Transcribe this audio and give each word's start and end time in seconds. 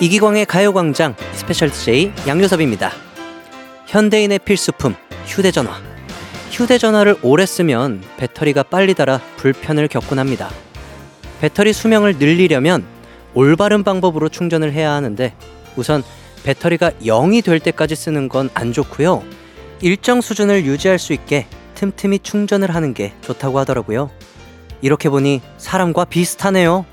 이기광의 0.00 0.46
가요광장 0.46 1.16
special 1.32 1.70
DJ 1.70 2.12
양요섭입니다. 2.26 2.92
현대인의 3.86 4.38
필수품 4.40 4.94
휴대전화. 5.26 5.72
휴대전화를 6.52 7.16
오래 7.22 7.44
쓰면 7.46 8.02
배터리가 8.16 8.62
빨리 8.64 8.94
닳아 8.94 9.20
불편을 9.36 9.88
겪곤 9.88 10.18
합니다. 10.18 10.50
배터리 11.40 11.72
수명을 11.72 12.16
늘리려면 12.18 12.84
올바른 13.34 13.82
방법으로 13.82 14.28
충전을 14.28 14.72
해야 14.72 14.92
하는데 14.92 15.34
우선 15.76 16.02
배터리가 16.44 16.92
0이 17.02 17.44
될 17.44 17.58
때까지 17.60 17.96
쓰는 17.96 18.28
건 18.28 18.50
안 18.54 18.72
좋고요. 18.72 19.24
일정 19.80 20.20
수준을 20.20 20.64
유지할 20.64 20.98
수 20.98 21.12
있게 21.12 21.46
틈틈이 21.74 22.20
충전을 22.20 22.74
하는 22.74 22.94
게 22.94 23.12
좋다고 23.20 23.58
하더라고요. 23.60 24.10
이렇게 24.80 25.08
보니 25.08 25.40
사람과 25.58 26.04
비슷하네요. 26.04 26.84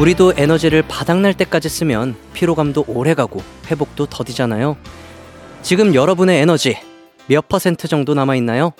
우리도 0.00 0.32
에너지를 0.38 0.80
바닥날 0.88 1.34
때까지 1.34 1.68
쓰면 1.68 2.16
피로감도 2.32 2.86
오래 2.88 3.12
가고 3.12 3.42
회복도 3.70 4.06
더디잖아요. 4.06 4.78
지금 5.60 5.94
여러분의 5.94 6.40
에너지 6.40 6.78
몇 7.26 7.48
퍼센트 7.48 7.86
정도 7.86 8.14
남아 8.14 8.34
있나요? 8.36 8.72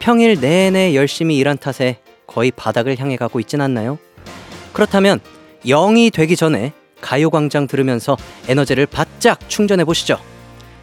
평일 0.00 0.38
내내 0.38 0.94
열심히 0.94 1.38
일한 1.38 1.56
탓에 1.56 2.00
거의 2.26 2.50
바닥을 2.50 2.98
향해 2.98 3.16
가고 3.16 3.40
있진 3.40 3.62
않나요? 3.62 3.98
그렇다면 4.74 5.20
0이 5.64 6.12
되기 6.12 6.36
전에 6.36 6.74
가요광장 7.00 7.66
들으면서 7.66 8.18
에너지를 8.46 8.84
바짝 8.84 9.48
충전해 9.48 9.86
보시죠. 9.86 10.20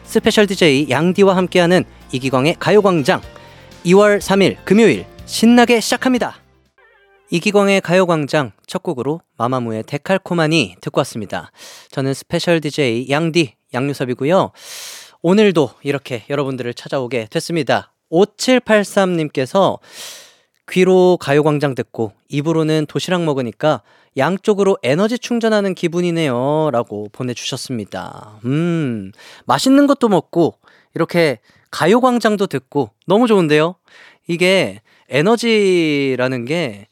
special 0.05 0.47
DJ 0.47 0.89
양디와 0.89 1.35
함께하는 1.35 1.83
이기광의 2.13 2.55
가요광장 2.57 3.21
2월 3.85 4.19
3일 4.21 4.57
금요일 4.65 5.05
신나게 5.27 5.81
시작합니다. 5.81 6.46
이기광의 7.29 7.81
가요광장 7.81 8.53
첫 8.67 8.83
곡으로 8.83 9.21
마마무의 9.37 9.83
데칼코마니 9.83 10.75
듣고 10.79 10.99
왔습니다. 10.99 11.51
저는 11.91 12.13
special 12.13 12.61
DJ 12.61 13.09
양디 13.09 13.55
양요섭이고요. 13.73 14.51
오늘도 15.21 15.71
이렇게 15.83 16.23
여러분들을 16.29 16.73
찾아오게 16.73 17.27
됐습니다. 17.29 17.91
5783님께서 18.11 19.79
귀로 20.69 21.17
가요광장 21.19 21.75
듣고 21.75 22.13
입으로는 22.29 22.85
도시락 22.87 23.23
먹으니까 23.23 23.81
양쪽으로 24.15 24.77
에너지 24.81 25.19
충전하는 25.19 25.75
기분이네요. 25.75 26.69
라고 26.71 27.09
보내주셨습니다. 27.11 28.39
음, 28.45 29.11
맛있는 29.45 29.87
것도 29.87 30.07
먹고 30.07 30.55
이렇게 30.95 31.39
가요광장도 31.71 32.47
듣고 32.47 32.91
너무 33.05 33.27
좋은데요? 33.27 33.75
이게 34.27 34.81
에너지라는 35.09 36.45
게 36.45 36.87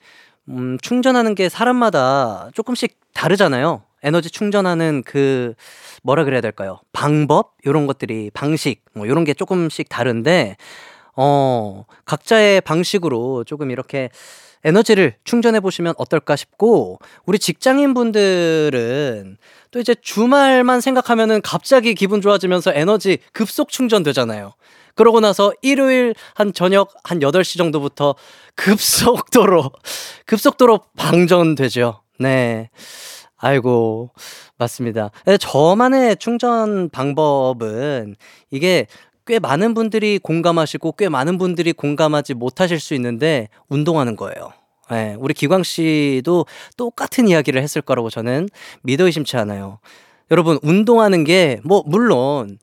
음, 0.49 0.77
충전하는 0.81 1.35
게 1.35 1.49
사람마다 1.49 2.49
조금씩 2.53 2.97
다르잖아요. 3.13 3.83
에너지 4.03 4.29
충전하는 4.29 5.01
그 5.03 5.55
뭐라 6.03 6.23
그래야 6.25 6.41
될까요? 6.41 6.79
방법 6.93 7.53
이런 7.63 7.87
것들이 7.87 8.29
방식 8.33 8.83
뭐 8.93 9.07
이런 9.07 9.23
게 9.23 9.33
조금씩 9.33 9.89
다른데 9.89 10.57
어 11.15 11.85
각자의 12.05 12.61
방식으로 12.61 13.43
조금 13.45 13.71
이렇게 13.71 14.09
에너지를 14.63 15.15
충전해 15.23 15.59
보시면 15.59 15.93
어떨까 15.97 16.35
싶고 16.35 16.99
우리 17.25 17.39
직장인 17.39 17.93
분들은 17.93 19.37
또 19.71 19.79
이제 19.79 19.95
주말만 19.95 20.81
생각하면은 20.81 21.41
갑자기 21.41 21.95
기분 21.95 22.21
좋아지면서 22.21 22.73
에너지 22.73 23.19
급속 23.31 23.69
충전되잖아요. 23.69 24.53
그러고 24.95 25.19
나서 25.19 25.53
일요일 25.61 26.15
한 26.33 26.53
저녁 26.53 26.93
한 27.03 27.19
8시 27.19 27.57
정도부터 27.57 28.15
급속도로, 28.55 29.71
급속도로 30.25 30.79
방전되죠. 30.97 32.01
네. 32.19 32.69
아이고, 33.37 34.11
맞습니다. 34.57 35.11
저만의 35.39 36.15
충전 36.17 36.89
방법은 36.89 38.15
이게 38.49 38.87
꽤 39.27 39.39
많은 39.39 39.73
분들이 39.73 40.19
공감하시고 40.19 40.93
꽤 40.93 41.09
많은 41.09 41.37
분들이 41.37 41.73
공감하지 41.73 42.35
못하실 42.35 42.79
수 42.79 42.93
있는데 42.93 43.49
운동하는 43.67 44.15
거예요. 44.15 44.51
네, 44.91 45.15
우리 45.19 45.33
기광 45.33 45.63
씨도 45.63 46.45
똑같은 46.77 47.27
이야기를 47.27 47.61
했을 47.61 47.81
거라고 47.81 48.09
저는 48.09 48.47
믿어 48.83 49.05
의심치 49.05 49.35
않아요. 49.37 49.79
여러분, 50.31 50.59
운동하는 50.61 51.23
게, 51.23 51.59
뭐, 51.63 51.83
물론, 51.85 52.57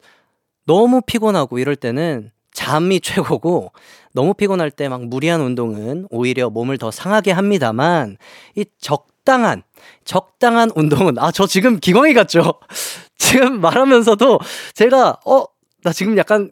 너무 0.66 1.00
피곤하고 1.02 1.58
이럴 1.58 1.76
때는 1.76 2.30
잠이 2.52 3.00
최고고 3.02 3.72
너무 4.12 4.34
피곤할 4.34 4.70
때 4.70 4.88
막 4.88 5.06
무리한 5.06 5.40
운동은 5.40 6.06
오히려 6.10 6.50
몸을 6.50 6.78
더 6.78 6.90
상하게 6.90 7.32
합니다만 7.32 8.18
이 8.56 8.64
적당한 8.80 9.62
적당한 10.04 10.70
운동은 10.74 11.18
아 11.18 11.30
저 11.32 11.46
지금 11.46 11.78
기광이 11.80 12.12
같죠? 12.14 12.54
지금 13.18 13.60
말하면서도 13.60 14.38
제가 14.74 15.18
어 15.24 15.46
나 15.84 15.92
지금 15.92 16.16
약간 16.16 16.48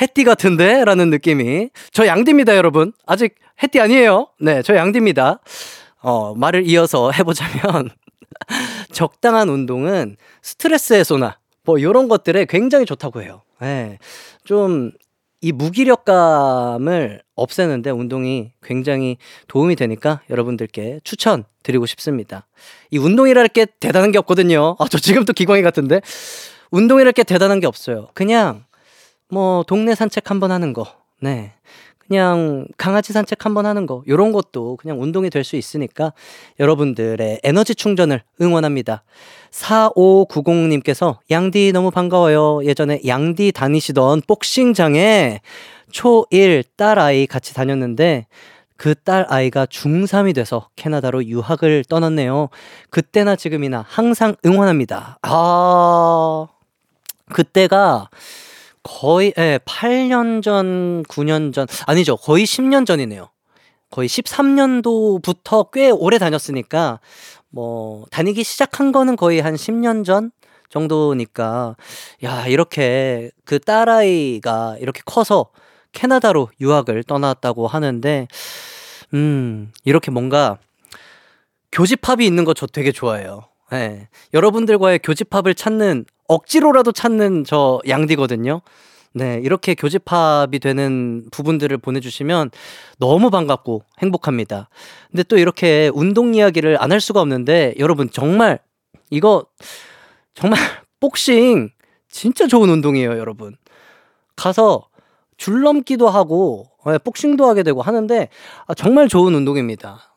해띠 0.00 0.24
같은데? 0.24 0.84
라는 0.84 1.08
느낌이 1.10 1.68
저 1.92 2.04
양디입니다 2.04 2.56
여러분 2.56 2.92
아직 3.06 3.36
해띠 3.62 3.78
아니에요 3.80 4.26
네 4.40 4.60
저 4.62 4.74
양디입니다 4.74 5.38
어 6.00 6.34
말을 6.34 6.66
이어서 6.68 7.12
해보자면 7.12 7.90
적당한 8.92 9.48
운동은 9.48 10.16
스트레스 10.42 10.94
해소나 10.94 11.38
뭐 11.64 11.78
이런 11.78 12.08
것들에 12.08 12.44
굉장히 12.46 12.84
좋다고 12.86 13.22
해요. 13.22 13.42
네. 13.62 13.98
좀이 14.44 15.52
무기력감을 15.54 17.22
없애는데 17.36 17.90
운동이 17.90 18.50
굉장히 18.60 19.18
도움이 19.46 19.76
되니까 19.76 20.20
여러분들께 20.28 20.98
추천 21.04 21.44
드리고 21.62 21.86
싶습니다. 21.86 22.48
이 22.90 22.98
운동이랄 22.98 23.46
게 23.48 23.66
대단한 23.78 24.10
게 24.10 24.18
없거든요. 24.18 24.74
아, 24.80 24.86
저 24.90 24.98
지금 24.98 25.24
또 25.24 25.32
기광이 25.32 25.62
같은데. 25.62 26.00
운동이랄 26.72 27.12
게 27.12 27.22
대단한 27.22 27.60
게 27.60 27.68
없어요. 27.68 28.08
그냥 28.14 28.64
뭐 29.28 29.62
동네 29.62 29.94
산책 29.94 30.28
한번 30.28 30.50
하는 30.50 30.72
거. 30.72 30.86
네. 31.20 31.52
그냥 32.12 32.66
강아지 32.76 33.14
산책 33.14 33.46
한번 33.46 33.64
하는 33.64 33.86
거, 33.86 34.02
요런 34.06 34.32
것도 34.32 34.76
그냥 34.76 35.00
운동이 35.00 35.30
될 35.30 35.44
수 35.44 35.56
있으니까 35.56 36.12
여러분들의 36.60 37.40
에너지 37.42 37.74
충전을 37.74 38.22
응원합니다. 38.38 39.02
4590님께서 39.50 41.16
양디 41.30 41.72
너무 41.72 41.90
반가워요. 41.90 42.64
예전에 42.64 43.00
양디 43.06 43.52
다니시던 43.52 44.22
복싱장에 44.26 45.40
초1 45.90 46.64
딸아이 46.76 47.26
같이 47.26 47.54
다녔는데 47.54 48.26
그 48.76 48.94
딸 48.94 49.24
아이가 49.30 49.64
중3이 49.64 50.34
돼서 50.34 50.68
캐나다로 50.76 51.24
유학을 51.24 51.84
떠났네요. 51.88 52.50
그때나 52.90 53.36
지금이나 53.36 53.86
항상 53.88 54.36
응원합니다. 54.44 55.18
아, 55.22 56.46
그때가 57.32 58.10
거의 58.82 59.32
예, 59.38 59.58
8년 59.64 60.42
전, 60.42 61.02
9년 61.04 61.52
전 61.52 61.66
아니죠. 61.86 62.16
거의 62.16 62.44
10년 62.44 62.86
전이네요. 62.86 63.28
거의 63.90 64.08
13년도부터 64.08 65.70
꽤 65.72 65.90
오래 65.90 66.18
다녔으니까 66.18 67.00
뭐 67.50 68.06
다니기 68.10 68.42
시작한 68.42 68.90
거는 68.92 69.16
거의 69.16 69.40
한 69.40 69.54
10년 69.54 70.04
전 70.04 70.30
정도니까 70.70 71.76
야, 72.24 72.46
이렇게 72.46 73.30
그 73.44 73.58
딸아이가 73.60 74.78
이렇게 74.80 75.02
커서 75.04 75.50
캐나다로 75.92 76.48
유학을 76.60 77.04
떠났다고 77.04 77.66
하는데 77.66 78.26
음, 79.14 79.70
이렇게 79.84 80.10
뭔가 80.10 80.58
교집합이 81.70 82.24
있는 82.24 82.44
거 82.44 82.54
저 82.54 82.66
되게 82.66 82.92
좋아해요. 82.92 83.42
네. 83.70 84.08
여러분들과의 84.34 85.00
교집합을 85.00 85.54
찾는 85.54 86.04
억지로라도 86.34 86.92
찾는 86.92 87.44
저 87.44 87.80
양디거든요. 87.88 88.62
네, 89.14 89.40
이렇게 89.42 89.74
교집합이 89.74 90.58
되는 90.58 91.26
부분들을 91.30 91.76
보내주시면 91.78 92.50
너무 92.98 93.28
반갑고 93.30 93.82
행복합니다. 94.00 94.70
근데 95.10 95.22
또 95.24 95.36
이렇게 95.36 95.90
운동 95.94 96.34
이야기를 96.34 96.82
안 96.82 96.92
할 96.92 97.00
수가 97.00 97.20
없는데 97.20 97.74
여러분 97.78 98.08
정말 98.10 98.58
이거 99.10 99.44
정말 100.34 100.58
복싱 101.00 101.70
진짜 102.08 102.46
좋은 102.46 102.68
운동이에요, 102.70 103.18
여러분. 103.18 103.56
가서 104.36 104.88
줄넘기도 105.36 106.08
하고 106.08 106.66
네, 106.86 106.98
복싱도 106.98 107.46
하게 107.46 107.62
되고 107.62 107.82
하는데 107.82 108.28
아, 108.66 108.74
정말 108.74 109.08
좋은 109.08 109.34
운동입니다. 109.34 110.14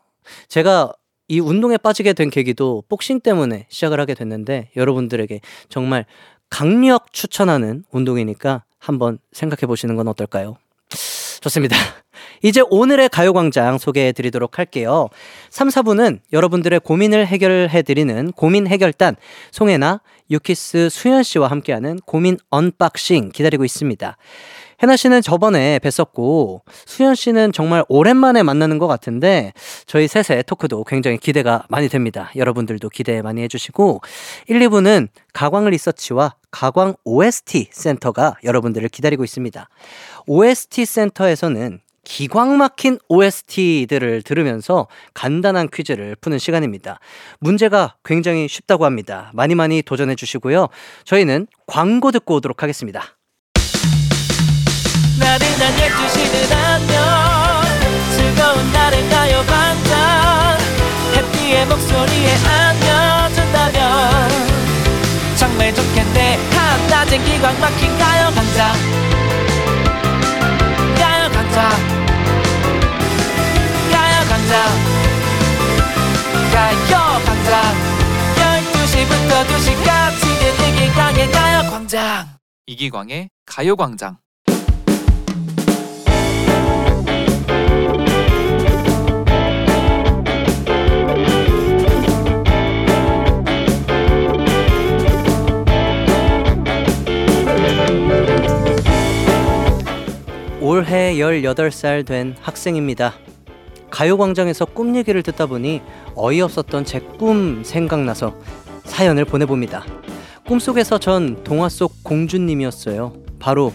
제가 0.48 0.94
이 1.28 1.40
운동에 1.40 1.78
빠지게 1.78 2.14
된 2.14 2.30
계기도 2.30 2.84
복싱 2.88 3.20
때문에 3.20 3.66
시작을 3.70 4.00
하게 4.00 4.14
됐는데 4.14 4.70
여러분들에게 4.76 5.42
정말 5.70 6.06
강력 6.50 7.12
추천하는 7.12 7.84
운동이니까 7.92 8.64
한번 8.78 9.18
생각해 9.32 9.68
보시는 9.68 9.96
건 9.96 10.08
어떨까요? 10.08 10.58
좋습니다. 11.42 11.76
이제 12.44 12.62
오늘의 12.70 13.10
가요광장 13.10 13.78
소개해 13.80 14.12
드리도록 14.12 14.60
할게요. 14.60 15.10
3, 15.50 15.70
4부는 15.70 16.20
여러분들의 16.32 16.80
고민을 16.82 17.26
해결해 17.26 17.82
드리는 17.82 18.32
고민 18.34 18.68
해결단 18.68 19.16
송혜나, 19.52 20.02
유키스 20.30 20.90
수현 20.90 21.24
씨와 21.24 21.48
함께하는 21.48 22.00
고민 22.06 22.38
unboxing 22.50 23.30
기다리고 23.30 23.66
있습니다. 23.66 24.18
해나 24.82 24.96
씨는 24.96 25.22
저번에 25.22 25.80
뵀었고 25.80 26.62
수현 26.86 27.16
씨는 27.16 27.52
정말 27.52 27.84
오랜만에 27.88 28.44
만나는 28.44 28.78
것 28.78 28.88
같은데 28.88 29.54
저희 29.86 30.08
셋의 30.08 30.44
토크도 30.46 30.84
굉장히 30.84 31.18
기대가 31.18 31.64
많이 31.70 31.88
됩니다. 31.88 32.32
여러분들도 32.36 32.90
기대 32.90 33.22
많이 33.22 33.42
해주시고 33.44 34.02
1, 34.48 34.60
2부는 34.60 35.08
가광 35.34 35.70
리서치와 35.70 36.36
가광 36.52 36.96
OST 37.04 37.70
센터가 37.72 38.36
여러분들을 38.44 38.88
기다리고 38.90 39.24
있습니다. 39.24 39.70
OST 40.28 40.86
센터에서는 40.86 41.80
기광 42.06 42.58
막힌 42.58 43.00
OST들을 43.10 44.22
들으면서 44.22 44.88
간단한 45.14 45.70
퀴즈를 45.74 46.16
푸는 46.22 46.38
시간입니다. 46.38 47.00
문제가 47.40 47.96
굉장히 48.06 48.48
쉽다고 48.48 48.86
합니다. 48.86 49.32
많이 49.34 49.56
많이 49.56 49.82
도전해 49.82 50.16
주시고요. 50.16 50.68
저희는 51.04 51.48
광고 51.66 52.12
듣고 52.12 52.36
오도록 52.36 52.64
하겠습니다. 52.64 53.15
나른한 55.26 55.76
12시는 55.76 56.52
안녕. 56.52 56.96
즐거운 58.12 58.72
날을 58.72 59.10
가요 59.10 59.44
반짝? 59.48 60.60
해피의 61.16 61.66
목소리에 61.66 62.36
안겨준다면. 62.46 64.30
정말 65.36 65.74
좋겠네. 65.74 66.38
한낮엔 66.52 67.24
기광 67.26 67.60
막힌 67.60 67.98
가요 67.98 68.30
반짝. 68.36 68.76
가요 71.00 71.32
반짝. 71.32 71.72
가요 73.92 74.16
반짝. 74.30 74.54
가요 76.54 77.20
반짝. 77.26 77.52
12시부터 78.38 79.32
2시까지 79.48 80.22
이기광의 80.70 81.32
가요 81.32 81.72
광장. 81.72 82.28
이기광의 82.68 83.30
가요 83.48 83.76
광장 83.76 84.18
올해 100.86 101.16
18살 101.16 102.06
된 102.06 102.36
학생입니다. 102.42 103.16
가요광장에서 103.90 104.66
꿈 104.66 104.96
얘기를 104.96 105.24
듣다 105.24 105.48
보니 105.48 105.82
어이없었던 106.16 106.86
제 106.86 107.00
꿈 107.18 107.64
생각나서 107.64 108.36
사연을 108.84 109.26
보내봅니다. 109.26 109.84
꿈속에서 110.48 111.00
전 111.00 111.44
동화 111.44 111.70
속 111.70 112.04
공주님이었어요. 112.04 113.14
바로 113.40 113.74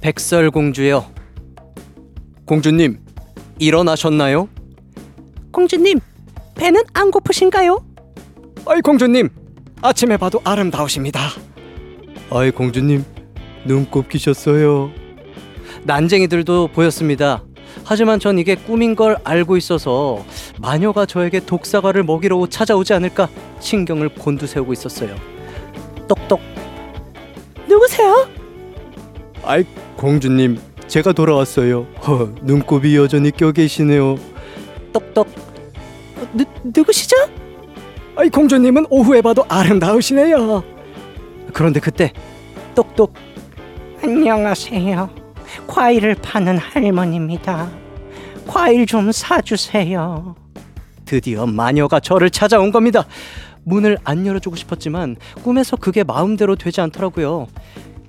백설공주요. 0.00 1.04
공주님, 2.44 3.00
일어나셨나요? 3.58 4.48
공주님, 5.50 5.98
배는 6.54 6.82
안 6.92 7.10
고프신가요? 7.10 7.84
어이 8.64 8.80
공주님, 8.80 9.28
아침에 9.82 10.16
봐도 10.18 10.40
아름다우십니다. 10.44 11.20
아이 12.30 12.52
공주님, 12.52 13.04
눈곱 13.64 14.08
끼셨어요. 14.08 14.92
난쟁이들도 15.84 16.68
보였습니다. 16.68 17.42
하지만 17.84 18.20
전 18.20 18.38
이게 18.38 18.54
꿈인 18.54 18.94
걸 18.94 19.16
알고 19.24 19.56
있어서 19.56 20.24
마녀가 20.60 21.06
저에게 21.06 21.40
독사과를 21.40 22.02
먹이러 22.04 22.46
찾아오지 22.48 22.94
않을까 22.94 23.28
신경을 23.60 24.10
곤두세우고 24.10 24.72
있었어요. 24.72 25.14
똑똑. 26.08 26.40
누구세요? 27.68 28.28
아이 29.42 29.64
공주님, 29.96 30.58
제가 30.86 31.12
돌아왔어요. 31.12 31.86
허, 32.06 32.30
눈곱이 32.42 32.96
여전히 32.96 33.30
껴 33.30 33.52
계시네요. 33.52 34.16
똑똑. 34.92 35.28
누, 36.32 36.44
누구시죠? 36.62 37.16
아이 38.16 38.28
공주님은 38.30 38.86
오후에 38.88 39.20
봐도 39.20 39.44
아름다우시네요. 39.48 40.62
그런데 41.52 41.80
그때 41.80 42.12
똑똑. 42.74 43.12
안녕하세요. 44.02 45.23
과일을 45.66 46.16
파는 46.16 46.58
할머니입니다. 46.58 47.70
과일 48.46 48.86
좀 48.86 49.12
사주세요. 49.12 50.36
드디어 51.04 51.46
마녀가 51.46 52.00
저를 52.00 52.30
찾아온 52.30 52.70
겁니다. 52.70 53.06
문을 53.64 53.98
안 54.04 54.26
열어주고 54.26 54.56
싶었지만 54.56 55.16
꿈에서 55.42 55.76
그게 55.76 56.04
마음대로 56.04 56.56
되지 56.56 56.80
않더라고요. 56.80 57.46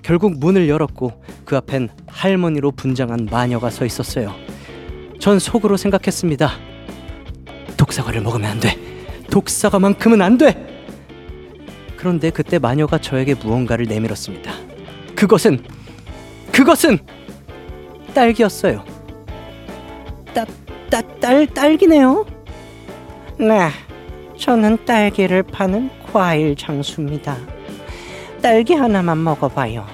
결국 0.02 0.38
문을 0.38 0.68
열었고 0.68 1.22
그 1.44 1.56
앞엔 1.56 1.88
할머니로 2.06 2.72
분장한 2.72 3.28
마녀가 3.30 3.70
서 3.70 3.84
있었어요. 3.84 4.34
전 5.18 5.38
속으로 5.38 5.76
생각했습니다. 5.76 6.50
독사과를 7.76 8.20
먹으면 8.20 8.50
안 8.50 8.60
돼. 8.60 8.78
독사과만큼은 9.30 10.22
안 10.22 10.38
돼. 10.38 10.84
그런데 11.96 12.30
그때 12.30 12.58
마녀가 12.58 12.98
저에게 12.98 13.34
무언가를 13.34 13.86
내밀었습니다. 13.86 14.52
그것은 15.16 15.64
그것은 16.52 16.98
딸기였어요. 18.16 18.82
따, 20.32 20.46
따, 20.90 21.02
딸, 21.20 21.46
딸기네요? 21.46 22.24
네, 23.38 23.68
저는 24.38 24.78
딸기를 24.86 25.42
파는 25.42 25.90
과일 26.10 26.56
장수입니다. 26.56 27.36
딸기 28.40 28.72
하나만 28.72 29.22
먹어봐요. 29.22 29.86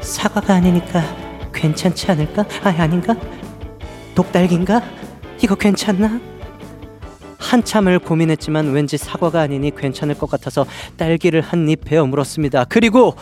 사과가 0.00 0.54
아니니까 0.54 1.02
괜찮지 1.52 2.08
않을까? 2.12 2.44
아, 2.62 2.68
아닌가? 2.68 3.16
독딸기인가? 4.14 4.80
이거 5.42 5.56
괜찮나? 5.56 6.20
한참을 7.38 7.98
고민했지만 7.98 8.70
왠지 8.70 8.96
사과가 8.96 9.40
아니니 9.40 9.74
괜찮을 9.74 10.16
것 10.16 10.30
같아서 10.30 10.66
딸기를 10.96 11.40
한 11.40 11.68
입 11.68 11.84
베어 11.84 12.06
물었습니다. 12.06 12.66
그리고 12.68 13.16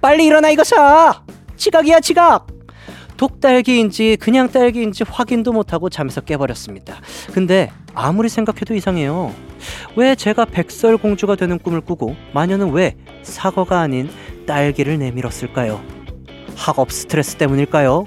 빨리 0.00 0.24
일어나 0.24 0.48
이거 0.48 0.64
사! 0.64 1.22
지각이야 1.56 2.00
지각. 2.00 2.46
독딸기인지 3.16 4.18
그냥 4.20 4.50
딸기인지 4.50 5.04
확인도 5.08 5.52
못하고 5.52 5.88
잠에서 5.88 6.20
깨버렸습니다. 6.20 7.00
근데 7.32 7.70
아무리 7.94 8.28
생각해도 8.28 8.74
이상해요. 8.74 9.34
왜 9.96 10.14
제가 10.14 10.44
백설공주가 10.44 11.34
되는 11.34 11.58
꿈을 11.58 11.80
꾸고 11.80 12.14
마녀는 12.34 12.72
왜 12.72 12.94
사과가 13.22 13.80
아닌 13.80 14.10
딸기를 14.46 14.98
내밀었을까요? 14.98 15.82
학업 16.54 16.92
스트레스 16.92 17.36
때문일까요? 17.36 18.04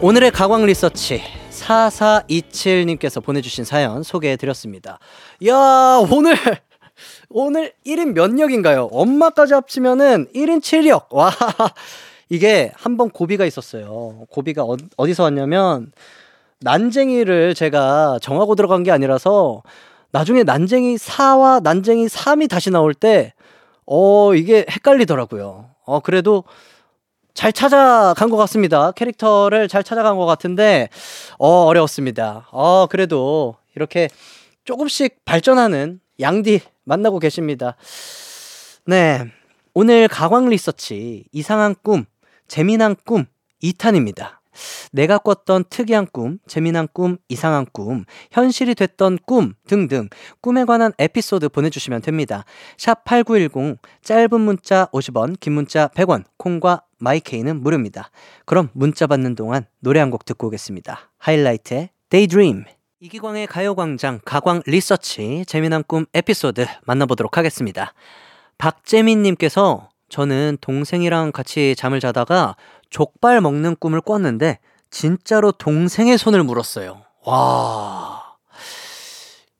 오늘의 0.00 0.32
가광 0.32 0.66
리서치 0.66 1.22
4427님께서 1.62 3.22
보내주신 3.22 3.64
사연 3.64 4.02
소개해드렸습니다. 4.02 4.98
야, 5.46 6.00
오늘, 6.10 6.34
오늘 7.30 7.72
1인 7.86 8.12
몇 8.12 8.38
역인가요? 8.38 8.88
엄마까지 8.92 9.54
합치면은 9.54 10.26
1인 10.34 10.60
7역. 10.60 11.06
와, 11.10 11.30
이게 12.28 12.72
한 12.74 12.96
번 12.96 13.10
고비가 13.10 13.44
있었어요. 13.44 14.26
고비가 14.30 14.62
어, 14.64 14.76
어디서 14.96 15.22
왔냐면, 15.24 15.92
난쟁이를 16.60 17.54
제가 17.54 18.18
정하고 18.22 18.54
들어간 18.54 18.82
게 18.82 18.90
아니라서, 18.90 19.62
나중에 20.12 20.42
난쟁이 20.44 20.96
4와 20.96 21.62
난쟁이 21.62 22.06
3이 22.06 22.48
다시 22.48 22.70
나올 22.70 22.94
때, 22.94 23.32
어, 23.86 24.34
이게 24.34 24.64
헷갈리더라고요. 24.70 25.66
어, 25.84 26.00
그래도 26.00 26.44
잘 27.34 27.52
찾아간 27.52 28.30
것 28.30 28.36
같습니다. 28.36 28.92
캐릭터를 28.92 29.68
잘 29.68 29.82
찾아간 29.82 30.16
것 30.16 30.26
같은데, 30.26 30.88
어, 31.38 31.64
어려웠습니다. 31.64 32.48
어, 32.52 32.86
그래도 32.86 33.56
이렇게 33.74 34.08
조금씩 34.64 35.24
발전하는 35.24 36.00
양디 36.20 36.60
만나고 36.84 37.18
계십니다. 37.18 37.76
네. 38.86 39.24
오늘 39.74 40.06
가광 40.08 40.50
리서치 40.50 41.24
이상한 41.32 41.74
꿈, 41.82 42.04
재미난 42.46 42.94
꿈 43.06 43.24
2탄입니다. 43.62 44.41
내가 44.92 45.18
꿨던 45.18 45.64
특이한 45.70 46.06
꿈, 46.12 46.38
재미난 46.46 46.88
꿈, 46.92 47.16
이상한 47.28 47.66
꿈, 47.72 48.04
현실이 48.30 48.74
됐던 48.74 49.18
꿈 49.26 49.54
등등 49.66 50.08
꿈에 50.40 50.64
관한 50.64 50.92
에피소드 50.98 51.48
보내주시면 51.48 52.02
됩니다. 52.02 52.44
샵 52.78 53.04
8910, 53.04 53.78
짧은 54.02 54.40
문자 54.40 54.86
50원, 54.92 55.38
긴 55.40 55.54
문자 55.54 55.88
100원, 55.88 56.24
콩과 56.36 56.82
마이케이는 56.98 57.60
무료입니다. 57.62 58.10
그럼 58.46 58.68
문자 58.72 59.06
받는 59.06 59.34
동안 59.34 59.66
노래 59.80 59.98
한 59.98 60.10
곡 60.10 60.24
듣고 60.24 60.48
오겠습니다. 60.48 61.10
하이라이트의 61.18 61.88
Daydream. 62.10 62.64
이기광의 63.00 63.46
가요광장 63.46 64.20
가광 64.24 64.62
리서치 64.66 65.44
재미난 65.46 65.82
꿈 65.86 66.06
에피소드 66.14 66.66
만나보도록 66.84 67.36
하겠습니다. 67.38 67.94
박재민님께서 68.58 69.88
저는 70.08 70.58
동생이랑 70.60 71.32
같이 71.32 71.74
잠을 71.76 71.98
자다가 71.98 72.54
족발 72.92 73.40
먹는 73.40 73.76
꿈을 73.76 74.00
꿨는데 74.00 74.60
진짜로 74.90 75.50
동생의 75.50 76.18
손을 76.18 76.44
물었어요. 76.44 77.02
와. 77.24 78.22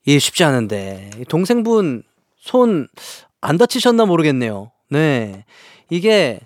이게 0.05 0.19
쉽지 0.19 0.45
않은데. 0.45 1.09
동생분 1.27 2.03
손 2.37 2.87
안 3.43 3.57
다치셨나 3.57 4.05
모르겠네요. 4.05 4.71
네. 4.89 5.43
이게 5.89 6.39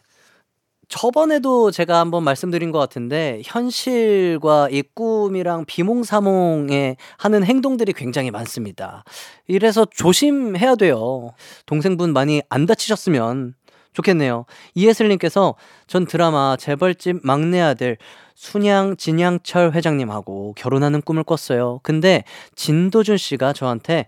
저번에도 0.88 1.70
제가 1.70 2.00
한번 2.00 2.24
말씀드린 2.24 2.72
것 2.72 2.80
같은데 2.80 3.42
현실과 3.46 4.68
이 4.72 4.82
꿈이랑 4.96 5.66
비몽사몽에 5.66 6.96
하는 7.20 7.44
행동들이 7.44 7.94
굉장히 7.94 8.32
많습니다. 8.32 9.04
이래서 9.48 9.86
조심해야 9.86 10.76
돼요. 10.76 11.34
동생분 11.68 12.14
많이 12.14 12.42
안 12.50 12.66
다치셨으면 12.66 13.54
좋겠네요. 13.94 14.46
이예슬님께서 14.76 15.56
전 15.88 16.06
드라마 16.06 16.56
재벌집 16.58 17.20
막내 17.24 17.60
아들 17.60 17.98
순양 18.36 18.98
진양철 18.98 19.74
회장님하고 19.74 20.54
결혼하는 20.56 21.02
꿈을 21.02 21.24
꿨어요. 21.24 21.80
근데 21.84 22.24
진도준 22.56 23.18
씨가 23.18 23.54
저한테 23.54 24.08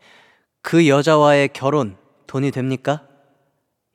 그 0.62 0.88
여자와의 0.88 1.50
결혼 1.54 1.98
돈이 2.28 2.52
됩니까? 2.52 3.09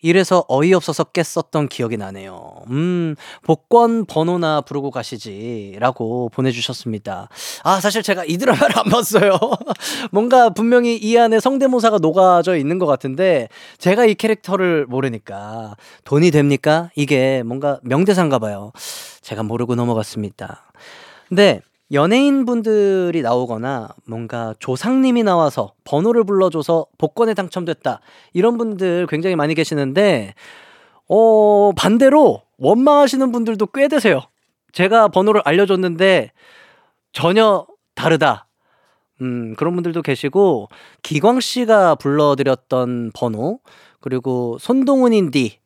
이래서 0.05 0.45
어이없어서 0.49 1.05
깼었던 1.05 1.69
기억이 1.69 1.97
나네요. 1.97 2.65
음, 2.69 3.17
복권 3.43 4.05
번호나 4.05 4.61
부르고 4.61 4.91
가시지. 4.91 5.77
라고 5.79 6.29
보내주셨습니다. 6.29 7.31
아, 7.63 7.81
사실 7.81 8.03
제가 8.03 8.27
이 8.27 8.37
드라마를 8.37 8.77
안 8.79 8.85
봤어요. 8.85 9.39
뭔가 10.13 10.51
분명히 10.51 10.95
이 10.97 11.17
안에 11.17 11.41
성대모사가 11.41 11.99
녹아져 12.03 12.59
있는 12.59 12.79
것 12.79 12.85
같은데, 12.85 13.49
제가 13.79 14.05
이 14.05 14.15
캐릭터를 14.15 14.85
모르니까, 14.85 15.75
돈이 16.05 16.31
됩니까? 16.33 16.91
이게 16.97 17.43
뭔가 17.43 17.81
명대사인가 17.83 18.39
봐요. 18.39 18.73
제가 19.23 19.43
모르고 19.43 19.75
넘어갔습니다. 19.75 20.67
근데, 21.29 21.63
연예인 21.93 22.45
분들이 22.45 23.21
나오거나 23.23 23.89
뭔가 24.07 24.55
조상님이 24.59 25.23
나와서 25.23 25.75
번호를 25.85 26.25
불러줘서 26.25 26.87
복권에 26.99 27.35
당첨됐다. 27.35 28.01
이런 28.33 28.57
분들 28.57 29.07
굉장히 29.09 29.37
많이 29.37 29.55
계시는데, 29.55 30.35
어, 31.09 31.73
반대로 31.77 32.43
원망하시는 32.59 33.31
분들도 33.33 33.67
꽤 33.67 33.89
되세요. 33.89 34.23
제가 34.73 35.09
번호를 35.09 35.43
알려줬는데 35.45 36.33
전혀 37.13 37.67
다르다. 37.95 38.49
음, 39.21 39.55
그런 39.57 39.75
분들도 39.75 40.03
계시고, 40.03 40.69
기광 41.03 41.41
씨가 41.41 41.97
불러드렸던 41.97 43.13
번호, 43.15 43.61
그리고 44.01 44.57
손동훈인디, 44.59 45.59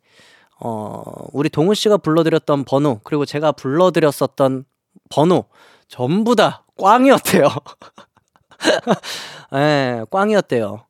어, 0.61 1.03
우리 1.33 1.49
동훈 1.49 1.75
씨가 1.75 1.99
불러드렸던 1.99 2.65
번호, 2.65 3.01
그리고 3.05 3.25
제가 3.25 3.53
불러드렸었던 3.53 4.65
번호, 5.09 5.45
전부 5.88 6.37
다 6.37 6.64
꽝이었대요. 6.78 7.49
예, 9.54 9.57
네, 9.57 10.04
꽝이었대요. 10.11 10.85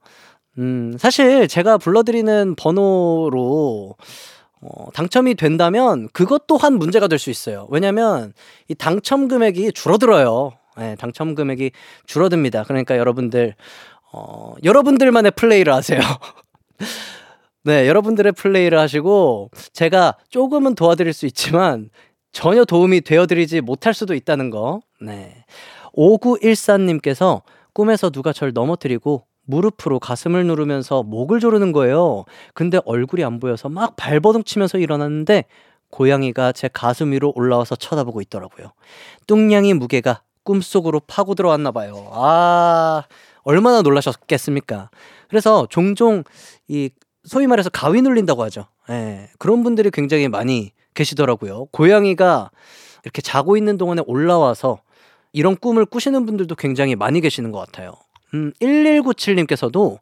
음, 0.58 0.96
사실 0.98 1.46
제가 1.48 1.78
불러드리는 1.78 2.54
번호로 2.56 3.94
어, 4.60 4.90
당첨이 4.92 5.36
된다면 5.36 6.08
그것 6.12 6.46
또한 6.48 6.74
문제가 6.74 7.06
될 7.06 7.18
수 7.18 7.30
있어요. 7.30 7.68
왜냐면 7.70 8.32
이 8.68 8.74
당첨 8.74 9.28
금액이 9.28 9.72
줄어들어요. 9.72 10.52
네, 10.76 10.96
당첨 10.96 11.34
금액이 11.34 11.70
줄어듭니다. 12.06 12.64
그러니까 12.64 12.96
여러분들, 12.98 13.54
어, 14.12 14.54
여러분들만의 14.64 15.32
플레이를 15.32 15.72
하세요. 15.72 16.00
네, 17.64 17.86
여러분들의 17.88 18.32
플레이를 18.32 18.78
하시고 18.78 19.50
제가 19.72 20.16
조금은 20.28 20.74
도와드릴 20.74 21.12
수 21.12 21.26
있지만 21.26 21.90
전혀 22.32 22.64
도움이 22.64 23.02
되어드리지 23.02 23.60
못할 23.60 23.94
수도 23.94 24.14
있다는 24.14 24.50
거. 24.50 24.80
네. 25.00 25.44
5914님께서 25.96 27.42
꿈에서 27.72 28.10
누가 28.10 28.32
절 28.32 28.52
넘어뜨리고 28.52 29.24
무릎으로 29.44 29.98
가슴을 29.98 30.46
누르면서 30.46 31.02
목을 31.02 31.40
조르는 31.40 31.72
거예요. 31.72 32.24
근데 32.54 32.80
얼굴이 32.84 33.24
안 33.24 33.40
보여서 33.40 33.68
막 33.68 33.96
발버둥 33.96 34.44
치면서 34.44 34.78
일어났는데 34.78 35.44
고양이가 35.90 36.52
제 36.52 36.68
가슴 36.68 37.12
위로 37.12 37.32
올라와서 37.34 37.74
쳐다보고 37.76 38.20
있더라고요. 38.22 38.72
뚱냥이 39.26 39.72
무게가 39.74 40.22
꿈속으로 40.42 41.00
파고 41.00 41.34
들어왔나 41.34 41.70
봐요. 41.70 42.10
아, 42.12 43.04
얼마나 43.42 43.80
놀라셨겠습니까? 43.80 44.90
그래서 45.28 45.66
종종 45.70 46.24
이 46.68 46.90
소위 47.24 47.46
말해서 47.46 47.70
가위 47.70 48.02
눌린다고 48.02 48.42
하죠. 48.44 48.66
예. 48.90 49.28
그런 49.38 49.62
분들이 49.62 49.90
굉장히 49.90 50.28
많이 50.28 50.72
계시더라고요. 50.94 51.66
고양이가 51.66 52.50
이렇게 53.04 53.22
자고 53.22 53.56
있는 53.56 53.78
동안에 53.78 54.02
올라와서 54.06 54.80
이런 55.38 55.56
꿈을 55.56 55.86
꾸시는 55.86 56.26
분들도 56.26 56.56
굉장히 56.56 56.96
많이 56.96 57.20
계시는 57.20 57.52
것 57.52 57.60
같아요. 57.60 57.92
음, 58.34 58.52
1197님께서도 58.60 60.00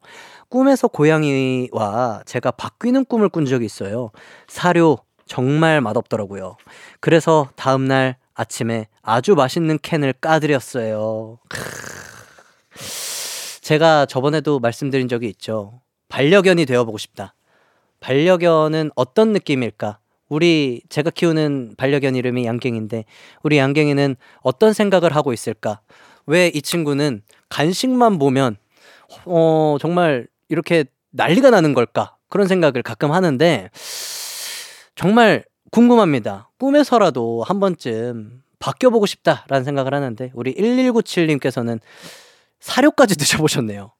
꿈에서 0.49 0.87
고양이와 0.87 2.23
제가 2.25 2.49
바뀌는 2.49 3.05
꿈을 3.05 3.29
꾼 3.29 3.45
적이 3.45 3.67
있어요. 3.67 4.09
사료 4.47 4.97
정말 5.27 5.79
맛없더라고요. 5.81 6.57
그래서 6.99 7.49
다음날 7.55 8.15
아침에 8.33 8.87
아주 9.03 9.35
맛있는 9.35 9.77
캔을 9.79 10.13
까드렸어요. 10.13 11.37
제가 13.61 14.07
저번에도 14.07 14.57
말씀드린 14.57 15.07
적이 15.07 15.27
있죠. 15.27 15.81
반려견이 16.09 16.65
되어보고 16.65 16.97
싶다. 16.97 17.35
반려견은 17.99 18.89
어떤 18.95 19.33
느낌일까? 19.33 19.99
우리 20.29 20.81
제가 20.89 21.09
키우는 21.09 21.75
반려견 21.77 22.15
이름이 22.15 22.45
양갱인데 22.45 23.05
우리 23.43 23.57
양갱이는 23.57 24.15
어떤 24.41 24.73
생각을 24.73 25.15
하고 25.15 25.33
있을까? 25.33 25.79
왜 26.25 26.51
이 26.53 26.61
친구는 26.61 27.21
간식만 27.49 28.19
보면 28.19 28.57
어 29.25 29.77
정말 29.79 30.27
이렇게 30.49 30.85
난리가 31.11 31.49
나는 31.49 31.73
걸까? 31.73 32.15
그런 32.29 32.47
생각을 32.47 32.83
가끔 32.83 33.11
하는데 33.13 33.69
정말 34.95 35.45
궁금합니다. 35.71 36.49
꿈에서라도 36.59 37.43
한 37.43 37.59
번쯤 37.59 38.41
바뀌어 38.59 38.89
보고 38.89 39.05
싶다라는 39.05 39.63
생각을 39.63 39.93
하는데 39.93 40.31
우리 40.33 40.53
1197님께서는 40.55 41.79
사료까지 42.59 43.15
드셔 43.17 43.37
보셨네요. 43.37 43.91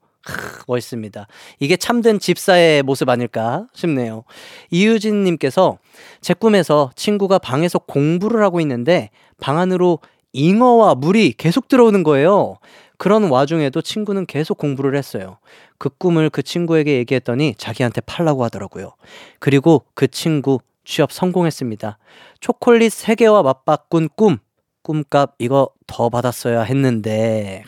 멋있습니다. 0.67 1.27
이게 1.59 1.77
참된 1.77 2.19
집사의 2.19 2.83
모습 2.83 3.09
아닐까 3.09 3.67
싶네요. 3.73 4.23
이유진 4.69 5.23
님께서 5.23 5.77
제 6.21 6.33
꿈에서 6.33 6.91
친구가 6.95 7.39
방에서 7.39 7.79
공부를 7.79 8.43
하고 8.43 8.59
있는데 8.61 9.09
방 9.39 9.57
안으로 9.57 9.99
잉어와 10.33 10.95
물이 10.95 11.33
계속 11.37 11.67
들어오는 11.67 12.03
거예요. 12.03 12.57
그런 12.97 13.29
와중에도 13.29 13.81
친구는 13.81 14.25
계속 14.25 14.57
공부를 14.57 14.97
했어요. 14.97 15.37
그 15.77 15.89
꿈을 15.89 16.29
그 16.29 16.41
친구에게 16.41 16.97
얘기했더니 16.97 17.55
자기한테 17.57 18.01
팔라고 18.01 18.43
하더라고요. 18.43 18.93
그리고 19.39 19.83
그 19.93 20.07
친구 20.07 20.59
취업 20.83 21.11
성공했습니다. 21.11 21.97
초콜릿 22.39 22.91
3개와 22.91 23.43
맞바꾼 23.43 24.09
꿈. 24.15 24.37
꿈값 24.81 25.35
이거 25.37 25.69
더 25.85 26.09
받았어야 26.09 26.61
했는데. 26.61 27.63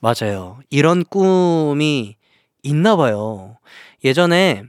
맞아요. 0.00 0.60
이런 0.70 1.04
꿈이 1.04 2.16
있나 2.62 2.96
봐요. 2.96 3.56
예전에 4.04 4.62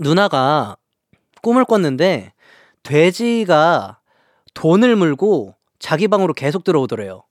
누나가 0.00 0.76
꿈을 1.42 1.64
꿨는데 1.64 2.32
돼지가 2.82 4.00
돈을 4.54 4.96
물고 4.96 5.54
자기 5.78 6.08
방으로 6.08 6.34
계속 6.34 6.64
들어오더래요. 6.64 7.24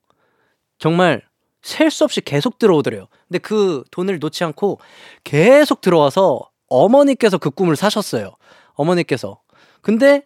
정말 0.79 1.21
셀 1.63 1.91
수 1.91 2.03
없이 2.03 2.21
계속 2.21 2.59
들어오더래요. 2.59 3.07
근데 3.27 3.39
그 3.39 3.83
돈을 3.91 4.19
놓지 4.19 4.43
않고 4.43 4.79
계속 5.23 5.81
들어와서 5.81 6.49
어머니께서 6.69 7.37
그 7.37 7.51
꿈을 7.51 7.75
사셨어요. 7.75 8.35
어머니께서. 8.73 9.41
근데 9.81 10.23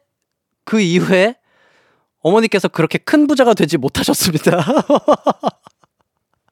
그 0.65 0.81
이후에 0.81 1.35
어머니께서 2.21 2.67
그렇게 2.69 2.97
큰 2.99 3.27
부자가 3.27 3.53
되지 3.53 3.77
못하셨습니다. 3.77 4.65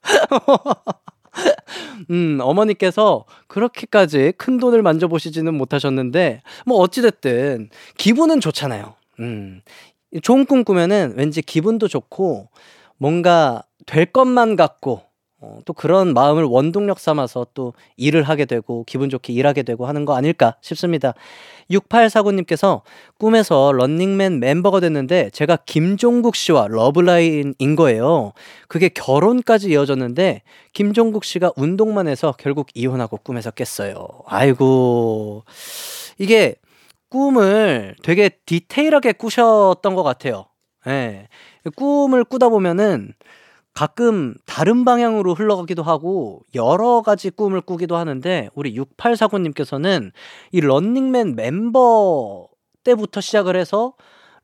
음, 2.12 2.40
어머니께서 2.42 3.26
그렇게까지 3.48 4.34
큰 4.38 4.60
돈을 4.60 4.84
만져보시지는 4.84 5.56
못하셨는데, 5.56 6.44
뭐, 6.66 6.80
어찌됐든, 6.80 7.70
기분은 7.98 8.42
좋잖아요. 8.42 8.96
음, 9.22 9.62
좋은 10.24 10.46
꿈 10.46 10.66
꾸면은 10.66 11.16
왠지 11.18 11.44
기분도 11.44 11.90
좋고, 11.90 12.50
뭔가 12.98 13.64
될 13.88 14.08
것만 14.08 14.58
같고, 14.58 15.04
어, 15.46 15.60
또 15.64 15.74
그런 15.74 16.14
마음을 16.14 16.44
원동력 16.44 17.00
삼아서 17.00 17.46
또 17.54 17.74
일을 17.98 18.24
하게 18.24 18.46
되고 18.46 18.84
기분 18.86 19.10
좋게 19.10 19.32
일하게 19.32 19.62
되고 19.62 19.86
하는 19.86 20.04
거 20.04 20.16
아닐까 20.16 20.56
싶습니다. 20.62 21.14
6849님께서 21.70 22.82
꿈에서 23.20 23.72
런닝맨 23.72 24.40
멤버가 24.40 24.80
됐는데 24.80 25.30
제가 25.32 25.58
김종국 25.66 26.36
씨와 26.36 26.68
러브라인인 26.70 27.76
거예요. 27.76 28.34
그게 28.68 28.90
결혼까지 28.90 29.70
이어졌는데 29.70 30.42
김종국 30.74 31.24
씨가 31.24 31.52
운동만 31.56 32.08
해서 32.08 32.34
결국 32.38 32.68
이혼하고 32.74 33.18
꿈에서 33.18 33.52
깼어요. 33.52 34.08
아이고. 34.26 35.44
이게 36.18 36.56
꿈을 37.10 37.96
되게 38.04 38.30
디테일하게 38.46 39.14
꾸셨던 39.14 39.96
것 39.96 40.04
같아요. 40.04 40.46
예. 40.88 40.92
네. 40.92 41.28
꿈을 41.76 42.24
꾸다 42.24 42.50
보면은 42.50 43.14
가끔 43.76 44.34
다른 44.46 44.86
방향으로 44.86 45.34
흘러가기도 45.34 45.84
하고 45.84 46.42
여러 46.56 47.02
가지 47.02 47.30
꿈을 47.30 47.60
꾸기도 47.60 47.98
하는데 47.98 48.50
우리 48.56 48.74
6849님께서는 48.76 50.12
이 50.54 50.62
런닝맨 50.62 51.36
멤버 51.36 52.48
때부터 52.86 53.20
시작을 53.20 53.58
해서 53.58 53.94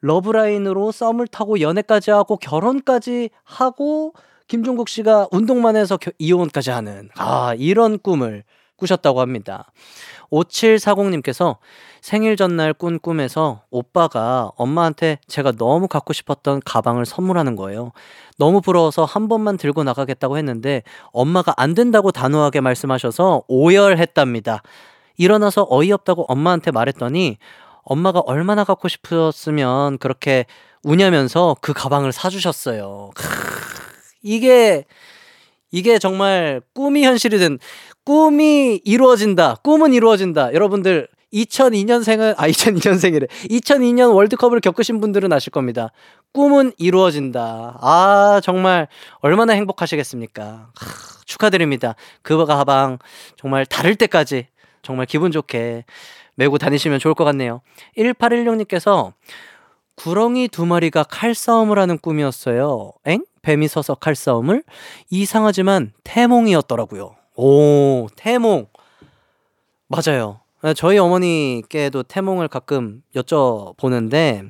러브라인으로 0.01 0.91
썸을 0.91 1.27
타고 1.27 1.61
연애까지 1.61 2.11
하고 2.11 2.35
결혼까지 2.35 3.29
하고 3.43 4.13
김종국 4.47 4.89
씨가 4.89 5.29
운동만 5.31 5.77
해서 5.77 5.97
이혼까지 6.19 6.71
하는 6.71 7.07
아 7.15 7.53
이런 7.57 7.99
꿈을 7.99 8.43
꾸셨다고 8.75 9.21
합니다. 9.21 9.71
5740님께서 10.29 11.57
생일 12.01 12.35
전날 12.35 12.73
꾼 12.73 12.99
꿈에서 12.99 13.61
오빠가 13.69 14.51
엄마한테 14.55 15.19
제가 15.27 15.51
너무 15.51 15.87
갖고 15.87 16.13
싶었던 16.13 16.61
가방을 16.65 17.05
선물하는 17.05 17.55
거예요. 17.55 17.91
너무 18.39 18.59
부러워서 18.59 19.05
한 19.05 19.27
번만 19.27 19.55
들고 19.55 19.83
나가겠다고 19.83 20.37
했는데 20.37 20.81
엄마가 21.11 21.53
안 21.57 21.75
된다고 21.75 22.11
단호하게 22.11 22.59
말씀하셔서 22.61 23.43
오열했답니다. 23.47 24.63
일어나서 25.17 25.67
어이없다고 25.69 26.25
엄마한테 26.27 26.71
말했더니 26.71 27.37
엄마가 27.83 28.19
얼마나 28.21 28.63
갖고 28.63 28.87
싶었으면 28.87 29.99
그렇게 29.99 30.45
우냐면서 30.83 31.55
그 31.61 31.71
가방을 31.71 32.11
사주셨어요. 32.11 33.11
이게 34.23 34.85
이게 35.69 35.99
정말 35.99 36.61
꿈이 36.73 37.03
현실이 37.05 37.37
된 37.37 37.59
꿈이 38.03 38.81
이루어진다. 38.83 39.57
꿈은 39.63 39.93
이루어진다. 39.93 40.53
여러분들 40.53 41.07
2002년생은 41.33 42.35
아 42.37 42.47
2002년생이래. 42.47 43.27
2002년 43.29 44.13
월드컵을 44.13 44.59
겪으신 44.59 44.99
분들은 44.99 45.31
아실 45.31 45.51
겁니다. 45.51 45.91
꿈은 46.33 46.73
이루어진다. 46.77 47.77
아 47.81 48.41
정말 48.43 48.87
얼마나 49.19 49.53
행복하시겠습니까? 49.53 50.43
하, 50.43 51.21
축하드립니다. 51.25 51.95
그 52.21 52.45
가방 52.45 52.99
정말 53.37 53.65
다를 53.65 53.95
때까지 53.95 54.47
정말 54.81 55.05
기분 55.05 55.31
좋게 55.31 55.85
메고 56.35 56.57
다니시면 56.57 56.99
좋을 56.99 57.13
것 57.13 57.23
같네요. 57.23 57.61
1816님께서 57.97 59.13
구렁이 59.95 60.47
두 60.47 60.65
마리가 60.65 61.03
칼싸움을 61.03 61.77
하는 61.77 61.97
꿈이었어요. 61.97 62.93
엥? 63.05 63.23
뱀이 63.41 63.67
서서 63.67 63.95
칼싸움을? 63.95 64.63
이상하지만 65.09 65.93
태몽이었더라고요. 66.03 67.15
오, 67.35 68.07
태몽. 68.15 68.67
맞아요. 69.87 70.40
저희 70.75 70.97
어머니께도 70.97 72.03
태몽을 72.03 72.47
가끔 72.47 73.01
여쭤보는데, 73.15 74.49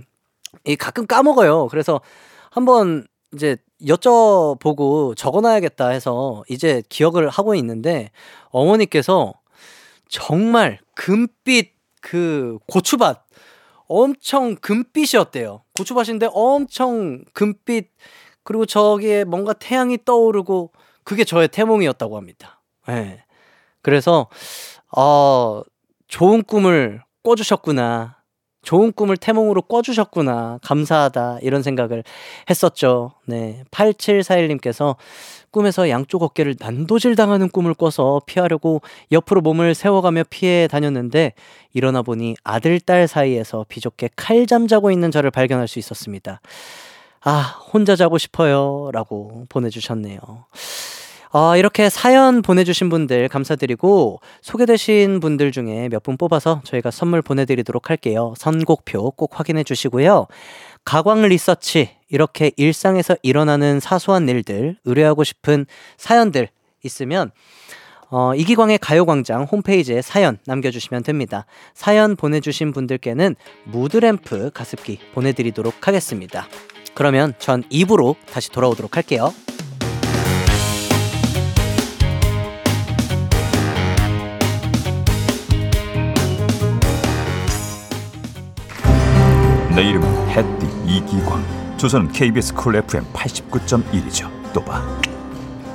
이 0.65 0.75
가끔 0.75 1.07
까먹어요. 1.07 1.67
그래서 1.67 2.01
한번 2.49 3.07
이제 3.33 3.55
여쭤보고 3.85 5.15
적어놔야겠다 5.15 5.89
해서 5.89 6.43
이제 6.49 6.83
기억을 6.89 7.29
하고 7.29 7.55
있는데, 7.55 8.11
어머니께서 8.49 9.33
정말 10.09 10.79
금빛 10.95 11.73
그 12.01 12.57
고추밭, 12.67 13.25
엄청 13.87 14.55
금빛이었대요. 14.55 15.63
고추밭인데 15.77 16.29
엄청 16.33 17.23
금빛, 17.33 17.91
그리고 18.43 18.65
저기에 18.65 19.23
뭔가 19.23 19.53
태양이 19.53 19.97
떠오르고, 20.03 20.71
그게 21.03 21.23
저의 21.23 21.47
태몽이었다고 21.47 22.17
합니다. 22.17 22.61
예. 22.89 22.93
네. 22.93 23.23
그래서 23.81 24.27
어 24.95 25.61
좋은 26.11 26.43
꿈을 26.43 27.01
꿔주셨구나. 27.23 28.17
좋은 28.63 28.91
꿈을 28.91 29.15
태몽으로 29.15 29.61
꿔주셨구나. 29.61 30.59
감사하다. 30.61 31.39
이런 31.41 31.63
생각을 31.63 32.03
했었죠. 32.49 33.13
네. 33.25 33.63
8741님께서 33.71 34.97
꿈에서 35.51 35.89
양쪽 35.89 36.21
어깨를 36.23 36.57
난도질 36.59 37.15
당하는 37.15 37.49
꿈을 37.49 37.73
꿔서 37.73 38.21
피하려고 38.25 38.81
옆으로 39.13 39.39
몸을 39.39 39.73
세워가며 39.73 40.25
피해 40.29 40.67
다녔는데 40.67 41.33
일어나 41.71 42.01
보니 42.01 42.35
아들, 42.43 42.81
딸 42.81 43.07
사이에서 43.07 43.65
비좁게 43.69 44.09
칼 44.17 44.45
잠 44.45 44.67
자고 44.67 44.91
있는 44.91 45.11
저를 45.11 45.31
발견할 45.31 45.69
수 45.69 45.79
있었습니다. 45.79 46.41
아, 47.21 47.39
혼자 47.71 47.95
자고 47.95 48.17
싶어요. 48.17 48.89
라고 48.91 49.45
보내주셨네요. 49.47 50.19
어, 51.33 51.55
이렇게 51.55 51.89
사연 51.89 52.41
보내주신 52.41 52.89
분들 52.89 53.29
감사드리고 53.29 54.19
소개되신 54.41 55.19
분들 55.21 55.51
중에 55.51 55.87
몇 55.89 56.01
분 56.03 56.17
뽑아서 56.17 56.61
저희가 56.65 56.89
선물 56.91 57.21
보내드리도록 57.21 57.89
할게요. 57.89 58.33
선곡표 58.37 59.11
꼭 59.11 59.39
확인해 59.39 59.63
주시고요. 59.63 60.25
가광 60.83 61.21
리서치 61.21 61.91
이렇게 62.09 62.51
일상에서 62.57 63.15
일어나는 63.21 63.79
사소한 63.79 64.27
일들 64.27 64.77
의뢰하고 64.83 65.23
싶은 65.23 65.67
사연들 65.97 66.49
있으면 66.83 67.31
어, 68.09 68.33
이기광의 68.35 68.79
가요광장 68.79 69.43
홈페이지에 69.43 70.01
사연 70.01 70.37
남겨주시면 70.45 71.03
됩니다. 71.03 71.45
사연 71.73 72.15
보내주신 72.17 72.73
분들께는 72.73 73.35
무드램프 73.65 74.49
가습기 74.53 74.99
보내드리도록 75.13 75.87
하겠습니다. 75.87 76.47
그러면 76.93 77.35
전 77.39 77.63
2부로 77.71 78.15
다시 78.33 78.49
돌아오도록 78.51 78.97
할게요. 78.97 79.31
내 89.75 89.83
이름은 89.83 90.29
햇띠 90.29 90.67
이기광 90.85 91.43
조선은 91.77 92.11
KBS 92.11 92.53
쿨 92.53 92.75
FM 92.75 93.05
89.1이죠 93.13 94.29
또 94.53 94.61
봐 94.63 94.81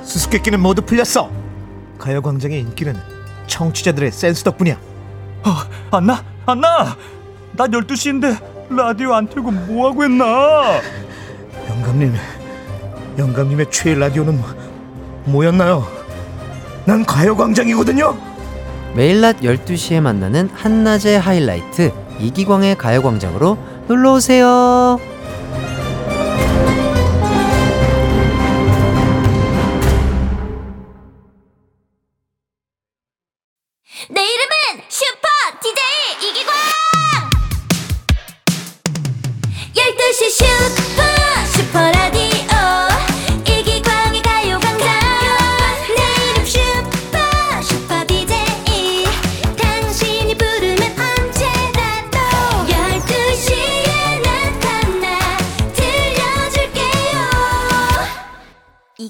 수수께끼는 0.03 0.59
모두 0.59 0.81
풀렸어 0.81 1.29
가요광장의 1.97 2.59
인기는 2.61 2.95
청취자들의 3.47 4.11
센스 4.11 4.43
덕분이야 4.43 4.75
어, 5.43 5.51
안나? 5.91 6.23
안나! 6.45 6.95
나 7.53 7.67
12시인데 7.67 8.37
라디오 8.69 9.13
안 9.13 9.27
틀고 9.27 9.51
뭐 9.51 9.89
하고 9.89 10.03
했나? 10.03 10.79
영감님 11.69 12.13
영감님의 13.17 13.71
최애 13.71 13.95
라디오는 13.95 14.39
뭐였나요? 15.25 15.85
난 16.85 17.03
가요광장이거든요 17.05 18.15
매일 18.95 19.21
낮 19.21 19.39
12시에 19.41 19.99
만나는 20.01 20.49
한낮의 20.53 21.19
하이라이트 21.19 21.91
이기광의 22.19 22.77
가요광장으로 22.77 23.57
놀러 23.87 24.13
오세요. 24.13 24.99
내 34.09 34.21
이름은 34.21 34.46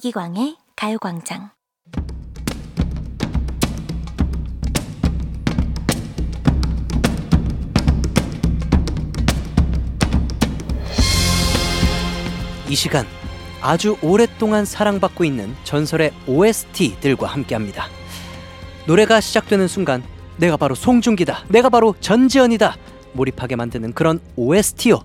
이기광의 0.07 0.55
가요광장 0.75 1.49
이 12.69 12.75
시간 12.75 13.05
아주 13.61 13.97
오랫동안 14.01 14.63
사랑받고 14.65 15.25
있는 15.25 15.53
전설의 15.63 16.11
OST들과 16.27 17.27
함께합니다. 17.27 17.87
노래가 18.85 19.19
시작되는 19.19 19.67
순간 19.67 20.03
내가 20.37 20.55
바로 20.57 20.75
송중기다. 20.75 21.45
내가 21.49 21.69
바로 21.69 21.95
전지현이다. 21.99 22.75
몰입하게 23.13 23.55
만드는 23.55 23.93
그런 23.93 24.19
OST요. 24.35 25.01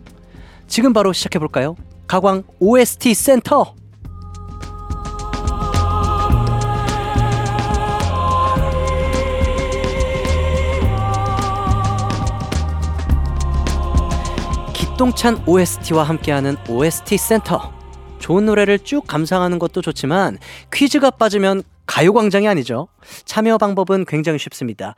지금 0.68 0.92
바로 0.92 1.12
시작해 1.12 1.38
볼까요? 1.38 1.76
가광 2.06 2.44
OST 2.60 3.14
센터. 3.14 3.82
박동찬 14.92 15.44
OST와 15.46 16.02
함께하는 16.02 16.55
OST 16.68 17.16
센터. 17.16 17.72
좋은 18.18 18.44
노래를 18.44 18.78
쭉 18.78 19.07
감상하는 19.07 19.59
것도 19.59 19.81
좋지만 19.81 20.37
퀴즈가 20.70 21.11
빠지면 21.12 21.62
가요광장이 21.87 22.46
아니죠. 22.46 22.88
참여 23.24 23.57
방법은 23.57 24.05
굉장히 24.05 24.38
쉽습니다. 24.38 24.94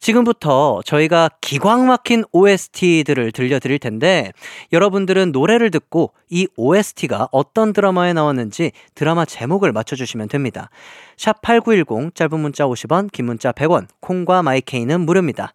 지금부터 0.00 0.80
저희가 0.84 1.30
기광 1.40 1.86
막힌 1.86 2.24
OST들을 2.32 3.30
들려드릴 3.30 3.78
텐데 3.78 4.32
여러분들은 4.72 5.30
노래를 5.30 5.70
듣고 5.70 6.12
이 6.28 6.48
OST가 6.56 7.28
어떤 7.30 7.72
드라마에 7.72 8.14
나왔는지 8.14 8.72
드라마 8.96 9.24
제목을 9.24 9.70
맞춰주시면 9.70 10.26
됩니다. 10.26 10.70
샵 11.16 11.40
8910 11.40 12.16
짧은 12.16 12.40
문자 12.40 12.66
50원 12.66 13.12
긴 13.12 13.26
문자 13.26 13.52
100원 13.52 13.86
콩과 14.00 14.42
마이케이는 14.42 15.02
무료입니다. 15.02 15.54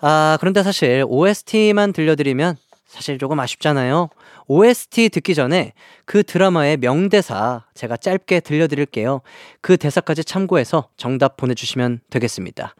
아 0.00 0.38
그런데 0.40 0.62
사실 0.62 1.04
OST만 1.08 1.92
들려드리면 1.92 2.56
사실 2.90 3.18
조금 3.18 3.38
아쉽잖아요. 3.38 4.08
OST 4.48 5.10
듣기 5.10 5.36
전에 5.36 5.74
그 6.04 6.24
드라마의 6.24 6.76
명대사 6.78 7.62
제가 7.72 7.96
짧게 7.96 8.40
들려드릴게요. 8.40 9.20
그 9.60 9.76
대사까지 9.76 10.24
참고해서 10.24 10.88
정답 10.96 11.36
보내주시면 11.36 12.00
되겠습니다. 12.10 12.74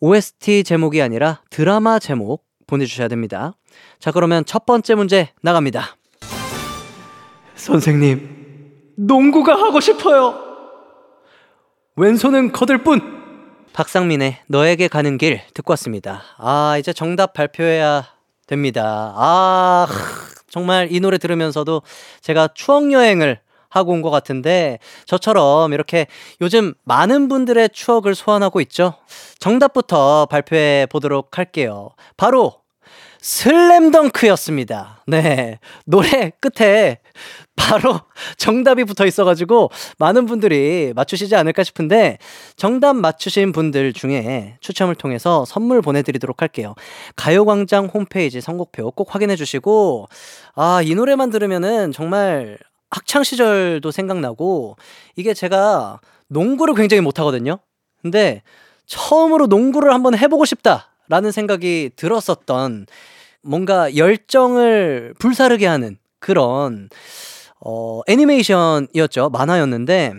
OST 0.00 0.62
제목이 0.62 1.00
아니라 1.00 1.40
드라마 1.48 1.98
제목 1.98 2.44
보내주셔야 2.66 3.08
됩니다. 3.08 3.54
자, 3.98 4.12
그러면 4.12 4.44
첫 4.44 4.66
번째 4.66 4.94
문제 4.94 5.30
나갑니다. 5.40 5.96
선생님, 7.54 8.92
농구가 8.98 9.54
하고 9.54 9.80
싶어요. 9.80 10.34
왼손은 11.96 12.52
거들 12.52 12.84
뿐. 12.84 13.16
박상민의 13.72 14.36
너에게 14.48 14.88
가는 14.88 15.16
길 15.16 15.40
듣고 15.54 15.72
왔습니다. 15.72 16.22
아, 16.36 16.76
이제 16.78 16.92
정답 16.92 17.32
발표해야 17.32 18.15
됩니다. 18.46 19.12
아, 19.16 19.86
정말 20.48 20.88
이 20.90 21.00
노래 21.00 21.18
들으면서도 21.18 21.82
제가 22.22 22.48
추억 22.54 22.92
여행을 22.92 23.40
하고 23.68 23.92
온 23.92 24.00
것 24.02 24.10
같은데 24.10 24.78
저처럼 25.04 25.72
이렇게 25.72 26.06
요즘 26.40 26.72
많은 26.84 27.28
분들의 27.28 27.70
추억을 27.72 28.14
소환하고 28.14 28.60
있죠. 28.62 28.94
정답부터 29.38 30.26
발표해 30.26 30.86
보도록 30.90 31.36
할게요. 31.36 31.90
바로 32.16 32.54
슬램덩크였습니다. 33.20 35.02
네. 35.06 35.58
노래 35.84 36.30
끝에 36.40 36.98
바로 37.56 38.00
정답이 38.36 38.84
붙어 38.84 39.06
있어가지고 39.06 39.70
많은 39.98 40.26
분들이 40.26 40.92
맞추시지 40.94 41.34
않을까 41.34 41.64
싶은데 41.64 42.18
정답 42.56 42.94
맞추신 42.94 43.52
분들 43.52 43.92
중에 43.92 44.58
추첨을 44.60 44.94
통해서 44.94 45.44
선물 45.44 45.82
보내드리도록 45.82 46.42
할게요. 46.42 46.74
가요광장 47.16 47.86
홈페이지 47.86 48.40
선곡표 48.40 48.92
꼭 48.92 49.14
확인해 49.14 49.36
주시고 49.36 50.08
아, 50.54 50.82
이 50.82 50.94
노래만 50.94 51.30
들으면은 51.30 51.92
정말 51.92 52.58
학창시절도 52.90 53.90
생각나고 53.90 54.76
이게 55.16 55.34
제가 55.34 56.00
농구를 56.28 56.74
굉장히 56.74 57.00
못하거든요. 57.00 57.58
근데 58.02 58.42
처음으로 58.86 59.46
농구를 59.46 59.92
한번 59.92 60.16
해보고 60.16 60.44
싶다라는 60.44 61.32
생각이 61.32 61.90
들었었던 61.96 62.86
뭔가 63.42 63.96
열정을 63.96 65.14
불사르게 65.18 65.66
하는 65.66 65.98
그런 66.18 66.88
어, 67.60 68.00
애니메이션이었죠. 68.06 69.30
만화였는데, 69.30 70.14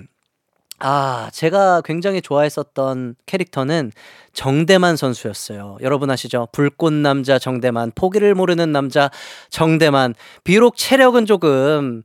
아, 0.79 1.29
제가 1.33 1.81
굉장히 1.81 2.21
좋아했었던 2.21 3.15
캐릭터는 3.25 3.91
정대만 4.33 4.95
선수였어요. 4.95 5.77
여러분 5.81 6.11
아시죠? 6.11 6.47
불꽃 6.51 6.93
남자 6.93 7.39
정대만, 7.39 7.91
포기를 7.95 8.35
모르는 8.35 8.71
남자 8.71 9.09
정대만. 9.49 10.13
비록 10.43 10.77
체력은 10.77 11.25
조금 11.25 12.03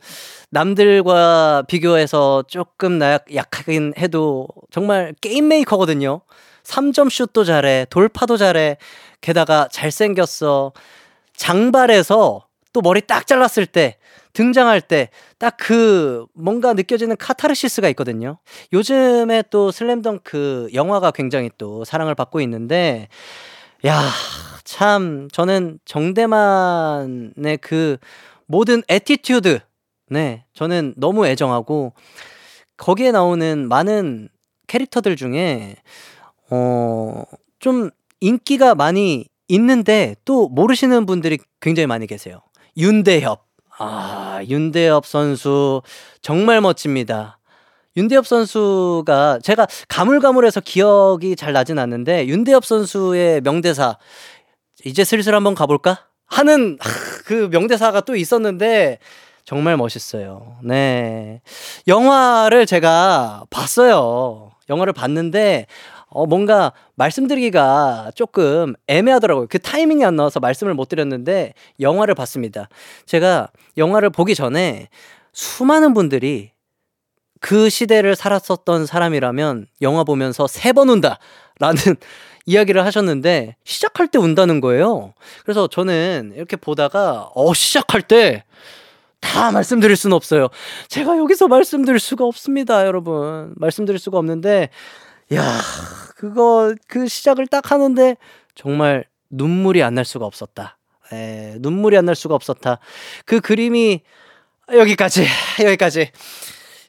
남들과 0.48 1.64
비교해서 1.68 2.44
조금 2.48 2.98
나약, 2.98 3.34
약하긴 3.34 3.92
해도 3.98 4.48
정말 4.70 5.14
게임 5.20 5.48
메이커거든요. 5.48 6.22
3점 6.64 7.10
슛도 7.10 7.44
잘해, 7.44 7.86
돌파도 7.90 8.38
잘해, 8.38 8.78
게다가 9.20 9.68
잘생겼어. 9.70 10.72
장발에서 11.36 12.46
또 12.72 12.80
머리 12.80 13.02
딱 13.02 13.26
잘랐을 13.26 13.66
때 13.66 13.98
등장할 14.32 14.80
때 14.80 15.10
딱 15.38 15.56
그 15.58 16.26
뭔가 16.34 16.72
느껴지는 16.74 17.16
카타르시스가 17.16 17.88
있거든요. 17.90 18.38
요즘에 18.72 19.44
또 19.50 19.70
슬램덩크 19.70 20.70
영화가 20.74 21.10
굉장히 21.12 21.50
또 21.58 21.84
사랑을 21.84 22.14
받고 22.14 22.40
있는데 22.42 23.08
야, 23.86 24.00
참 24.64 25.28
저는 25.32 25.78
정대만의 25.84 27.58
그 27.60 27.96
모든 28.46 28.82
attitude 28.88 29.60
네, 30.10 30.44
저는 30.54 30.94
너무 30.96 31.26
애정하고 31.26 31.92
거기에 32.76 33.12
나오는 33.12 33.68
많은 33.68 34.28
캐릭터들 34.66 35.16
중에 35.16 35.76
어, 36.50 37.22
좀 37.58 37.90
인기가 38.20 38.74
많이 38.74 39.26
있는데 39.48 40.16
또 40.24 40.48
모르시는 40.48 41.06
분들이 41.06 41.38
굉장히 41.60 41.86
많이 41.86 42.06
계세요. 42.06 42.40
윤대협. 42.76 43.51
아, 43.84 44.40
윤대협 44.48 45.06
선수 45.06 45.82
정말 46.20 46.60
멋집니다. 46.60 47.40
윤대협 47.96 48.28
선수가 48.28 49.40
제가 49.42 49.66
가물가물해서 49.88 50.60
기억이 50.60 51.34
잘 51.34 51.52
나진 51.52 51.80
않는데 51.80 52.28
윤대협 52.28 52.64
선수의 52.64 53.40
명대사 53.40 53.98
이제 54.84 55.02
슬슬 55.02 55.34
한번 55.34 55.56
가볼까 55.56 56.06
하는 56.26 56.78
그 57.26 57.48
명대사가 57.50 58.02
또 58.02 58.14
있었는데 58.14 58.98
정말 59.44 59.76
멋있어요. 59.76 60.58
네. 60.62 61.42
영화를 61.88 62.66
제가 62.66 63.42
봤어요. 63.50 64.52
영화를 64.70 64.92
봤는데 64.92 65.66
어, 66.14 66.26
뭔가 66.26 66.72
말씀드리기가 66.96 68.12
조금 68.14 68.74
애매하더라고요. 68.86 69.46
그 69.50 69.58
타이밍이 69.58 70.04
안 70.04 70.16
나와서 70.16 70.40
말씀을 70.40 70.74
못 70.74 70.88
드렸는데 70.88 71.54
영화를 71.80 72.14
봤습니다. 72.14 72.68
제가 73.06 73.48
영화를 73.76 74.10
보기 74.10 74.34
전에 74.34 74.88
수많은 75.32 75.94
분들이 75.94 76.50
그 77.40 77.68
시대를 77.70 78.14
살았었던 78.16 78.86
사람이라면 78.86 79.66
영화 79.82 80.04
보면서 80.04 80.46
세 80.46 80.72
번 80.72 80.88
운다! 80.88 81.18
라는 81.58 81.76
이야기를 82.46 82.84
하셨는데 82.84 83.56
시작할 83.64 84.08
때 84.08 84.18
운다는 84.18 84.60
거예요. 84.60 85.14
그래서 85.44 85.66
저는 85.68 86.32
이렇게 86.36 86.56
보다가 86.56 87.30
어, 87.34 87.54
시작할 87.54 88.02
때 88.02 88.44
다 89.20 89.52
말씀드릴 89.52 89.94
수는 89.96 90.16
없어요. 90.16 90.48
제가 90.88 91.16
여기서 91.16 91.46
말씀드릴 91.46 92.00
수가 92.00 92.24
없습니다, 92.24 92.84
여러분. 92.86 93.52
말씀드릴 93.56 94.00
수가 94.00 94.18
없는데 94.18 94.68
야, 95.34 95.60
그거 96.16 96.74
그 96.88 97.08
시작을 97.08 97.46
딱 97.46 97.70
하는데 97.70 98.16
정말 98.54 99.04
눈물이 99.30 99.82
안 99.82 99.94
날 99.94 100.04
수가 100.04 100.26
없었다. 100.26 100.76
에, 101.12 101.56
눈물이 101.60 101.96
안 101.96 102.04
날 102.04 102.14
수가 102.14 102.34
없었다. 102.34 102.78
그 103.24 103.40
그림이 103.40 104.02
여기까지 104.72 105.26
여기까지 105.64 106.10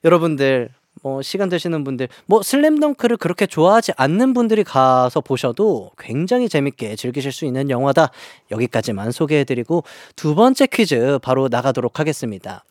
여러분들 0.03 0.69
뭐 1.01 1.21
시간 1.21 1.49
되시는 1.49 1.83
분들 1.83 2.07
뭐 2.25 2.41
슬램덩크를 2.41 3.17
그렇게 3.17 3.45
좋아하지 3.45 3.91
않는 3.97 4.33
분들이 4.33 4.63
가서 4.63 5.19
보셔도 5.21 5.91
굉장히 5.97 6.47
재밌게 6.47 6.95
즐기실 6.95 7.31
수 7.31 7.45
있는 7.45 7.69
영화다. 7.69 8.11
여기까지만 8.51 9.11
소개해드리고 9.11 9.83
두 10.15 10.35
번째 10.35 10.67
퀴즈 10.67 11.19
바로 11.21 11.47
나가도록 11.49 11.99
하겠습니다. 11.99 12.63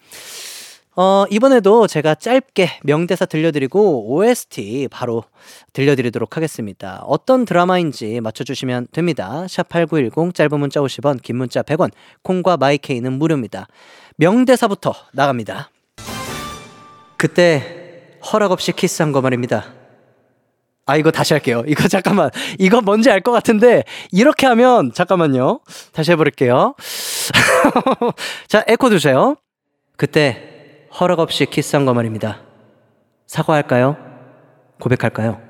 어, 0.95 1.25
이번에도 1.31 1.87
제가 1.87 2.15
짧게 2.17 2.81
명대사 2.83 3.25
들려드리고 3.25 4.13
OST 4.13 4.89
바로 4.91 5.25
들려드리도록 5.73 6.37
하겠습니다. 6.37 7.03
어떤 7.07 7.47
드라마인지 7.47 8.21
맞춰주시면 8.21 8.89
됩니다. 8.93 9.45
샵8910 9.47 10.35
짧은 10.35 10.61
문자 10.61 10.81
50원, 10.81 11.23
긴 11.23 11.37
문자 11.37 11.63
100원, 11.63 11.91
콩과 12.23 12.59
마이케이는 12.59 13.11
무료입니다. 13.15 13.69
명대사부터 14.17 14.93
나갑니다. 15.15 15.71
그때 17.17 18.19
허락 18.31 18.53
없이 18.53 18.73
키스한 18.73 19.13
거 19.13 19.23
말입니다. 19.23 19.73
아, 20.85 20.97
이거 20.97 21.11
다시 21.11 21.33
할게요. 21.33 21.63
이거 21.67 21.89
잠깐만. 21.89 22.29
이거 22.59 22.83
뭔지 22.83 23.11
알 23.11 23.21
것 23.21 23.31
같은데, 23.33 23.85
이렇게 24.11 24.47
하면, 24.47 24.93
잠깐만요. 24.93 25.61
다시 25.93 26.11
해버릴게요. 26.11 26.75
자, 28.49 28.65
에코 28.67 28.91
두세요. 28.91 29.37
그때 29.97 30.52
허락 31.01 31.21
없이 31.21 31.47
키스한 31.47 31.87
거 31.87 31.95
말입니다. 31.95 32.41
사과할까요? 33.27 33.97
고백할까요? 34.79 35.41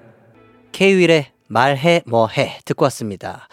K-윌의 0.70 1.32
말해 1.48 2.02
뭐해 2.06 2.60
듣고 2.64 2.84
왔습니다. 2.84 3.48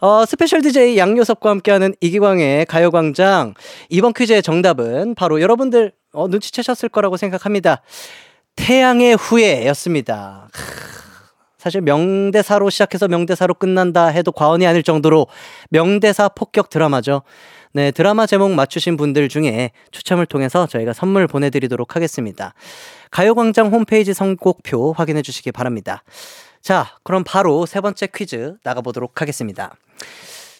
어, 0.00 0.24
special 0.24 0.62
DJ 0.62 0.96
양요섭과 0.96 1.50
함께하는 1.50 1.94
이기광의 2.00 2.66
가요광장 2.66 3.54
이번 3.90 4.12
퀴즈의 4.14 4.42
정답은 4.42 5.14
바로 5.14 5.40
여러분들 5.40 5.92
어, 6.12 6.28
눈치채셨을 6.28 6.88
거라고 6.88 7.16
생각합니다. 7.16 7.82
태양의 8.56 9.16
후예였습니다. 9.16 10.48
사실 11.58 11.80
명대사로 11.82 12.70
시작해서 12.70 13.06
명대사로 13.08 13.54
끝난다 13.54 14.06
해도 14.06 14.32
과언이 14.32 14.66
아닐 14.66 14.82
정도로 14.82 15.26
명대사 15.70 16.28
폭격 16.28 16.70
드라마죠. 16.70 17.22
네, 17.76 17.90
드라마 17.90 18.24
제목 18.24 18.52
맞추신 18.52 18.96
분들 18.96 19.28
중에 19.28 19.72
추첨을 19.90 20.26
통해서 20.26 20.64
저희가 20.68 20.92
선물 20.92 21.26
보내드리도록 21.26 21.96
하겠습니다. 21.96 22.54
가요광장 23.10 23.72
홈페이지 23.72 24.14
선곡표 24.14 24.92
확인해 24.92 25.22
주시기 25.22 25.50
바랍니다. 25.50 26.04
자, 26.62 26.92
그럼 27.02 27.24
바로 27.26 27.66
세 27.66 27.80
번째 27.80 28.06
퀴즈 28.14 28.54
나가보도록 28.62 29.20
하겠습니다. 29.20 29.74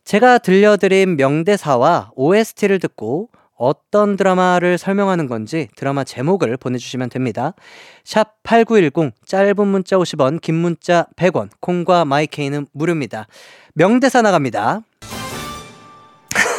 제가 0.03 0.39
들려드린 0.39 1.17
명대사와 1.17 2.11
OST를 2.17 2.81
듣고 2.81 3.29
어떤 3.57 4.17
드라마를 4.17 4.77
설명하는 4.77 5.29
건지 5.29 5.69
드라마 5.77 6.03
제목을 6.03 6.57
보내주시면 6.57 7.11
됩니다. 7.11 7.55
샵 8.03 8.43
8910, 8.43 9.13
짧은 9.25 9.69
문자 9.69 9.97
50원, 9.99 10.41
긴 10.41 10.57
문자 10.57 11.07
100원, 11.15 11.51
콩과 11.61 12.07
마이케이는 12.07 12.67
무료입니다. 12.73 13.29
명대사 13.75 14.21
나갑니다. 14.21 14.83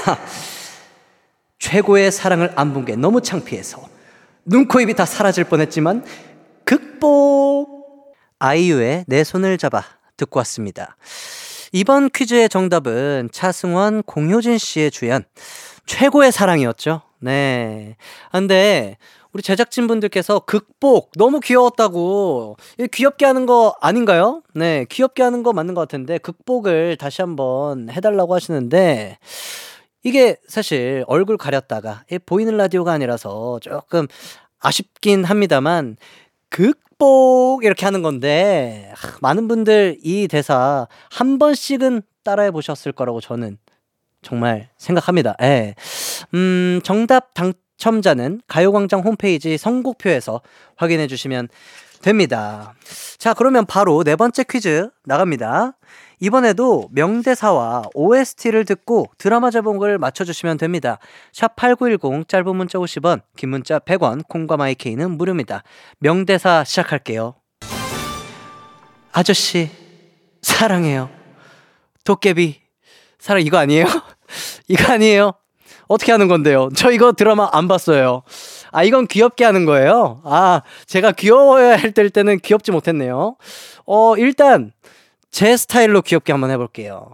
최고의 1.59 2.11
사랑을 2.11 2.51
안 2.55 2.73
본 2.73 2.85
게 2.85 2.95
너무 2.95 3.21
창피해서 3.21 3.81
눈, 4.45 4.67
코, 4.67 4.79
입이 4.79 4.93
다 4.93 5.05
사라질 5.05 5.43
뻔했지만 5.45 6.05
극복! 6.63 8.13
아이유의 8.39 9.05
내 9.07 9.23
손을 9.23 9.57
잡아 9.57 9.83
듣고 10.17 10.37
왔습니다. 10.39 10.97
이번 11.71 12.09
퀴즈의 12.09 12.49
정답은 12.49 13.29
차승원, 13.31 14.03
공효진 14.03 14.57
씨의 14.57 14.91
주연 14.91 15.23
최고의 15.87 16.31
사랑이었죠. 16.31 17.01
네. 17.19 17.95
아, 18.31 18.39
근데 18.39 18.97
우리 19.33 19.41
제작진분들께서 19.41 20.39
극복 20.41 21.11
너무 21.17 21.39
귀여웠다고 21.39 22.55
귀엽게 22.91 23.25
하는 23.25 23.45
거 23.45 23.75
아닌가요? 23.81 24.41
네, 24.53 24.85
귀엽게 24.89 25.23
하는 25.23 25.43
거 25.43 25.51
맞는 25.53 25.73
것 25.73 25.81
같은데 25.81 26.17
극복을 26.19 26.97
다시 26.97 27.21
한번 27.21 27.89
해달라고 27.89 28.33
하시는데 28.35 29.17
이게 30.05 30.37
사실 30.47 31.03
얼굴 31.07 31.35
가렸다가 31.35 32.03
보이는 32.27 32.55
라디오가 32.55 32.93
아니라서 32.93 33.59
조금 33.59 34.07
아쉽긴 34.59 35.23
합니다만 35.23 35.97
극복 36.49 37.63
이렇게 37.63 37.85
하는 37.85 38.03
건데 38.03 38.93
많은 39.21 39.47
분들 39.47 39.97
이 40.03 40.27
대사 40.27 40.87
한 41.09 41.39
번씩은 41.39 42.03
따라해 42.23 42.51
보셨을 42.51 42.91
거라고 42.91 43.19
저는 43.19 43.57
정말 44.21 44.69
생각합니다. 44.77 45.35
예. 45.41 45.73
음, 46.35 46.81
정답 46.83 47.33
당첨자는 47.33 48.41
가요광장 48.47 49.01
홈페이지 49.01 49.57
선곡표에서 49.57 50.41
확인해 50.75 51.07
주시면 51.07 51.47
됩니다. 52.03 52.75
자, 53.17 53.33
그러면 53.33 53.65
바로 53.65 54.03
네 54.03 54.15
번째 54.15 54.43
퀴즈 54.47 54.87
나갑니다. 55.05 55.73
이번에도 56.19 56.88
명대사와 56.91 57.84
OST를 57.93 58.65
듣고 58.65 59.08
드라마 59.17 59.51
제목을 59.51 59.97
맞춰주시면 59.97 60.58
됩니다. 60.58 60.97
샵 61.34 61.56
8910 61.56 62.28
짧은 62.28 62.56
문자 62.56 62.80
50원, 62.80 63.21
긴 63.36 63.49
문자 63.49 63.80
100원, 63.80 64.28
콩과 64.28 64.58
마이케이는 64.58 65.12
무료입니다. 65.17 65.63
명대사 65.99 66.63
시작할게요. 66.63 67.36
아저씨, 69.12 69.69
사랑해요. 70.41 71.10
도깨비, 72.04 72.62
사랑 73.19 73.41
이거 73.41 73.58
아니에요? 73.58 73.86
이거 74.67 74.93
아니에요? 74.93 75.34
어떻게 75.88 76.12
하는 76.12 76.28
건데요? 76.28 76.69
저 76.75 76.91
이거 76.91 77.13
드라마 77.13 77.49
안 77.51 77.67
봤어요. 77.67 78.23
아, 78.71 78.84
이건 78.84 79.08
귀엽게 79.08 79.45
하는 79.45 79.65
거예요? 79.65 80.21
아, 80.25 80.62
제가 80.88 81.12
귀여워야 81.12 81.78
할 81.78 81.91
때는 81.91 82.39
귀엽지 82.39 82.71
못했네요. 82.71 83.38
어, 83.86 84.17
일단, 84.17 84.71
제 85.35 85.57
스타일로 85.57 86.01
귀엽게 86.01 86.31
한번 86.31 86.49
해볼게요. 86.51 87.11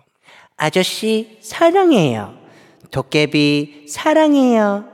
아저씨, 0.55 1.39
사랑해요. 1.41 2.35
도깨비, 2.91 3.87
사랑해요. 3.89 4.85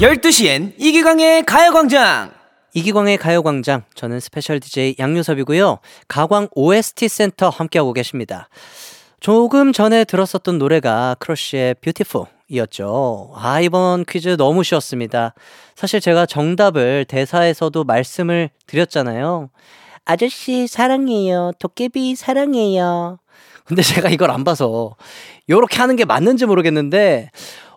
열두 0.00 0.32
시엔 0.32 0.74
이기광의 0.76 1.44
가요광장 1.44 2.39
이기광의 2.74 3.16
가요광장 3.18 3.82
저는 3.94 4.20
special 4.20 4.60
DJ 4.60 4.96
양요섭이고요. 4.98 5.78
가광 6.08 6.48
OST 6.52 7.08
센터 7.08 7.48
함께하고 7.48 7.92
계십니다. 7.92 8.48
조금 9.18 9.72
전에 9.72 10.04
들었었던 10.04 10.58
노래가 10.58 11.16
크러쉬의 11.18 11.74
Beautiful 11.80 12.26
이었죠. 12.48 13.32
아, 13.36 13.60
이번 13.60 14.04
퀴즈 14.04 14.36
너무 14.36 14.64
쉬웠습니다. 14.64 15.34
사실 15.76 16.00
제가 16.00 16.26
정답을 16.26 17.04
대사에서도 17.06 17.84
말씀을 17.84 18.50
드렸잖아요. 18.66 19.50
아저씨 20.04 20.66
사랑해요. 20.66 21.52
도깨비 21.58 22.16
사랑해요. 22.16 23.18
근데 23.64 23.82
제가 23.82 24.08
이걸 24.08 24.30
안 24.30 24.42
봐서 24.42 24.96
요렇게 25.48 25.78
하는 25.78 25.96
게 25.96 26.04
맞는지 26.04 26.46
모르겠는데 26.46 27.30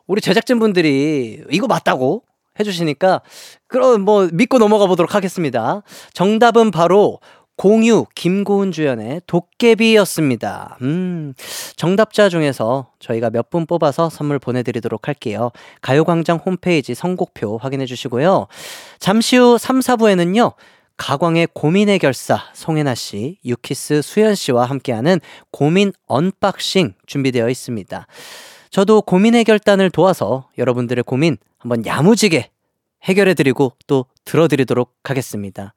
우리 0.07 0.21
제작진분들이 0.21 1.43
이거 1.51 1.67
맞다고 1.67 2.23
해주시니까 2.59 3.21
그럼 3.67 4.01
뭐 4.01 4.29
믿고 4.31 4.57
넘어가 4.59 4.87
보도록 4.87 5.15
하겠습니다. 5.15 5.81
정답은 6.13 6.71
바로 6.71 7.19
공유 7.55 8.05
김고은 8.15 8.71
주연의 8.71 9.21
도깨비였습니다. 9.27 10.77
음, 10.81 11.33
정답자 11.75 12.27
중에서 12.29 12.87
저희가 12.99 13.29
몇 13.29 13.49
분 13.49 13.65
뽑아서 13.67 14.09
선물 14.09 14.39
보내드리도록 14.39 15.07
할게요. 15.07 15.51
가요광장 15.81 16.39
홈페이지 16.43 16.95
선곡표 16.95 17.57
확인해 17.57 17.85
주시고요. 17.85 18.47
잠시 18.99 19.37
후 19.37 19.57
3, 19.59 19.79
4부에는요. 19.79 20.53
가광의 20.97 21.49
고민 21.53 21.89
해결사 21.89 22.39
송혜나 22.53 22.95
씨, 22.95 23.37
유키스 23.45 24.01
수현 24.01 24.35
씨와 24.35 24.65
함께하는 24.65 25.19
고민 25.51 25.91
unboxing 26.07 26.93
준비되어 27.05 27.49
있습니다. 27.49 28.07
저도 28.71 29.01
고민 29.03 29.35
해결단을 29.35 29.91
도와서 29.91 30.49
여러분들의 30.57 31.03
고민 31.03 31.37
한번 31.63 31.85
야무지게 31.85 32.49
해결해드리고 33.03 33.73
또 33.87 34.05
들어드리도록 34.25 34.93
하겠습니다. 35.03 35.73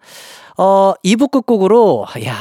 어, 0.58 0.92
2부 1.04 1.30
끝곡으로, 1.30 2.06
야 2.24 2.36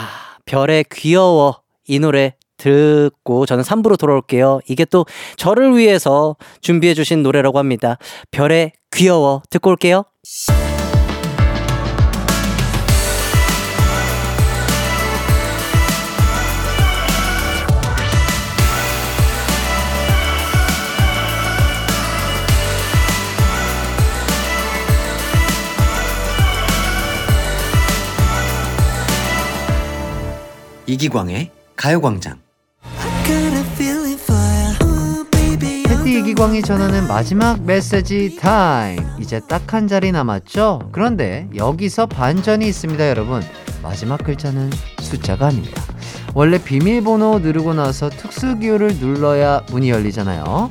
별의 0.46 0.86
귀여워. 0.92 1.62
이 1.88 2.00
노래 2.00 2.36
듣고 2.58 3.46
저는 3.46 3.64
3부로 3.64 3.98
돌아올게요. 3.98 4.60
이게 4.68 4.86
또 4.86 5.06
저를 5.38 5.78
위해서 5.78 6.36
준비해주신 6.62 7.22
노래라고 7.22 7.60
합니다. 7.60 7.98
별의 8.32 8.72
귀여워. 8.92 9.42
듣고 9.50 9.72
올게요. 9.72 10.04
이기광의 30.88 31.50
가요광장. 31.76 32.38
해띠 35.90 36.20
이기광이 36.20 36.62
전하는 36.62 37.08
마지막 37.08 37.62
메시지 37.64 38.36
타임. 38.40 39.00
이제 39.20 39.40
딱 39.48 39.74
한 39.74 39.88
자리 39.88 40.12
남았죠? 40.12 40.90
그런데 40.92 41.50
여기서 41.56 42.06
반전이 42.06 42.68
있습니다 42.68 43.10
여러분. 43.10 43.42
마지막 43.82 44.24
글자는 44.24 44.70
숫자가 45.00 45.48
아닙니다. 45.48 45.82
원래 46.34 46.58
비밀번호 46.58 47.40
누르고 47.40 47.74
나서 47.74 48.10
특수기호를 48.10 48.98
눌러야 49.00 49.64
문이 49.72 49.90
열리잖아요. 49.90 50.70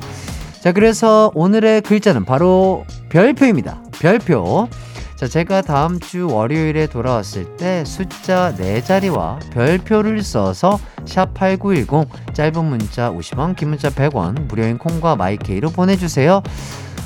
자 0.61 0.71
그래서 0.71 1.31
오늘의 1.35 1.81
글자는 1.81 2.25
바로 2.25 2.85
별표입니다. 3.09 3.81
별표 3.91 4.67
자, 5.15 5.29
제가 5.29 5.61
다음 5.61 5.99
주 6.01 6.27
월요일에 6.27 6.87
돌아왔을 6.87 7.55
때 7.55 7.85
숫자 7.85 8.53
4자리와 8.57 9.39
별표를 9.51 10.21
써서 10.21 10.77
샵8910 11.05 12.33
짧은 12.33 12.65
문자 12.65 13.11
50원, 13.11 13.55
긴 13.55 13.69
문자 13.69 13.89
100원, 13.89 14.47
무료인 14.47 14.77
콩과 14.77 15.15
마이케이로 15.15 15.69
보내주세요. 15.69 16.43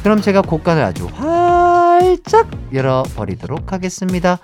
그럼 0.02 0.22
제가 0.22 0.41
곳간을 0.41 0.84
아주 0.84 1.06
활짝 1.06 2.50
열어버리도록 2.74 3.74
하겠습니다. 3.74 4.39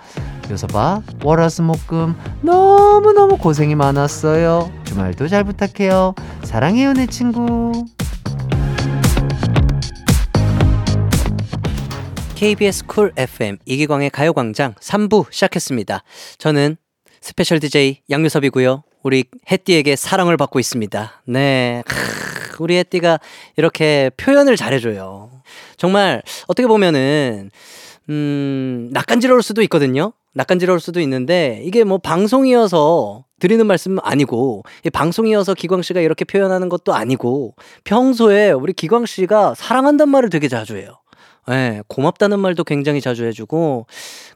요섭아, 0.52 1.02
월화수목금 1.24 2.16
너무너무 2.42 3.38
고생이 3.38 3.74
많았어요. 3.74 4.70
주말도 4.84 5.28
잘 5.28 5.44
부탁해요. 5.44 6.14
사랑해요, 6.44 6.94
내 6.94 7.08
친구. 7.08 7.86
KBS 12.36 12.86
Cool 12.86 13.14
FM 13.16 13.58
이기광의 13.66 14.10
가요광장 14.10 14.74
3부 14.76 15.32
시작했습니다. 15.32 16.04
저는 16.38 16.76
스페셜 17.22 17.62
DJ 17.62 18.02
양요섭이고요. 18.10 18.84
우리 19.04 19.24
햇디에게 19.50 19.96
사랑을 19.96 20.36
받고 20.36 20.60
있습니다. 20.60 21.22
네. 21.28 21.82
우리 22.60 22.76
햇디가 22.76 23.22
이렇게 23.56 24.12
표현을 24.18 24.58
잘해줘요. 24.58 25.32
정말 25.78 26.22
어떻게 26.48 26.68
보면은 26.68 27.52
음, 28.10 28.90
낯간지러울 28.92 29.42
수도 29.42 29.62
있거든요. 29.64 30.12
낯간지러울 30.34 30.82
수도 30.82 31.00
있는데 31.00 31.62
이게 31.64 31.86
뭐 31.86 31.98
방송이어서 31.98 33.24
드리는 33.40 33.66
말씀은 33.66 34.00
아니고 34.04 34.64
이 34.86 34.90
방송이어서 34.90 35.54
기광 35.54 35.82
씨가 35.82 36.02
이렇게 36.02 36.26
표현하는 36.26 36.68
것도 36.68 36.94
아니고 36.94 37.56
평소에 37.86 38.52
우리 38.52 38.74
기광 38.74 39.06
씨가 39.06 39.54
사랑한단 39.56 40.10
말을 40.10 40.30
되게 40.30 40.50
자주 40.50 40.76
해요. 40.76 41.00
예, 41.50 41.82
고맙다는 41.88 42.40
말도 42.40 42.64
굉장히 42.64 43.02
자주 43.02 43.26
해주고 43.26 43.88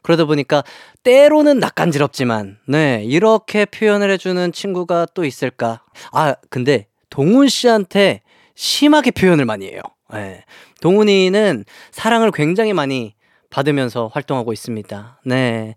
그러다 0.02 0.24
보니까 0.24 0.62
때로는 1.02 1.58
낯간지럽지만 1.58 2.58
네 2.68 3.02
이렇게 3.04 3.64
표현을 3.64 4.10
해주는 4.10 4.52
친구가 4.52 5.06
또 5.14 5.24
있을까? 5.24 5.82
아 6.12 6.34
근데 6.50 6.86
동훈 7.08 7.48
씨한테 7.48 8.22
심하게 8.54 9.10
표현을 9.10 9.44
많이 9.44 9.66
해요. 9.66 9.80
예, 10.14 10.44
동훈이는 10.80 11.64
사랑을 11.90 12.30
굉장히 12.30 12.72
많이 12.72 13.14
받으면서 13.50 14.10
활동하고 14.12 14.52
있습니다. 14.52 15.20
네. 15.26 15.74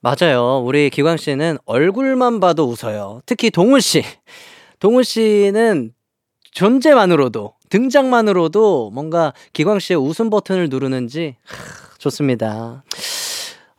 맞아요. 0.00 0.62
우리 0.64 0.88
기광 0.88 1.16
씨는 1.16 1.58
얼굴만 1.66 2.40
봐도 2.40 2.66
웃어요. 2.66 3.20
특히 3.26 3.50
동훈 3.50 3.80
씨. 3.80 4.02
동훈 4.78 5.02
씨는 5.02 5.92
존재만으로도, 6.52 7.54
등장만으로도 7.70 8.90
뭔가 8.92 9.32
기광 9.52 9.78
씨의 9.78 9.98
웃음 9.98 10.28
버튼을 10.28 10.68
누르는지 10.68 11.36
하, 11.44 11.98
좋습니다. 11.98 12.84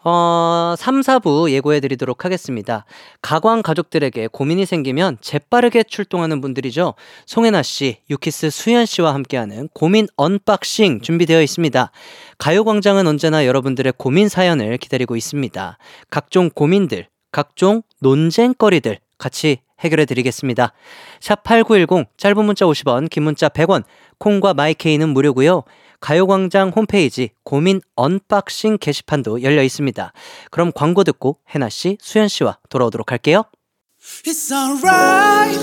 어, 0.04 0.74
3, 0.78 1.02
4부 1.02 1.52
예고해 1.52 1.80
드리도록 1.80 2.26
하겠습니다. 2.26 2.86
가광 3.22 3.62
가족들에게 3.62 4.30
고민이 4.32 4.66
생기면 4.66 5.18
재빠르게 5.22 5.84
출동하는 5.84 6.42
분들이죠. 6.42 6.96
송해나 7.28 7.62
씨, 7.62 7.98
유키스 8.10 8.50
수현 8.50 8.88
씨와 8.88 9.14
함께하는 9.14 9.70
고민 9.74 10.08
언박싱 10.16 11.02
준비되어 11.02 11.42
있습니다. 11.44 11.92
가요광장은 12.40 13.06
언제나 13.06 13.46
여러분들의 13.46 13.94
고민 13.98 14.28
사연을 14.28 14.78
기다리고 14.78 15.16
있습니다. 15.16 15.78
각종 16.10 16.50
고민들, 16.50 17.08
각종 17.32 17.84
논쟁거리들 18.00 18.98
같이 19.20 19.60
해결해 19.82 20.06
드리겠습니다. 20.06 20.74
샵 21.20 21.44
8910 21.44 22.08
짧은 22.18 22.46
문자 22.46 22.66
50원, 22.66 23.10
긴 23.10 23.24
문자 23.24 23.50
100원, 23.50 23.84
콩과 24.18 24.54
my 24.54 24.70
K는 24.70 25.10
무료고요. 25.10 25.64
가요광장 26.00 26.72
홈페이지 26.76 27.30
고민 27.44 27.80
언박싱 27.96 28.80
게시판도 28.80 29.44
열려 29.44 29.62
있습니다. 29.64 30.14
그럼 30.50 30.72
광고 30.74 31.04
듣고 31.04 31.38
해나 31.54 31.70
씨, 31.70 31.98
수현 32.02 32.28
씨와 32.28 32.58
돌아오도록 32.70 33.12
할게요. 33.12 33.44
It's 34.26 34.52
alright 34.52 35.60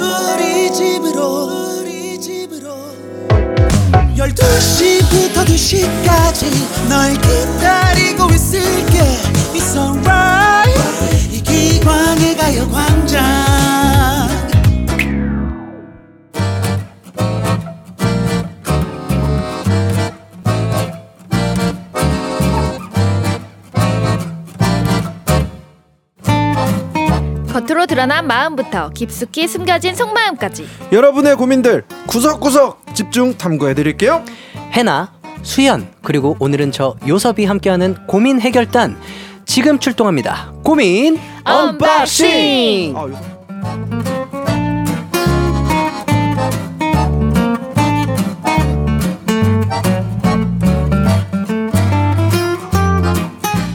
우리 0.00 0.72
집으로 0.72 1.80
우리 1.80 2.18
집으로 2.18 2.74
12시부터 4.16 5.44
2시까지 5.44 6.88
널 6.88 7.12
기다리고 7.12 8.30
있을게 8.30 8.98
It's 9.52 9.76
alright 9.76 10.61
이기광의 11.52 12.36
가요 12.36 12.68
광장. 12.70 13.22
겉으로 27.52 27.84
드러난 27.86 28.26
마음부터 28.26 28.88
깊숙이 28.90 29.46
숨겨진 29.46 29.94
속마음까지. 29.94 30.66
여러분의 30.90 31.36
고민들 31.36 31.84
구석구석 32.06 32.94
집중 32.94 33.36
탐구해 33.36 33.74
드릴게요. 33.74 34.24
해나, 34.72 35.12
수현, 35.42 35.88
그리고 36.02 36.34
오늘은 36.38 36.72
저 36.72 36.96
요섭이 37.06 37.44
함께하는 37.44 38.06
고민 38.06 38.40
해결단 38.40 38.96
지금 39.52 39.78
출동합니다. 39.78 40.50
고민 40.62 41.20
언박싱! 41.44 42.94
아, 42.96 43.02
요- 43.02 44.32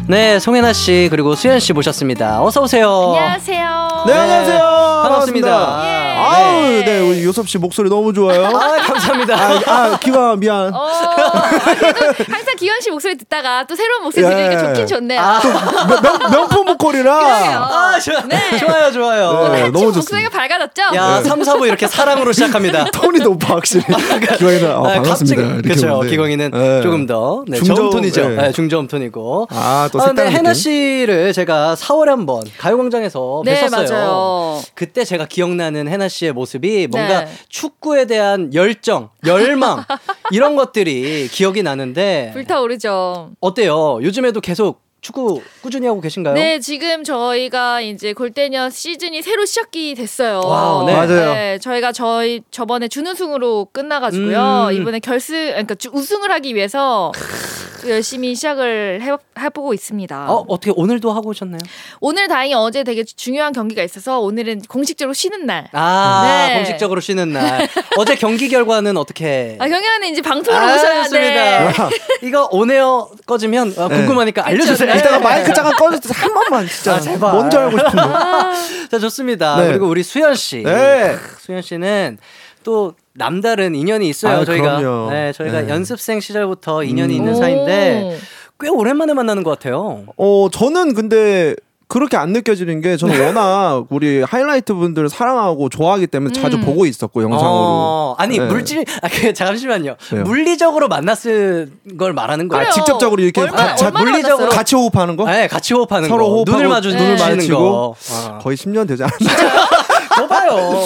네, 0.08 0.40
송해나 0.40 0.72
씨 0.72 1.08
그리고 1.12 1.36
수현 1.36 1.60
씨 1.60 1.74
모셨습니다. 1.74 2.42
어서 2.42 2.62
오세요. 2.62 2.90
안녕하세요 3.14 4.04
네, 4.08 4.14
안녕하세요. 4.14 4.60
반갑습니다. 5.04 5.82
예. 5.86 6.07
아우, 6.38 6.62
네, 6.84 7.00
우리 7.00 7.24
요섭 7.24 7.48
씨 7.50 7.58
목소리 7.58 7.90
너무 7.90 8.14
좋아요. 8.14 8.46
아, 8.46 8.78
감사합니다. 8.78 9.36
아, 9.36 9.62
아 9.66 10.00
기광 10.00 10.40
미안. 10.40 10.74
어, 10.74 10.88
그래도 11.80 12.24
항상 12.30 12.56
기현 12.58 12.80
씨 12.82 12.90
목소리 12.90 13.18
듣다가 13.18 13.66
또 13.68 13.76
새로운 13.76 14.04
목소리 14.04 14.26
예. 14.26 14.30
들으니까 14.30 14.68
좋긴 14.68 14.88
좋네요 14.88 15.20
아, 15.20 15.40
명, 15.42 16.02
명, 16.02 16.32
명품 16.32 16.66
보컬이라. 16.66 17.18
그러게요. 17.18 17.60
아, 17.60 18.00
좋아, 18.00 18.22
네. 18.24 18.58
좋아요, 18.58 18.92
좋아요. 18.92 19.50
네, 19.50 19.62
한층 19.64 19.72
너무 19.72 19.92
목소리가 19.92 20.30
밝아졌죠? 20.30 20.82
야, 20.96 21.24
3, 21.24 21.42
4부 21.42 21.68
이렇게 21.68 21.88
사랑으로 21.88 22.32
시작합니다. 22.32 22.86
톤이 22.92 23.20
높아 23.20 23.56
확실히. 23.56 23.84
기광이는 24.38 24.76
어, 24.76 24.88
아, 24.88 24.94
반갑습니다. 24.94 25.62
그렇죠. 25.62 26.00
기광이는 26.02 26.52
네. 26.52 26.82
조금 26.82 27.06
더 27.06 27.44
네, 27.48 27.58
중저음, 27.58 27.76
저음 27.76 27.90
톤이죠. 27.90 28.30
네. 28.30 28.36
네, 28.36 28.52
중저음 28.52 28.88
톤이고. 28.88 29.48
아, 29.52 29.90
또 29.92 30.02
아, 30.02 30.08
색다른 30.08 30.32
해나 30.32 30.54
느낌. 30.54 30.54
씨를 30.54 31.34
제가 31.34 31.76
4월에 31.76 32.08
한번 32.08 32.42
가요광장에서 32.58 33.42
네, 33.46 33.62
뵀었어요. 33.66 33.92
맞아요. 33.92 34.62
그때 34.76 35.04
제가 35.04 35.26
기억나는 35.26 35.88
해나 35.88 36.08
씨의 36.08 36.27
모습이 36.32 36.88
뭔가 36.88 37.26
네. 37.26 37.32
축구에 37.50 38.06
대한 38.06 38.54
열정, 38.54 39.10
열망 39.26 39.84
이런 40.32 40.56
것들이 40.56 41.28
기억이 41.30 41.64
나는데 41.64 42.32
불타오르죠 42.34 43.32
어때요? 43.40 44.00
요즘에도 44.02 44.42
계속 44.42 44.87
축구 45.02 45.42
꾸준히 45.62 45.88
하고 45.88 46.02
계신가요? 46.02 46.34
네, 46.34 46.60
지금 46.60 47.04
저희가 47.04 47.82
이제 47.82 48.14
골때녀 48.14 48.70
시즌이 48.70 49.22
새로 49.22 49.46
시작이 49.46 49.96
됐어요. 49.96 50.42
와우, 50.44 50.86
네. 50.86 50.94
맞아요. 50.94 51.60
저희가 51.60 51.92
저희 51.92 52.42
저번에 52.52 52.88
준우승으로 52.88 53.68
끝나가지고요. 53.72 54.68
음. 54.72 54.74
이번에 54.74 55.00
결승, 55.00 55.36
그러니까 55.50 55.76
주- 55.76 55.92
우승을 55.94 56.32
하기 56.32 56.56
위해서 56.56 57.12
또 57.82 57.92
열심히 57.92 58.34
시작을 58.34 59.02
해, 59.04 59.12
해보고 59.40 59.74
있습니다. 59.76 60.32
어, 60.32 60.46
어떻게 60.48 60.74
오늘도 60.76 61.12
하고 61.12 61.30
오셨나요? 61.30 61.60
오늘 62.02 62.28
다행히 62.28 62.56
어제 62.56 62.84
되게 62.84 63.04
중요한 63.04 63.54
경기가 63.54 63.84
있어서 63.84 64.20
오늘은 64.20 64.64
공식적으로 64.68 65.14
쉬는 65.14 65.46
날. 65.46 65.70
아, 65.74 66.48
네. 66.50 66.56
공식적으로 66.56 67.02
쉬는 67.02 67.34
날. 67.34 67.68
어제 67.98 68.16
경기 68.16 68.50
결과는 68.50 68.98
어떻게? 68.98 69.58
아, 69.60 69.68
경기는 69.70 70.06
이제 70.12 70.22
방송으로 70.24 70.66
아, 70.66 70.74
오셔야. 70.76 71.04
돼. 71.04 71.70
이거 72.24 72.50
온에어 72.52 73.12
꺼지면 73.28 73.76
어, 73.78 73.88
궁금하니까 73.90 74.46
알려주세요. 74.48 74.87
그쵸, 74.94 74.98
이따가 75.00 75.18
네. 75.18 75.24
마이크 75.24 75.54
잠깐 75.54 75.74
꺼주세요. 75.76 76.14
한 76.14 76.34
번만 76.34 76.68
진짜. 76.68 76.96
아, 76.96 77.00
제발. 77.00 77.34
뭔지 77.34 77.58
알고 77.58 77.78
싶은데. 77.78 77.98
자, 78.92 79.00
좋습니다. 79.00 79.62
네. 79.62 79.68
그리고 79.68 79.88
우리 79.88 80.04
수현 80.04 80.36
씨. 80.36 80.64
네. 80.64 81.16
수현 81.40 81.62
씨는 81.62 82.18
또 82.64 82.94
남다른 83.14 83.76
인연이 83.76 84.08
있어요. 84.10 84.40
아, 84.40 84.46
저희가 84.46 84.78
그럼요. 84.78 85.12
네, 85.12 85.32
저희가 85.34 85.62
네. 85.62 85.70
연습생 85.70 86.20
시절부터 86.20 86.84
인연이 86.84 87.16
음. 87.16 87.18
있는 87.18 87.36
사이인데 87.36 88.20
꽤 88.60 88.70
오랜만에 88.70 89.14
만나는 89.14 89.44
것 89.44 89.52
같아요. 89.52 90.04
어, 90.18 90.48
저는 90.52 90.94
근데 90.94 91.56
그렇게 91.90 92.18
안 92.18 92.34
느껴지는 92.34 92.82
게 92.82 92.98
저는 92.98 93.26
워낙 93.26 93.86
우리 93.92 94.22
하이라이트 94.22 94.74
분들을 94.74 95.08
사랑하고 95.08 95.70
좋아하기 95.70 96.08
때문에 96.08 96.34
자주 96.34 96.58
음. 96.58 96.62
보고 96.66 96.86
있었고 96.86 97.24
영상으로. 97.24 97.48
어, 97.50 98.16
아니 98.18 98.38
네. 98.38 98.46
물질 98.46 98.84
아, 99.02 99.08
그, 99.08 99.32
잠시만요. 99.34 99.96
왜요? 100.12 100.24
물리적으로 100.24 100.90
만났을 100.90 101.72
걸 101.98 102.12
말하는 102.12 102.50
거예요. 102.50 102.68
아, 102.68 102.72
직접적으로 102.72 103.24
이렇게 103.24 103.40
얼마- 103.40 103.56
가- 103.56 103.76
자- 103.76 103.92
물리적으로? 103.92 104.50
같이 104.50 104.76
호흡하는 104.76 105.16
거? 105.16 105.24
네, 105.32 105.48
같이 105.48 105.74
호흡하는 105.74 106.10
서로 106.10 106.26
거. 106.26 106.32
호흡하고 106.36 106.58
눈을 106.58 106.70
마주 106.70 106.90
네. 106.92 106.98
눈을 106.98 107.18
마주치고 107.18 107.58
거. 107.58 107.96
어. 108.12 108.40
거의 108.42 108.58
10년 108.58 108.86
되지 108.86 109.04
않았나? 109.04 109.18
저 110.18 110.28
봐요. 110.28 110.84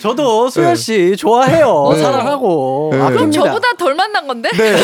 저도 0.00 0.48
수현 0.48 0.76
씨 0.76 1.14
좋아해요. 1.16 1.90
네. 1.92 2.02
사랑하고. 2.02 2.88
네. 2.92 2.98
그럼 2.98 3.12
아낍니다. 3.12 3.44
저보다 3.44 3.68
덜 3.78 3.94
만난 3.94 4.26
건데? 4.26 4.48
네. 4.56 4.76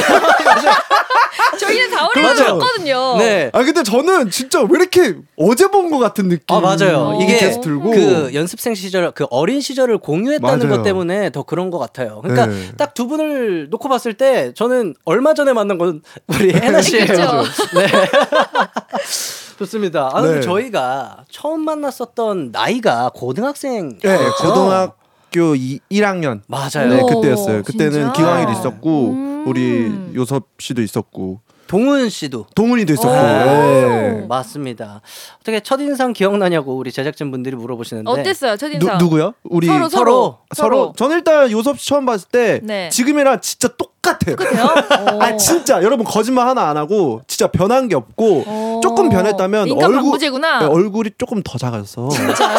저희는 1.59 1.91
4월에 1.91 2.21
맞아요. 2.21 2.35
만났거든요. 2.57 3.17
네. 3.19 3.51
아 3.53 3.63
근데 3.63 3.83
저는 3.83 4.31
진짜 4.31 4.61
왜 4.61 4.69
이렇게 4.79 5.15
어제 5.37 5.69
본 5.69 5.87
것 5.91 5.99
같은 5.99 6.29
느낌? 6.29 6.45
아 6.49 6.61
맞아요. 6.61 7.17
이게 7.23 7.37
계속 7.39 7.61
들고 7.61 7.91
그 7.93 8.31
연습생 8.35 8.75
시절 8.75 9.13
그 9.13 9.25
어린 9.31 9.61
시절을 9.61 9.99
공유했다는 9.99 10.59
맞아요. 10.69 10.77
것 10.77 10.83
때문에 10.83 11.31
더 11.31 11.45
그런 11.45 11.71
것 11.71 11.79
같아요. 11.79 12.21
그러니까 12.23 12.47
네. 12.47 12.73
딱두 12.77 13.07
분을 13.07 13.69
놓고 13.71 13.89
봤을 13.89 14.15
때 14.15 14.53
저는 14.55 14.95
얼마 15.05 15.33
전에 15.35 15.53
만난 15.53 15.79
건 15.79 16.03
우리 16.27 16.53
해나 16.59 16.83
씨예요. 16.83 17.07
네. 17.07 17.87
좋습니다. 19.59 20.11
아 20.13 20.21
근데 20.21 20.37
네. 20.37 20.41
저희가 20.43 21.25
처음 21.31 21.65
만났었던 21.65 22.51
나이가 22.53 23.11
고등학생. 23.15 23.99
네, 23.99 24.19
고등학교 24.41 25.55
2, 25.57 25.81
1학년. 25.91 26.41
맞아요. 26.47 26.89
네, 26.89 27.01
오, 27.01 27.07
그때였어요. 27.07 27.63
그때는 27.63 27.93
진짜? 27.93 28.13
기광이도 28.13 28.53
있었고 28.53 29.11
음. 29.11 29.45
우리 29.47 29.93
요섭 30.15 30.49
씨도 30.59 30.83
있었고 30.83 31.41
동훈 31.67 32.09
씨도 32.09 32.47
동훈이도 32.55 32.93
있었고. 32.95 33.11
네. 33.11 34.21
예. 34.23 34.27
맞습니다. 34.29 35.01
어떻게 35.41 35.61
첫 35.61 35.81
인상 35.81 36.13
기억나냐고 36.13 36.77
우리 36.77 36.93
제작진 36.93 37.31
분들이 37.31 37.57
물어보시는데 37.57 38.11
어땠어요 38.11 38.57
첫 38.57 38.69
인상? 38.73 38.99
누, 38.99 39.05
누구요? 39.05 39.35
우리 39.45 39.67
서로, 39.67 39.89
서로. 39.89 40.39
서로. 40.55 40.93
저는 40.97 41.17
일단 41.19 41.51
요섭 41.51 41.79
씨 41.79 41.89
처음 41.89 42.07
봤을 42.07 42.29
때 42.29 42.61
네. 42.63 42.89
지금이랑 42.91 43.41
진짜 43.41 43.69
똑같아요. 43.69 44.37
똑같아요? 44.37 45.19
아 45.23 45.37
진짜 45.37 45.83
여러분 45.83 46.05
거짓말 46.05 46.47
하나 46.49 46.69
안 46.69 46.77
하고 46.77 47.21
진짜 47.27 47.47
변한 47.49 47.89
게 47.89 47.95
없고 47.97 48.81
조금 48.83 49.09
변했다면 49.09 49.73
얼굴. 49.73 50.19
네, 50.19 50.67
얼굴이 50.67 51.11
조금 51.19 51.43
더 51.43 51.59
작아졌어. 51.59 52.09
진짜요? 52.09 52.59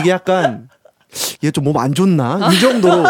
이게 0.00 0.10
약간 0.10 0.68
얘 1.44 1.50
좀 1.50 1.64
몸 1.64 1.76
안 1.76 1.92
좋나 1.94 2.50
이 2.52 2.60
정도로 2.60 3.04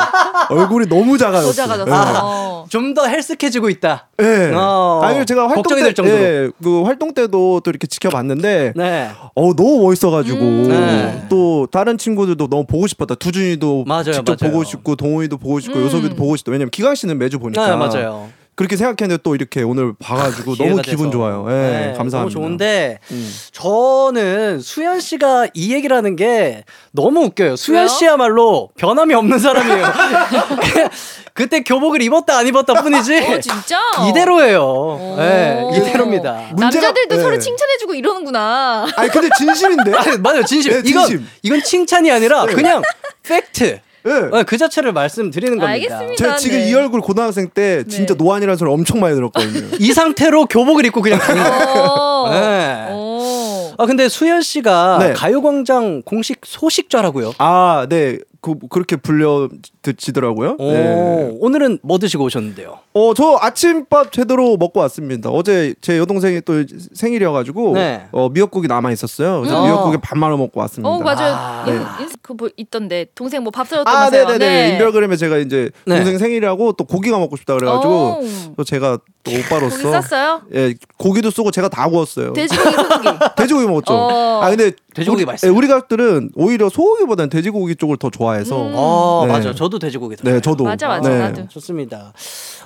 얼굴이 0.50 0.86
너무 0.88 1.16
작아졌어. 1.18 1.52
더 1.52 1.52
작아졌어. 1.52 2.66
좀 2.68 2.94
더 2.94 3.06
헬스케지고 3.06 3.68
있다. 3.70 4.08
네. 4.18 4.52
어. 4.54 5.00
아니 5.02 5.24
제가 5.26 5.42
활동 5.48 5.62
걱정이 5.62 5.80
때, 5.80 5.84
될 5.86 5.94
정도로. 5.94 6.16
예, 6.18 6.50
그 6.62 6.82
활동 6.84 7.12
때도 7.14 7.60
또 7.60 7.70
이렇게 7.70 7.86
지켜봤는데, 7.86 8.72
네. 8.76 9.10
어 9.34 9.54
너무 9.54 9.80
멋있어가지고 9.82 10.38
네. 10.38 11.26
또 11.28 11.66
다른 11.70 11.98
친구들도 11.98 12.48
너무 12.48 12.64
보고 12.66 12.86
싶었다. 12.86 13.14
두준이도 13.16 13.84
맞아요, 13.86 14.12
직접 14.12 14.36
맞아요. 14.40 14.52
보고 14.52 14.64
싶고 14.64 14.96
동호이도 14.96 15.38
보고 15.38 15.60
싶고 15.60 15.78
음. 15.78 15.84
요섭이도 15.84 16.14
보고 16.16 16.36
싶다. 16.36 16.52
왜냐면 16.52 16.70
기강 16.70 16.94
씨는 16.94 17.18
매주 17.18 17.38
보니까. 17.38 17.66
네, 17.68 17.76
맞아요. 17.76 18.28
그렇게 18.56 18.76
생각했는데 18.76 19.22
또 19.24 19.34
이렇게 19.34 19.62
오늘 19.62 19.94
봐가지고 19.98 20.52
기회가 20.52 20.70
너무 20.70 20.82
기분 20.82 21.06
돼서. 21.06 21.10
좋아요. 21.10 21.46
예, 21.48 21.52
네, 21.52 21.94
감사합니다. 21.96 22.18
너무 22.18 22.30
좋은데 22.30 22.98
음. 23.10 23.34
저는 23.52 24.60
수현 24.60 25.00
씨가 25.00 25.48
이 25.54 25.72
얘기를 25.74 25.96
하는 25.96 26.14
게 26.16 26.64
너무 26.92 27.24
웃겨요. 27.24 27.56
수현 27.56 27.78
왜요? 27.80 27.88
씨야말로 27.88 28.70
변함이 28.76 29.12
없는 29.14 29.38
사람이에요. 29.38 29.86
그때 31.34 31.62
교복을 31.64 32.00
입었다 32.02 32.36
안 32.38 32.46
입었다 32.46 32.74
뿐이지. 32.82 33.16
어 33.26 33.40
진짜? 33.40 33.80
이대로예요. 34.08 35.14
네, 35.18 35.70
이대로입니다. 35.76 36.50
문제가- 36.52 36.60
남자들도 36.60 37.16
예. 37.16 37.20
서로 37.20 37.38
칭찬해주고 37.38 37.94
이러는구나. 37.94 38.86
아니 38.96 39.08
근데 39.10 39.28
진심인데? 39.36 39.92
아니, 39.98 40.18
맞아요, 40.18 40.44
진심. 40.44 40.72
네, 40.72 40.82
이건 40.84 41.06
진심. 41.08 41.28
이건 41.42 41.62
칭찬이 41.62 42.10
아니라 42.10 42.46
그냥 42.46 42.82
팩트. 43.24 43.80
예. 44.06 44.30
네, 44.30 44.42
그 44.42 44.58
자체를 44.58 44.92
말씀드리는 44.92 45.58
겁니다. 45.58 45.72
알겠습니다. 45.72 46.16
제가 46.16 46.36
지금 46.36 46.58
네. 46.58 46.70
이 46.70 46.74
얼굴 46.74 47.00
고등학생 47.00 47.48
때 47.48 47.84
진짜 47.84 48.14
네. 48.14 48.22
노안이라는 48.22 48.56
소리 48.56 48.70
엄청 48.70 49.00
많이 49.00 49.14
들었거든요. 49.14 49.76
이 49.80 49.92
상태로 49.92 50.46
교복을 50.46 50.84
입고 50.86 51.00
그냥 51.00 51.18
가는 51.18 51.42
거예요. 51.42 51.84
어. 51.88 52.30
네. 52.30 52.88
오. 52.92 53.72
아 53.76 53.86
근데 53.86 54.08
수현 54.08 54.42
씨가 54.42 54.98
네. 55.00 55.12
가요광장 55.14 56.02
공식 56.04 56.40
소식자라고요. 56.44 57.32
아, 57.38 57.86
네. 57.88 58.18
그, 58.44 58.54
그렇게 58.68 58.96
불려 58.96 59.48
드시더라고요. 59.80 60.56
오, 60.58 60.72
네. 60.72 61.34
오늘은 61.40 61.78
뭐 61.82 61.98
드시고 61.98 62.24
오셨는데요? 62.24 62.78
어, 62.92 63.14
저 63.14 63.38
아침밥 63.40 64.12
제대로 64.12 64.58
먹고 64.58 64.80
왔습니다. 64.80 65.30
어제 65.30 65.74
제 65.80 65.96
여동생이 65.98 66.42
또 66.42 66.62
생일이어가지고 66.92 67.72
네. 67.74 68.04
어, 68.12 68.28
미역국이 68.28 68.68
남아 68.68 68.92
있었어요. 68.92 69.40
그래서 69.40 69.58
음. 69.62 69.64
미역국에 69.66 69.96
밥 70.02 70.18
말아 70.18 70.36
먹고 70.36 70.60
왔습니다. 70.60 70.86
어 70.90 70.98
맞아요. 71.00 71.34
아, 71.34 71.64
네. 71.66 71.72
인, 71.72 71.80
인, 71.80 72.08
그뭐 72.20 72.50
있던데 72.58 73.06
동생 73.14 73.42
뭐 73.42 73.50
밥 73.50 73.66
사줬다면서요? 73.66 74.22
아, 74.26 74.26
네네 74.26 74.38
네. 74.38 74.68
인별그램에 74.72 75.16
제가 75.16 75.38
이제 75.38 75.70
네. 75.86 75.96
동생 75.96 76.18
생일이라고 76.18 76.72
또 76.72 76.84
고기가 76.84 77.18
먹고 77.18 77.36
싶다 77.36 77.54
그래가지고 77.54 77.92
오. 77.94 78.20
또 78.58 78.64
제가 78.64 78.98
또 79.22 79.32
오빠로서 79.32 79.78
고기 79.90 80.02
쌌어요? 80.08 80.42
예 80.54 80.74
고기도 80.98 81.30
쓰고 81.30 81.50
제가 81.50 81.68
다 81.70 81.88
구웠어요. 81.88 82.34
돼지고기, 82.34 82.70
소고기. 82.76 83.08
돼지고기 83.38 83.66
먹었죠. 83.66 83.94
어. 83.94 84.40
아 84.42 84.50
근데 84.50 84.72
돼지고기 84.94 85.22
우리, 85.22 85.26
맛있어요. 85.26 85.52
예, 85.52 85.56
우리 85.56 85.66
가족들은 85.68 86.30
오히려 86.36 86.68
소고기보다는 86.68 87.28
돼지고기 87.30 87.76
쪽을 87.76 87.96
더 87.98 88.10
좋아해서 88.10 88.56
음. 88.68 88.72
어 88.74 89.24
네. 89.26 89.32
맞아요. 89.32 89.54
저도 89.54 89.78
돼지고기 89.78 90.16
네 90.22 90.40
저도 90.40 90.64
맞아, 90.64 90.88
맞아, 90.88 91.08
네. 91.08 91.18
나도. 91.18 91.48
좋습니다. 91.48 92.12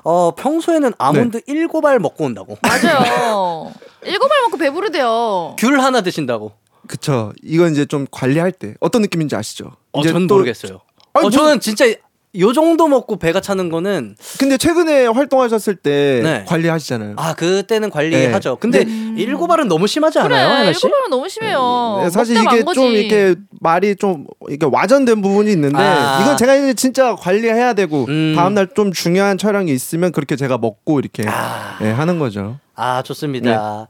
어 0.04 0.32
평소에는 0.36 0.92
아몬드 0.98 1.40
일곱 1.46 1.84
알 1.86 1.98
먹고 1.98 2.24
온다고. 2.24 2.56
맞아요. 2.62 3.72
일곱 4.04 4.30
알 4.30 4.42
먹고 4.42 4.56
배부르대요. 4.58 5.56
귤 5.58 5.80
하나 5.80 6.00
드신다고. 6.02 6.52
그쵸. 6.86 7.32
이건 7.42 7.72
이제 7.72 7.84
좀 7.84 8.06
관리할 8.10 8.52
때 8.52 8.74
어떤 8.80 9.02
느낌인지 9.02 9.34
아시죠? 9.36 9.72
어, 9.92 10.00
이제 10.00 10.12
전 10.12 10.26
또- 10.26 10.34
모르겠어요. 10.36 10.80
아니, 11.12 11.26
어, 11.26 11.28
뭐- 11.28 11.30
저는 11.30 11.60
진짜 11.60 11.84
요 12.36 12.52
정도 12.52 12.88
먹고 12.88 13.16
배가 13.16 13.40
차는 13.40 13.68
거는 13.70 14.14
근데 14.38 14.56
최근에 14.58 15.06
활동하셨을 15.06 15.76
때 15.76 16.20
네. 16.22 16.44
관리하시잖아요. 16.46 17.14
아 17.16 17.34
그때는 17.34 17.90
관리하죠. 17.90 18.50
네. 18.50 18.56
근데 18.60 18.80
일곱 19.20 19.50
알은 19.50 19.66
너무 19.68 19.86
심하지 19.86 20.18
않아요, 20.18 20.28
그래 20.48 20.56
하나 20.58 20.72
씨? 20.72 20.86
일곱 20.86 20.96
알은 20.98 21.10
너무 21.10 21.28
심해요. 21.28 22.00
네, 22.02 22.10
사실 22.10 22.34
먹다 22.36 22.56
이게. 22.56 22.64
좀 22.74 22.84
이렇게 22.92 23.34
말이 23.60 23.96
좀 23.96 24.26
이게 24.50 24.66
와전된 24.70 25.22
부분이 25.22 25.50
있는데 25.52 25.78
아. 25.82 26.20
이건 26.22 26.36
제가 26.36 26.54
이제 26.56 26.74
진짜 26.74 27.14
관리해야 27.16 27.72
되고 27.72 28.04
음. 28.08 28.34
다음 28.36 28.54
날 28.54 28.68
좀 28.76 28.92
중요한 28.92 29.38
촬영이 29.38 29.72
있으면 29.72 30.12
그렇게 30.12 30.36
제가 30.36 30.58
먹고 30.58 31.00
이렇게 31.00 31.24
아. 31.26 31.78
예, 31.80 31.90
하는 31.90 32.18
거죠. 32.18 32.58
아, 32.76 33.02
좋습니다. 33.02 33.88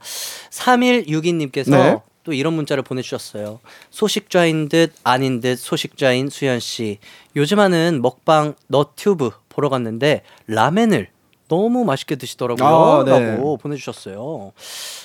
3162님께서 0.51 1.69
네. 1.71 1.97
또 2.29 2.33
이런 2.33 2.53
문자를 2.53 2.83
보내주셨어요. 2.83 3.59
소식자인 3.89 4.69
듯 4.69 4.93
아닌 5.03 5.41
듯 5.41 5.57
소식자인 5.57 6.29
수현 6.29 6.59
씨. 6.59 6.99
요즘 7.35 7.59
하는 7.59 8.01
먹방 8.03 8.53
너튜브 8.67 9.31
보러 9.49 9.67
갔는데 9.69 10.21
라멘을 10.45 11.07
너무 11.47 11.83
맛있게 11.83 12.15
드시더라고요. 12.17 12.67
아, 12.67 13.03
네. 13.03 13.31
라고 13.35 13.57
보내주셨어요. 13.57 14.51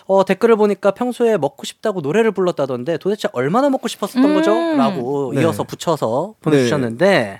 어, 0.07 0.25
댓글을 0.27 0.57
보니까 0.57 0.91
평소에 0.91 1.39
먹고 1.39 1.65
싶다고 1.65 2.03
노래를 2.03 2.33
불렀다던데 2.33 2.99
도대체 2.99 3.29
얼마나 3.33 3.71
먹고 3.71 3.89
싶었었던 3.89 4.23
음. 4.23 4.35
거죠? 4.35 4.53
라고 4.77 5.33
네. 5.35 5.41
이어서 5.41 5.65
붙여서 5.65 6.35
보내주셨는데 6.43 7.39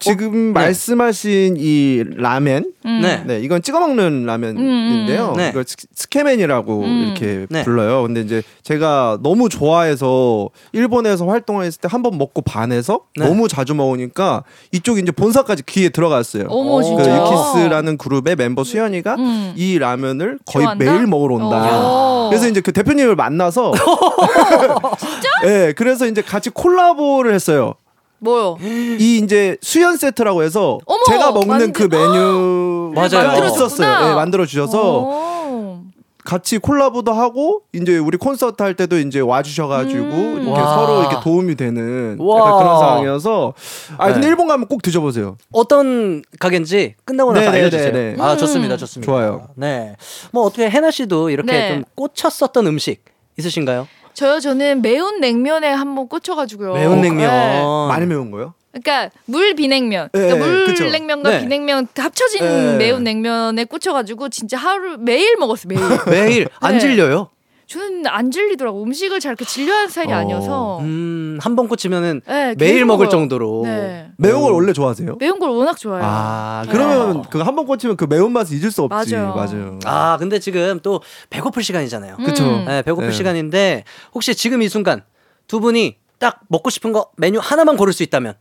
지금 0.00 0.52
네. 0.54 0.60
말씀하신 0.60 1.56
이 1.58 2.02
라멘 2.16 2.72
음. 2.86 3.00
네. 3.02 3.22
네, 3.26 3.40
이건 3.40 3.60
찍어 3.62 3.78
먹는 3.80 4.24
라면인데요. 4.24 5.26
음, 5.28 5.30
음. 5.32 5.36
네. 5.36 5.48
이걸 5.50 5.64
스- 5.66 5.76
츠케멘이라고 5.94 6.80
음. 6.80 7.04
이렇게 7.18 7.46
네. 7.50 7.62
불러요. 7.64 8.02
근데 8.02 8.22
이제 8.22 8.42
제가 8.62 9.18
너무 9.22 9.48
좋아해서 9.50 10.48
일본에서 10.72 11.26
활동을 11.26 11.64
했을 11.66 11.80
때 11.80 11.88
한 11.88 12.00
번 12.02 12.16
먹고 12.16 12.40
반해서 12.40 13.00
네. 13.16 13.26
너무 13.26 13.46
자주 13.46 13.74
먹으니까 13.74 14.42
이쪽 14.72 14.98
이제 14.98 15.12
본사까지 15.12 15.64
귀에 15.66 15.90
들어갔어요. 15.90 16.46
어머 16.48 16.76
그그 16.76 16.84
진짜. 16.84 17.16
유키스라는 17.26 17.98
그룹의 17.98 18.36
멤버 18.36 18.64
수현이가 18.64 19.16
음. 19.16 19.52
이 19.54 19.78
라면을 19.78 20.38
거의 20.46 20.64
좋아한다? 20.64 20.82
매일 20.84 21.06
먹으러 21.06 21.34
온다. 21.34 21.68
어. 21.82 22.28
그래서 22.30 22.48
이제 22.48 22.62
그 22.62 22.72
대표님을 22.72 23.16
만나서 23.16 23.72
진짜? 24.98 25.28
네, 25.44 25.72
그래서 25.74 26.06
이제 26.06 26.22
같이 26.22 26.48
콜라보를 26.50 27.34
했어요. 27.34 27.74
뭐요? 28.20 28.58
이 28.60 29.20
이제 29.22 29.56
수연 29.62 29.96
세트라고 29.96 30.42
해서 30.42 30.78
어머, 30.86 31.00
제가 31.06 31.32
먹는 31.32 31.48
만들- 31.48 31.72
그 31.72 31.82
메뉴. 31.84 32.92
만들었었어요. 32.94 34.08
네, 34.08 34.14
만들어 34.14 34.46
주셔서 34.46 34.98
오. 35.00 35.80
같이 36.22 36.58
콜라보도 36.58 37.12
하고 37.12 37.62
이제 37.72 37.96
우리 37.96 38.18
콘서트 38.18 38.62
할 38.62 38.74
때도 38.74 38.98
이제 38.98 39.20
와주셔가지고 39.20 40.04
음. 40.04 40.42
이렇게 40.42 40.50
와. 40.60 40.74
서로 40.76 41.00
이렇게 41.00 41.16
도움이 41.22 41.54
되는 41.56 42.16
와. 42.20 42.38
약간 42.40 42.58
그런 42.58 42.78
상황이어서 42.78 43.54
아 43.96 44.06
근데 44.06 44.20
네. 44.20 44.26
일본 44.28 44.46
가면 44.46 44.66
꼭 44.68 44.82
드셔보세요. 44.82 45.38
어떤 45.50 46.22
가게인지 46.38 46.96
끝나고 47.06 47.32
나서 47.32 47.46
네, 47.46 47.52
네, 47.52 47.58
알려주세요. 47.60 47.92
네, 47.92 48.14
네. 48.16 48.22
아 48.22 48.34
음. 48.34 48.38
좋습니다, 48.38 48.76
좋습니다. 48.76 49.10
좋아요. 49.10 49.48
네, 49.56 49.96
뭐 50.30 50.44
어떻게 50.44 50.68
해나 50.68 50.90
씨도 50.90 51.30
이렇게 51.30 51.50
네. 51.52 51.68
좀 51.74 51.84
꽂혔었던 51.94 52.66
음식 52.66 53.02
있으신가요? 53.38 53.88
저요 54.14 54.40
저는 54.40 54.82
매운 54.82 55.20
냉면에 55.20 55.68
한번 55.68 56.08
꽂혀가지고요. 56.08 56.74
매운 56.74 57.00
냉면. 57.00 57.30
네. 57.30 57.62
많이 57.88 58.06
매운 58.06 58.30
거요? 58.30 58.54
그러니까 58.72 59.10
물 59.24 59.54
비냉면, 59.54 60.10
네, 60.12 60.20
그러니까 60.20 60.46
물 60.46 60.64
그쵸. 60.66 60.84
냉면과 60.88 61.30
네. 61.30 61.40
비냉면 61.40 61.88
합쳐진 61.96 62.40
네. 62.40 62.76
매운 62.76 63.02
냉면에 63.02 63.64
꽂혀가지고 63.64 64.28
진짜 64.28 64.56
하루 64.58 64.96
매일 64.98 65.36
먹었어 65.36 65.66
매일. 65.68 65.80
매일 66.06 66.48
안 66.60 66.74
네. 66.74 66.78
질려요? 66.80 67.30
저는 67.70 68.04
안 68.08 68.32
질리더라고 68.32 68.82
음식을 68.82 69.20
잘 69.20 69.30
이렇게 69.30 69.44
질려하는 69.44 69.88
스타일이 69.88 70.12
어. 70.12 70.16
아니어서. 70.16 70.80
음, 70.80 71.38
한 71.40 71.54
번 71.54 71.68
꽂히면은 71.68 72.20
네, 72.26 72.54
매일 72.58 72.84
먹을 72.84 73.04
먹어요. 73.04 73.08
정도로. 73.08 73.62
네. 73.64 74.10
매운 74.16 74.40
걸 74.42 74.52
원래 74.52 74.72
좋아하세요? 74.72 75.16
매운 75.20 75.38
걸 75.38 75.50
워낙 75.50 75.78
좋아해요. 75.78 76.04
아 76.04 76.64
그러면 76.68 77.18
어. 77.18 77.22
그한 77.30 77.54
번 77.54 77.66
꽂히면 77.66 77.96
그 77.96 78.06
매운 78.08 78.32
맛을 78.32 78.56
잊을 78.58 78.72
수 78.72 78.82
없지. 78.82 79.14
맞아요. 79.14 79.34
맞아요. 79.34 79.78
아, 79.84 80.16
근데 80.18 80.40
지금 80.40 80.80
또 80.82 81.00
배고플 81.30 81.62
시간이잖아요. 81.62 82.16
음. 82.18 82.24
그쵸. 82.24 82.44
네, 82.66 82.82
배고플 82.82 83.06
네. 83.06 83.12
시간인데 83.12 83.84
혹시 84.14 84.34
지금 84.34 84.62
이 84.62 84.68
순간 84.68 85.04
두 85.46 85.60
분이 85.60 85.96
딱 86.18 86.40
먹고 86.48 86.70
싶은 86.70 86.90
거 86.92 87.10
메뉴 87.18 87.38
하나만 87.38 87.76
고를 87.76 87.92
수 87.92 88.02
있다면 88.02 88.34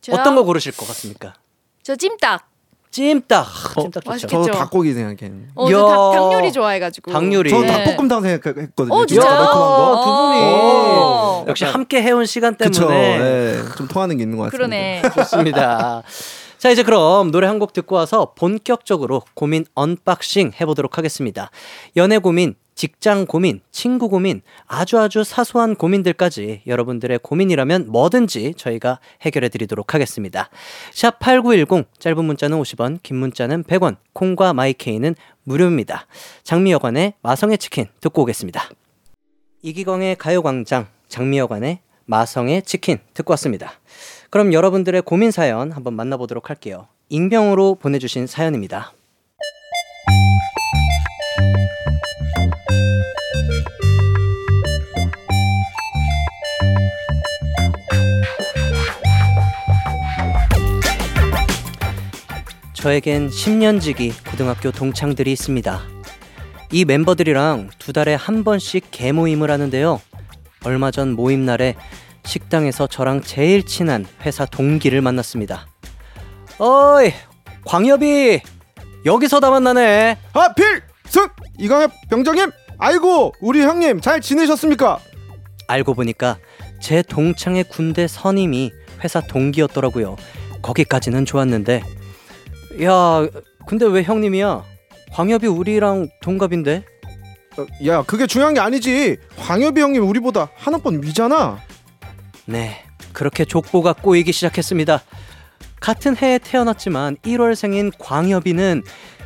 저요? 0.00 0.16
어떤 0.16 0.34
거 0.36 0.42
고르실 0.42 0.72
것 0.74 0.86
같습니까? 0.88 1.34
저 1.82 1.96
찜닭. 1.96 2.48
찜닭. 2.94 3.46
찜닭 3.80 3.92
좋죠. 4.04 4.10
맛있겠죠? 4.10 4.42
저는 4.44 4.58
닭고기 4.58 4.94
생각했는데. 4.94 5.48
어, 5.56 5.68
저. 5.68 5.88
닭, 5.88 6.12
닭 6.12 6.32
요리 6.34 6.52
좋아해가지고. 6.52 7.10
닭 7.12 7.32
요리. 7.32 7.50
저는 7.50 7.66
네. 7.66 7.84
닭볶음탕 7.84 8.22
생각했거든요. 8.22 8.94
어, 8.94 9.04
진짜 9.06 9.28
거. 9.36 10.02
두 10.04 10.10
분이 10.10 10.40
오. 10.40 11.44
역시 11.48 11.64
함께 11.64 12.00
해온 12.02 12.24
시간 12.26 12.54
때문에 12.54 12.72
그쵸. 12.78 12.88
네, 12.88 13.56
좀 13.76 13.88
통하는 13.88 14.16
게 14.16 14.22
있는 14.22 14.38
것 14.38 14.44
같습니다. 14.44 14.56
그러네. 14.56 15.02
좋습니다. 15.16 16.02
자, 16.58 16.70
이제 16.70 16.82
그럼 16.82 17.30
노래 17.30 17.46
한 17.46 17.58
곡 17.58 17.72
듣고 17.72 17.96
와서 17.96 18.32
본격적으로 18.36 19.22
고민 19.34 19.64
언박싱 19.74 20.52
해보도록 20.60 20.96
하겠습니다. 20.96 21.50
연애 21.96 22.18
고민 22.18 22.54
직장 22.74 23.26
고민, 23.26 23.60
친구 23.70 24.08
고민, 24.08 24.42
아주 24.66 24.98
아주 24.98 25.24
사소한 25.24 25.76
고민들까지 25.76 26.62
여러분들의 26.66 27.20
고민이라면 27.22 27.86
뭐든지 27.88 28.54
저희가 28.56 28.98
해결해 29.22 29.48
드리도록 29.48 29.94
하겠습니다. 29.94 30.50
샵 30.92 31.18
8910, 31.18 31.86
짧은 31.98 32.24
문자는 32.24 32.58
50원, 32.60 32.98
긴 33.02 33.16
문자는 33.16 33.64
100원, 33.64 33.96
콩과 34.12 34.52
my 34.54 34.71
K는 34.71 35.14
무료입니다. 35.44 36.06
장미여관의 36.42 37.14
마성의 37.22 37.58
치킨 37.58 37.86
듣고 38.00 38.22
오겠습니다. 38.22 38.68
이기광의 39.62 40.16
가요광장, 40.16 40.88
장미여관의 41.08 41.78
마성의 42.06 42.62
치킨 42.62 42.98
듣고 43.14 43.32
왔습니다. 43.32 43.72
그럼 44.30 44.52
여러분들의 44.52 45.02
고민 45.02 45.30
사연 45.30 45.70
한번 45.70 45.94
만나보도록 45.94 46.50
할게요. 46.50 46.88
익명으로 47.08 47.76
보내주신 47.76 48.26
사연입니다. 48.26 48.92
저에겐 62.84 63.30
10년지기 63.30 64.12
고등학교 64.30 64.70
동창들이 64.70 65.32
있습니다. 65.32 65.80
이 66.70 66.84
멤버들이랑 66.84 67.70
두 67.78 67.94
달에 67.94 68.12
한 68.14 68.44
번씩 68.44 68.88
개모임을 68.90 69.50
하는데요. 69.50 70.02
얼마 70.66 70.90
전 70.90 71.12
모임 71.12 71.46
날에 71.46 71.76
식당에서 72.26 72.86
저랑 72.86 73.22
제일 73.22 73.64
친한 73.64 74.04
회사 74.26 74.44
동기를 74.44 75.00
만났습니다. 75.00 75.66
어이, 76.58 77.14
광엽이 77.64 78.42
여기서 79.06 79.40
다 79.40 79.48
만나네. 79.48 80.18
아 80.34 80.52
필승 80.52 81.28
이강엽 81.58 81.90
병장님 82.10 82.50
아이고 82.76 83.32
우리 83.40 83.62
형님 83.62 84.02
잘 84.02 84.20
지내셨습니까? 84.20 84.98
알고 85.68 85.94
보니까 85.94 86.36
제 86.82 87.00
동창의 87.00 87.64
군대 87.70 88.06
선임이 88.06 88.72
회사 89.02 89.22
동기였더라고요. 89.22 90.16
거기까지는 90.60 91.24
좋았는데, 91.24 91.82
야, 92.82 93.26
근데 93.66 93.86
왜 93.86 94.02
형님이야? 94.02 94.64
광엽이 95.12 95.46
우리랑 95.46 96.08
동갑인데? 96.22 96.84
어, 97.56 97.66
야 97.86 98.02
그게 98.02 98.26
중요한 98.26 98.54
게 98.54 98.60
아니지 98.60 99.16
광엽이 99.36 99.80
형님 99.80 100.08
우리보다 100.08 100.48
한 100.56 100.74
학번 100.74 101.02
위잖아. 101.02 101.58
네, 102.46 102.82
그렇게 103.12 103.44
족보가 103.44 103.92
꼬이기 103.92 104.32
시작했습니다. 104.32 105.02
같은 105.80 106.16
해에 106.16 106.38
태어났지만 106.38 107.16
1월생인 107.18 107.92
광엽이는 107.98 108.82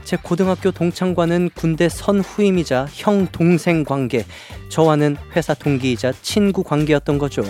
제 0.09 0.17
고등학교 0.17 0.71
동창과는 0.71 1.51
군대 1.55 1.91
선후임이자 1.91 2.87
형 2.93 3.27
동생 3.27 3.85
관계, 3.85 4.25
저와는 4.71 5.19
회사 5.37 5.53
동기이자 5.53 6.15
친구 6.23 6.63
관계였던 6.63 7.19
거죠. 7.19 7.45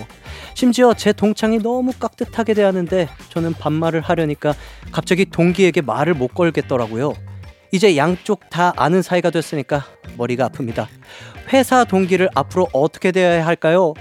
심지어 0.55 0.93
제 0.93 1.13
동창이 1.13 1.59
너무 1.59 1.93
깍듯하게 1.93 2.55
대하는데 2.55 3.09
저는 3.29 3.53
반말을 3.53 4.01
하려니까 4.01 4.55
갑자기 4.91 5.25
동기에게 5.27 5.83
말을 5.83 6.15
못 6.15 6.35
걸겠더라고요. 6.35 7.13
이제 7.71 7.97
양쪽 7.97 8.51
다 8.51 8.73
아는 8.75 9.03
사이가 9.03 9.31
됐으니까 9.31 9.85
머리가 10.17 10.49
아픕니다. 10.49 10.89
회사 11.53 11.85
동기를 11.85 12.29
앞으로 12.35 12.67
어떻게 12.73 13.13
대해야 13.13 13.47
할까요? 13.47 13.95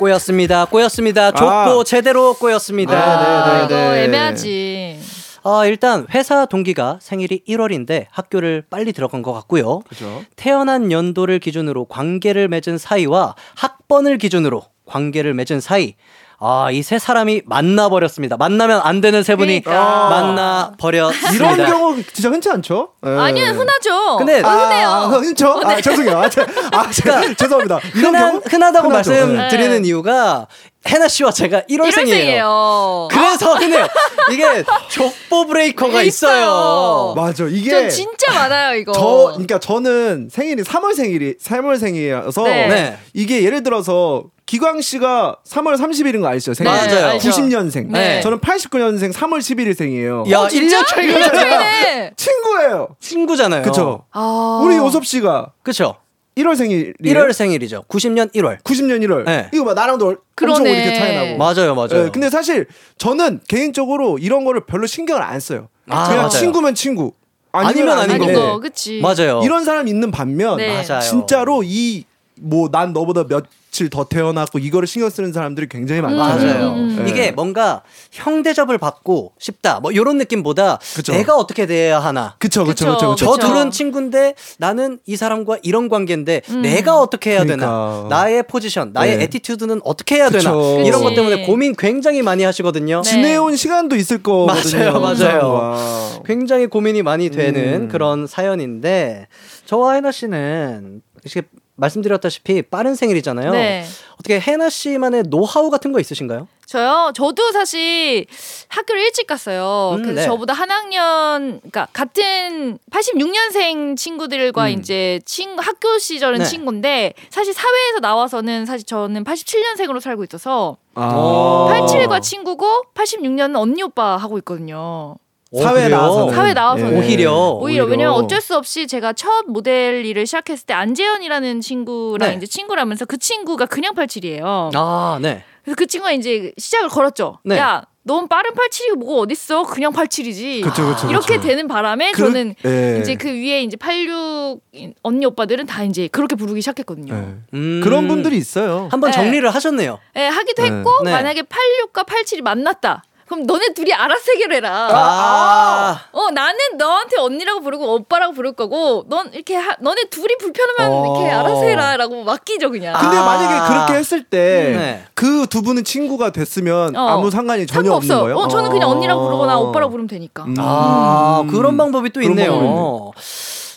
꼬였습니다. 0.00 0.64
꼬였습니다. 0.64 1.30
족보 1.32 1.50
아. 1.50 1.84
제대로 1.84 2.32
꼬였습니다. 2.32 2.94
아, 2.94 3.58
네, 3.58 3.64
이거 3.66 3.74
네. 3.74 4.04
애매하지. 4.04 4.98
아, 5.42 5.66
일단 5.66 6.06
회사 6.14 6.46
동기가 6.46 6.98
생일이 7.02 7.42
1월인데 7.46 8.06
학교를 8.10 8.64
빨리 8.70 8.94
들어간 8.94 9.20
것 9.20 9.34
같고요. 9.34 9.80
그죠. 9.80 10.22
태어난 10.36 10.90
연도를 10.90 11.38
기준으로 11.38 11.84
관계를 11.84 12.48
맺은 12.48 12.78
사이와 12.78 13.34
학번을 13.56 14.16
기준으로 14.16 14.64
관계를 14.86 15.34
맺은 15.34 15.60
사이. 15.60 15.96
아, 16.42 16.70
이 16.72 16.82
세 16.82 16.98
사람이 16.98 17.42
만나버렸습니다. 17.44 18.38
만나면 18.38 18.80
안 18.82 19.02
되는 19.02 19.22
세 19.22 19.36
분이 19.36 19.60
그러니까. 19.60 20.08
만나버렸습니다. 20.08 21.34
이런 21.54 21.66
경우 21.70 22.02
진짜 22.14 22.30
흔치 22.30 22.48
않죠? 22.50 22.88
예. 23.06 23.10
아니요, 23.10 23.46
흔하죠. 23.48 24.16
근데 24.16 24.42
아, 24.42 24.48
흔해요. 24.50 24.88
아, 24.88 25.06
흔죠? 25.08 25.60
아, 25.64 25.80
죄송해요. 25.80 26.18
아, 26.18 26.28
제, 26.30 26.46
아, 26.72 26.90
제, 26.90 27.34
죄송합니다. 27.34 27.80
이런 27.94 28.14
흔한, 28.14 28.30
경우 28.30 28.42
흔하다고 28.46 28.88
흔하죠. 28.88 29.10
말씀드리는 29.10 29.82
네. 29.82 29.88
이유가 29.88 30.46
해나 30.86 31.08
씨와 31.08 31.30
제가 31.30 31.62
1월생이에요. 31.68 32.40
1월생이에요. 32.40 33.08
그래서 33.08 33.54
흔해요. 33.54 33.86
이게 34.32 34.64
족보 34.88 35.46
브레이커가 35.46 36.02
있어요. 36.02 36.40
있어요. 36.40 37.14
맞아. 37.16 37.44
이게 37.48 37.70
전 37.70 37.90
진짜 37.90 38.32
많아요, 38.32 38.76
이거. 38.76 38.92
저 38.92 39.30
그러니까 39.32 39.58
저는 39.58 40.28
생일이 40.32 40.62
3월 40.62 40.94
생일이 40.94 41.36
3월 41.36 41.78
생일이라서 41.78 42.42
네. 42.44 42.68
네. 42.68 42.98
이게 43.12 43.44
예를 43.44 43.62
들어서 43.62 44.24
기광 44.46 44.80
씨가 44.80 45.36
3월 45.46 45.76
30일인 45.76 46.22
거 46.22 46.28
아시죠? 46.28 46.54
생일. 46.54 46.72
맞아요. 46.72 47.06
알죠. 47.10 47.28
90년생. 47.30 47.86
네. 47.92 48.20
저는 48.22 48.40
89년생 48.40 49.12
3월 49.12 49.38
11일생이에요. 49.38 50.28
야, 50.32 50.40
어, 50.40 50.48
진짜? 50.48 50.80
1년 50.82 50.86
차이가 50.86 51.12
일년 51.18 51.32
나요. 51.32 52.10
친구예요. 52.16 52.88
친구잖아요. 52.98 53.62
그쵸? 53.62 54.04
아. 54.10 54.60
우리 54.64 54.76
요섭 54.76 55.06
씨가 55.06 55.52
그쵸. 55.62 55.96
1월 56.36 56.56
생일이에요. 56.56 56.94
1월 57.02 57.32
생일이죠. 57.32 57.84
90년 57.88 58.32
1월. 58.34 58.62
90년 58.62 59.04
1월. 59.06 59.24
네. 59.24 59.50
이거 59.52 59.64
봐 59.64 59.74
나랑도 59.74 60.06
엄청 60.06 60.22
그러네. 60.34 60.70
이렇게 60.70 60.98
차이 60.98 61.14
나고. 61.14 61.36
맞아요, 61.38 61.74
맞아요. 61.74 62.06
예, 62.06 62.10
근데 62.10 62.30
사실 62.30 62.66
저는 62.98 63.40
개인적으로 63.48 64.18
이런 64.18 64.44
거를 64.44 64.62
별로 64.64 64.86
신경을 64.86 65.22
안 65.22 65.40
써요. 65.40 65.68
아, 65.88 66.04
그냥 66.04 66.16
맞아요. 66.22 66.28
친구면 66.30 66.74
친구. 66.74 67.12
아니면 67.52 67.98
아닌 67.98 68.14
아닌 68.22 68.32
거고. 68.32 68.46
거, 68.52 68.60
그치. 68.60 69.00
맞아요. 69.00 69.40
이런 69.44 69.64
사람 69.64 69.88
있는 69.88 70.10
반면 70.10 70.56
네. 70.58 70.84
맞아요. 70.86 71.00
진짜로 71.02 71.62
이 71.64 72.04
뭐 72.42 72.68
난 72.70 72.92
너보다 72.92 73.24
며칠 73.24 73.88
더 73.90 74.04
태어났고 74.04 74.58
이거를 74.58 74.86
신경 74.88 75.10
쓰는 75.10 75.32
사람들이 75.32 75.68
굉장히 75.68 76.00
많잖아요. 76.00 76.58
맞아요. 76.70 76.72
음. 76.74 77.04
예. 77.04 77.10
이게 77.10 77.30
뭔가 77.32 77.82
형 78.10 78.42
대접을 78.42 78.78
받고 78.78 79.32
싶다. 79.38 79.80
뭐 79.80 79.90
이런 79.92 80.18
느낌보다 80.18 80.78
그쵸. 80.94 81.12
내가 81.12 81.36
어떻게 81.36 81.66
대해야 81.66 81.98
하나. 82.00 82.34
그쵸 82.38 82.64
그쵸 82.64 82.86
그쵸 82.94 83.10
그쵸. 83.10 83.26
그쵸. 83.26 83.36
저. 83.40 83.46
둘은 83.48 83.70
친구인데 83.70 84.34
나는 84.58 84.98
이 85.06 85.16
사람과 85.16 85.58
이런 85.62 85.88
관계인데 85.88 86.42
음. 86.50 86.62
내가 86.62 86.98
어떻게 86.98 87.32
해야 87.32 87.44
되나 87.44 87.66
그러니까. 87.66 88.06
나의 88.08 88.42
포지션 88.44 88.92
나의 88.92 89.18
네. 89.18 89.24
attitude는 89.24 89.80
어떻게 89.84 90.16
해야 90.16 90.30
되나 90.30 90.52
그쵸. 90.52 90.80
이런 90.86 91.00
것 91.02 91.10
그치. 91.10 91.16
때문에 91.16 91.46
고민 91.46 91.74
굉장히 91.76 92.22
많이 92.22 92.42
하시거든요 92.44 93.02
네. 93.04 93.10
지내온 93.10 93.56
시간도 93.56 93.96
있을 93.96 94.22
거거든요. 94.22 94.92
맞아요, 94.92 94.92
그 94.92 95.22
맞아요. 95.24 96.22
굉장히 96.26 96.66
고민이 96.66 97.02
많이 97.02 97.30
되는 97.30 97.82
음. 97.82 97.88
그런 97.88 98.26
사연인데 98.26 99.26
저와 99.66 99.94
해나 99.94 100.10
씨는 100.12 101.02
이렇게 101.24 101.46
말씀드렸다시피 101.80 102.62
빠른 102.62 102.94
생일이잖아요 102.94 103.52
네. 103.52 103.84
어떻게 104.14 104.38
해나 104.38 104.68
씨만의 104.68 105.24
노하우 105.28 105.70
같은 105.70 105.92
거 105.92 106.00
있으신가요? 106.00 106.46
저요? 106.70 107.10
저도 107.16 107.50
사실 107.50 108.26
학교를 108.68 109.02
일찍 109.02 109.26
갔어요. 109.26 109.96
음, 109.96 110.02
그래서 110.02 110.20
네. 110.20 110.26
저보다 110.26 110.52
한 110.52 110.70
학년, 110.70 111.58
그러니까 111.58 111.88
같은 111.92 112.78
86년생 112.92 113.96
친구들과 113.96 114.66
음. 114.66 114.78
이제 114.78 115.18
친구, 115.24 115.60
학교 115.60 115.98
시절은 115.98 116.38
네. 116.38 116.44
친구인데 116.44 117.14
사실 117.28 117.52
사회에서 117.54 117.98
나와서는 117.98 118.66
사실 118.66 118.86
저는 118.86 119.24
87년생으로 119.24 119.98
살고 119.98 120.22
있어서 120.22 120.76
어. 120.94 121.68
아. 121.68 121.80
87과 121.80 122.22
친구고 122.22 122.84
86년은 122.94 123.56
언니 123.56 123.82
오빠 123.82 124.16
하고 124.16 124.38
있거든요. 124.38 125.16
사회에 125.56 125.84
그래요? 125.84 125.96
나와서는. 125.98 126.34
사회 126.34 126.52
나와서는. 126.54 126.96
오히려 126.98 127.32
오히려, 127.60 127.84
왜냐면 127.84 128.12
어쩔 128.14 128.40
수 128.40 128.56
없이 128.56 128.86
제가 128.86 129.12
첫 129.14 129.46
모델 129.48 130.04
일을 130.06 130.26
시작했을 130.26 130.66
때 130.66 130.74
안재현이라는 130.74 131.60
친구랑 131.60 132.30
네. 132.30 132.36
이제 132.36 132.46
친구라면서 132.46 133.04
그 133.04 133.18
친구가 133.18 133.66
그냥 133.66 133.94
87이에요. 133.94 134.70
아, 134.74 135.18
네. 135.20 135.42
그래서 135.64 135.76
그 135.76 135.86
친구가 135.86 136.12
이제 136.12 136.52
시작을 136.56 136.88
걸었죠. 136.88 137.38
네. 137.44 137.58
야, 137.58 137.82
넌 138.04 138.28
빠른 138.28 138.52
87이고 138.52 138.96
뭐가 138.98 139.22
어딨어? 139.22 139.64
그냥 139.64 139.92
87이지. 139.92 140.62
그쵸, 140.62 140.86
그쵸, 140.94 141.08
이렇게 141.10 141.36
그쵸. 141.36 141.48
되는 141.48 141.66
바람에 141.68 142.12
그러- 142.12 142.28
저는 142.28 142.54
예. 142.64 142.98
이제 143.00 143.16
그 143.16 143.28
위에 143.28 143.62
이제 143.62 143.76
86 143.76 144.60
언니 145.02 145.26
오빠들은 145.26 145.66
다 145.66 145.82
이제 145.82 146.08
그렇게 146.08 146.34
부르기 146.36 146.62
시작했거든요. 146.62 147.12
예. 147.12 147.56
음. 147.58 147.80
그런 147.84 148.06
분들이 148.08 148.36
있어요. 148.38 148.88
한번 148.90 149.10
네. 149.10 149.16
정리를 149.16 149.48
하셨네요. 149.52 149.98
예, 150.16 150.20
하기도 150.28 150.62
네. 150.62 150.70
했고 150.70 150.90
네. 151.04 151.10
만약에 151.12 151.42
86과 151.42 152.06
87이 152.06 152.40
만났다. 152.42 153.02
그럼 153.30 153.46
너네 153.46 153.74
둘이 153.74 153.92
알아서 153.94 154.22
해결해라. 154.34 154.88
아. 154.90 156.00
어 156.10 156.30
나는 156.32 156.58
너한테 156.76 157.16
언니라고 157.20 157.60
부르고 157.60 157.94
오빠라고 157.94 158.32
부를 158.32 158.52
거고 158.54 159.04
넌 159.08 159.32
이렇게 159.32 159.54
하, 159.54 159.76
너네 159.78 160.06
둘이 160.10 160.34
불편하면 160.36 160.92
어. 160.92 161.04
이렇게 161.04 161.30
알아서 161.30 161.62
해라라고 161.62 162.24
맡기죠 162.24 162.72
그냥. 162.72 162.98
근데 163.00 163.16
아. 163.16 163.24
만약에 163.24 163.68
그렇게 163.72 163.92
했을 163.94 164.24
때 164.24 164.74
네. 164.76 165.04
그두 165.14 165.62
분은 165.62 165.84
친구가 165.84 166.30
됐으면 166.32 166.96
어. 166.96 167.06
아무 167.06 167.30
상관이 167.30 167.68
전혀 167.68 167.92
없는. 167.92 168.18
거예요? 168.18 168.36
어 168.36 168.48
저는 168.48 168.68
그냥 168.70 168.90
언니라고 168.90 169.22
부르거나 169.22 169.58
어. 169.60 169.68
오빠라고 169.68 169.92
부르면 169.92 170.08
되니까. 170.08 170.42
음. 170.46 170.56
아, 170.58 171.44
그런 171.48 171.76
방법이 171.76 172.10
또 172.10 172.18
그런 172.18 172.32
있네요. 172.32 172.50
방법이 172.50 173.16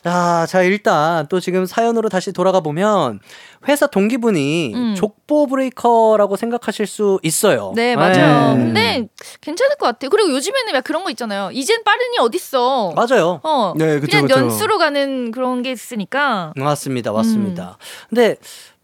아, 0.05 0.45
자, 0.47 0.61
일단 0.63 1.27
또 1.29 1.39
지금 1.39 1.65
사연으로 1.65 2.09
다시 2.09 2.31
돌아가 2.33 2.59
보면 2.59 3.19
회사 3.67 3.87
동기분이 3.87 4.73
음. 4.75 4.95
족보 4.95 5.47
브레이커라고 5.47 6.35
생각하실 6.35 6.87
수 6.87 7.19
있어요. 7.23 7.71
네, 7.75 7.95
맞아요. 7.95 8.55
네. 8.55 8.63
근데 8.63 9.07
괜찮을 9.41 9.77
것 9.77 9.85
같아요. 9.85 10.09
그리고 10.09 10.31
요즘에는 10.31 10.73
막 10.73 10.83
그런 10.83 11.03
거 11.03 11.09
있잖아요. 11.11 11.49
이젠 11.53 11.83
빠르니 11.83 12.17
어딨어. 12.19 12.93
맞아요. 12.95 13.39
어, 13.43 13.73
네, 13.77 13.99
그쵸, 13.99 14.11
그냥 14.11 14.27
그쵸. 14.27 14.39
연수로 14.39 14.77
가는 14.77 15.31
그런 15.31 15.61
게 15.61 15.71
있으니까. 15.71 16.51
맞습니다. 16.57 17.11
맞습니다. 17.13 17.77
근데 18.09 18.35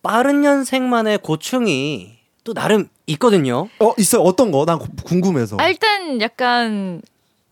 빠른 0.02 0.40
년생만의 0.42 1.18
고충이 1.18 2.18
또 2.46 2.54
나름 2.54 2.88
있거든요. 3.08 3.68
어 3.80 3.94
있어요. 3.98 4.22
어떤 4.22 4.52
거? 4.52 4.66
난 4.66 4.80
고- 4.80 4.88
궁금해서. 5.04 5.58
아, 5.60 5.68
일단 5.68 6.22
약간 6.22 7.02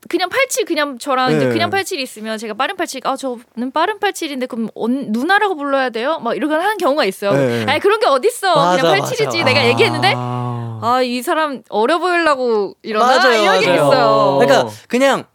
그냥 0.09 0.29
87 0.29 0.65
그냥 0.65 0.97
저랑 0.97 1.35
이제 1.35 1.45
네. 1.45 1.51
그냥 1.51 1.69
87이 1.69 1.99
있으면 1.99 2.37
제가 2.37 2.53
빠른 2.53 2.77
87, 2.77 3.01
아 3.05 3.15
저는 3.15 3.71
빠른 3.73 3.99
87인데 3.99 4.47
그럼 4.47 4.69
언, 4.75 5.07
누나라고 5.11 5.55
불러야 5.55 5.89
돼요? 5.89 6.19
막 6.23 6.35
이런 6.35 6.49
걸 6.49 6.61
하는 6.61 6.77
경우가 6.77 7.03
있어요. 7.05 7.33
네. 7.33 7.65
아니 7.67 7.79
그런 7.79 7.99
게 7.99 8.07
어딨어? 8.07 8.55
맞아, 8.55 8.81
그냥 8.81 9.01
87이지. 9.01 9.25
맞아. 9.25 9.43
내가 9.43 9.65
얘기했는데 9.67 10.13
아. 10.15 10.79
아이 10.81 11.21
사람 11.21 11.63
어려 11.69 11.97
보이려고 11.97 12.75
이러나 12.83 13.17
맞아요, 13.17 13.41
이런 13.41 13.59
게 13.59 13.67
맞아요. 13.67 13.87
있어요. 13.87 14.37
그러니까 14.39 14.71
그냥 14.87 15.25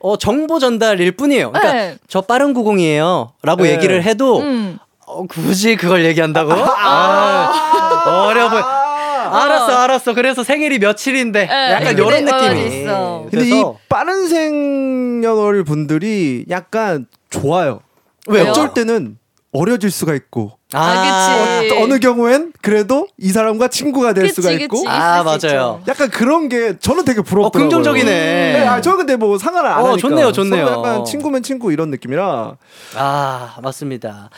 어, 0.00 0.16
정보 0.16 0.58
전달일 0.58 1.12
뿐이에요. 1.12 1.52
그러니까 1.52 1.72
네. 1.72 1.96
저 2.08 2.20
빠른 2.20 2.54
90이에요. 2.54 3.30
라고 3.42 3.62
네. 3.64 3.72
얘기를 3.72 4.02
해도 4.02 4.40
음. 4.40 4.78
어, 5.06 5.24
굳이 5.26 5.76
그걸 5.76 6.04
얘기한다고? 6.04 6.52
아, 6.52 8.26
어려 8.26 8.50
보여. 8.50 8.87
알았어, 9.36 9.76
알았어. 9.78 10.14
그래서 10.14 10.42
생일이 10.44 10.78
며칠인데. 10.78 11.46
네, 11.46 11.70
약간 11.72 11.96
근데- 11.96 12.02
이런 12.18 12.28
어, 12.28 12.48
느낌이. 12.48 12.82
있어. 12.82 13.26
근데 13.30 13.48
이 13.48 13.62
빠른 13.88 14.28
생년월 14.28 15.64
분들이 15.64 16.44
약간 16.50 17.06
좋아요. 17.30 17.80
왜요? 18.26 18.50
어쩔 18.50 18.74
때는 18.74 19.16
어려질 19.52 19.90
수가 19.90 20.14
있고 20.14 20.52
아, 20.74 21.60
그치. 21.62 21.72
어, 21.74 21.82
어느 21.82 21.98
경우엔 21.98 22.52
그래도 22.60 23.06
이 23.16 23.30
사람과 23.30 23.68
친구가 23.68 24.12
될 24.12 24.24
그치, 24.24 24.34
수가 24.34 24.50
그치. 24.50 24.64
있고 24.64 24.84
아. 24.86 25.22
맞아요. 25.22 25.80
약간 25.88 26.10
그런 26.10 26.50
게 26.50 26.78
저는 26.78 27.06
되게 27.06 27.20
어, 27.20 27.22
부럽더라고요. 27.22 27.70
긍정적이네. 27.70 28.10
네, 28.10 28.66
아, 28.66 28.82
저 28.82 28.96
근데 28.96 29.16
뭐 29.16 29.38
상관을 29.38 29.70
안 29.70 29.80
어, 29.82 29.88
하니까. 29.92 30.06
좋네요, 30.08 30.32
좋네요. 30.32 30.66
약간 30.66 31.04
친구면 31.06 31.42
친구 31.42 31.72
이런 31.72 31.90
느낌이라. 31.90 32.56
아, 32.96 33.56
맞습니다. 33.62 34.28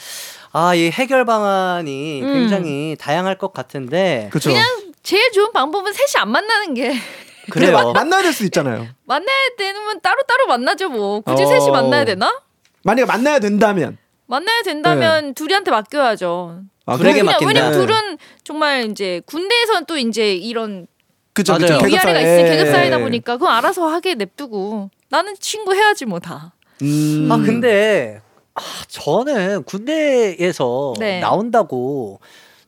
아, 0.53 0.75
이 0.75 0.91
해결 0.91 1.25
방안이 1.25 2.23
음. 2.23 2.33
굉장히 2.33 2.97
다양할 2.99 3.39
것 3.39 3.53
같은데. 3.53 4.29
그렇죠. 4.31 4.51
그냥 4.51 4.65
제일 5.03 5.31
좋은 5.33 5.53
방법은 5.53 5.93
셋이 5.93 6.21
안 6.21 6.31
만나는 6.31 6.75
게 6.75 6.93
그래요. 7.51 7.93
만나야 7.93 8.23
될 8.23 8.33
수 8.33 8.45
있잖아요. 8.45 8.87
만나야 9.05 9.37
되면 9.59 10.01
따로 10.01 10.23
따로 10.27 10.47
만나죠 10.47 10.89
뭐. 10.89 11.21
굳이 11.21 11.43
어. 11.43 11.47
셋이 11.47 11.71
만나야 11.71 12.05
되나? 12.05 12.41
만약에 12.85 13.07
만나야 13.07 13.39
된다면. 13.39 13.97
만나야 14.27 14.63
된다면 14.63 15.35
둘이한테 15.35 15.71
맡겨야죠. 15.71 16.61
아, 16.87 16.97
둘에게 16.97 17.21
그래? 17.21 17.23
맡긴다. 17.25 17.47
왜냐면 17.49 17.73
네. 17.73 17.79
둘은 17.87 18.19
정말 18.45 18.91
이제 18.91 19.21
군대에선 19.27 19.87
또 19.87 19.97
이제 19.99 20.35
이런 20.35 20.87
그쵸. 21.33 21.55
그쵸. 21.55 21.67
계급 21.79 21.89
위아래가. 21.89 22.21
있으니 22.21 22.43
예. 22.43 22.57
계급 22.57 22.73
사이다 22.73 22.99
보니까 22.99 23.37
그건 23.37 23.53
알아서 23.55 23.87
하게 23.89 24.15
냅두고 24.15 24.91
나는 25.09 25.35
친구 25.41 25.75
해야지 25.75 26.05
뭐 26.07 26.21
다. 26.21 26.53
음. 26.83 27.29
아, 27.31 27.37
근데, 27.37 28.21
아, 28.61 28.85
저는 28.89 29.65
군대에서 29.65 30.95
네. 30.99 31.21
나온다고 31.21 32.21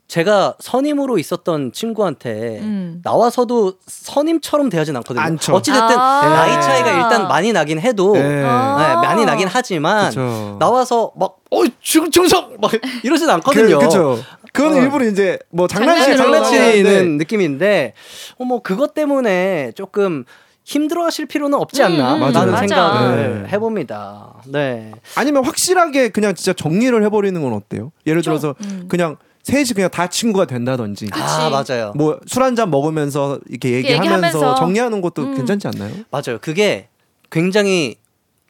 제가 0.07 0.55
선임으로 0.59 1.17
있었던 1.17 1.71
친구한테 1.71 2.59
음. 2.59 3.01
나와서도 3.03 3.73
선임처럼 3.87 4.69
대하진 4.69 4.95
않거든요. 4.97 5.23
않죠. 5.23 5.53
어찌됐든 5.55 5.97
아. 5.97 6.21
나이 6.29 6.61
차이가 6.61 6.91
일단 6.91 7.27
많이 7.27 7.51
나긴 7.51 7.79
해도 7.79 8.15
예. 8.17 8.21
네, 8.21 8.43
아. 8.45 9.01
많이 9.01 9.25
나긴 9.25 9.47
하지만 9.51 10.09
그쵸. 10.09 10.57
나와서 10.59 11.11
막 11.15 11.37
어, 11.49 11.63
지금 11.81 12.11
정상 12.11 12.57
막 12.59 12.71
이러진 13.03 13.29
않거든요. 13.29 13.79
그, 13.79 13.85
그죠. 13.85 14.19
그거는 14.51 14.77
어. 14.77 14.81
일부러 14.83 15.05
이제 15.05 15.39
뭐 15.49 15.67
네, 15.67 15.73
장난으로. 15.73 16.15
장난치는 16.15 17.17
느낌인데 17.17 17.93
어머 18.37 18.59
그것 18.59 18.93
때문에 18.93 19.71
조금 19.73 20.25
힘들어하실 20.65 21.25
필요는 21.25 21.57
없지 21.59 21.83
않나 21.83 22.15
음, 22.15 22.23
음, 22.23 22.31
라는 22.31 22.51
맞아요. 22.51 22.67
생각을 22.67 23.43
네. 23.43 23.49
해봅니다. 23.49 24.35
네. 24.47 24.91
아니면 25.15 25.43
확실하게 25.45 26.09
그냥 26.09 26.35
진짜 26.35 26.53
정리를 26.53 27.03
해버리는 27.03 27.41
건 27.41 27.53
어때요? 27.53 27.91
예를 28.07 28.21
들어서 28.21 28.55
음. 28.63 28.85
그냥 28.87 29.17
셋이 29.43 29.69
그냥 29.75 29.89
다 29.89 30.07
친구가 30.07 30.45
된다든지. 30.45 31.09
아 31.11 31.49
맞아요. 31.49 31.91
뭐 31.95 32.17
술 32.27 32.43
한 32.43 32.55
잔 32.55 32.69
먹으면서 32.71 33.39
이렇게 33.49 33.71
얘기하면서, 33.73 34.05
얘기하면서. 34.27 34.55
정리하는 34.55 35.01
것도 35.01 35.21
음. 35.23 35.35
괜찮지 35.35 35.67
않나요? 35.67 35.93
맞아요. 36.11 36.39
그게 36.39 36.87
굉장히 37.29 37.95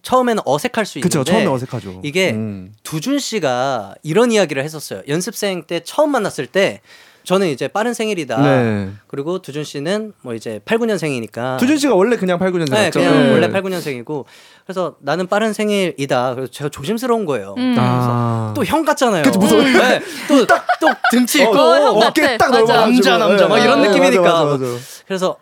처음에는 0.04 0.44
어색할 0.46 0.86
수 0.86 1.00
있는데 1.00 1.18
그쵸 1.18 1.24
처음에 1.24 1.48
어색하죠. 1.48 2.02
이게 2.04 2.32
음. 2.32 2.74
두준 2.84 3.18
씨가 3.18 3.96
이런 4.04 4.32
이야기를 4.32 4.64
했었어요. 4.64 5.02
연습생 5.08 5.64
때 5.64 5.80
처음 5.84 6.12
만났을 6.12 6.46
때 6.46 6.82
저는 7.24 7.48
이제 7.48 7.68
빠른 7.68 7.94
생일이다. 7.94 8.42
네. 8.42 8.90
그리고 9.08 9.42
두준 9.42 9.64
씨는 9.64 10.14
뭐 10.22 10.34
이제 10.34 10.60
8, 10.66 10.78
9년생이니까 10.78 11.58
두준 11.58 11.78
씨가 11.78 11.96
원래 11.96 12.18
그냥 12.18 12.38
8, 12.40 12.52
9년생 12.52 12.72
네, 12.72 12.86
맞죠? 12.86 13.00
그냥 13.00 13.24
네. 13.24 13.32
원래 13.32 13.50
8, 13.50 13.62
9년생이고 13.64 14.26
그래서 14.66 14.96
나는 15.00 15.28
빠른 15.28 15.54
생일이다. 15.54 16.36
그래서 16.36 16.52
제가 16.52 16.70
조심스러운 16.70 17.26
거예요. 17.26 17.56
음. 17.58 17.76
아. 17.78 18.54
또형 18.56 18.84
같잖아요. 18.86 19.24
그치, 19.24 19.38
무서워. 19.38 19.62
네, 19.64 20.02
또, 20.28 20.46
또 20.46 20.88
등치 21.12 21.42
있고 21.44 21.58
어, 21.58 21.76
형막 21.76 22.10
어깨 22.10 22.38
딱 22.38 22.50
맞아. 22.52 22.60
넘어가지고. 22.62 23.10
남자, 23.10 23.18
남자 23.18 23.48
막 23.48 23.58
이런 23.60 23.82
네, 23.82 23.90
느낌이니까. 23.90 24.22
맞아, 24.22 24.44
맞아, 24.46 24.58
맞아. 24.58 24.78
그래서 25.08 25.38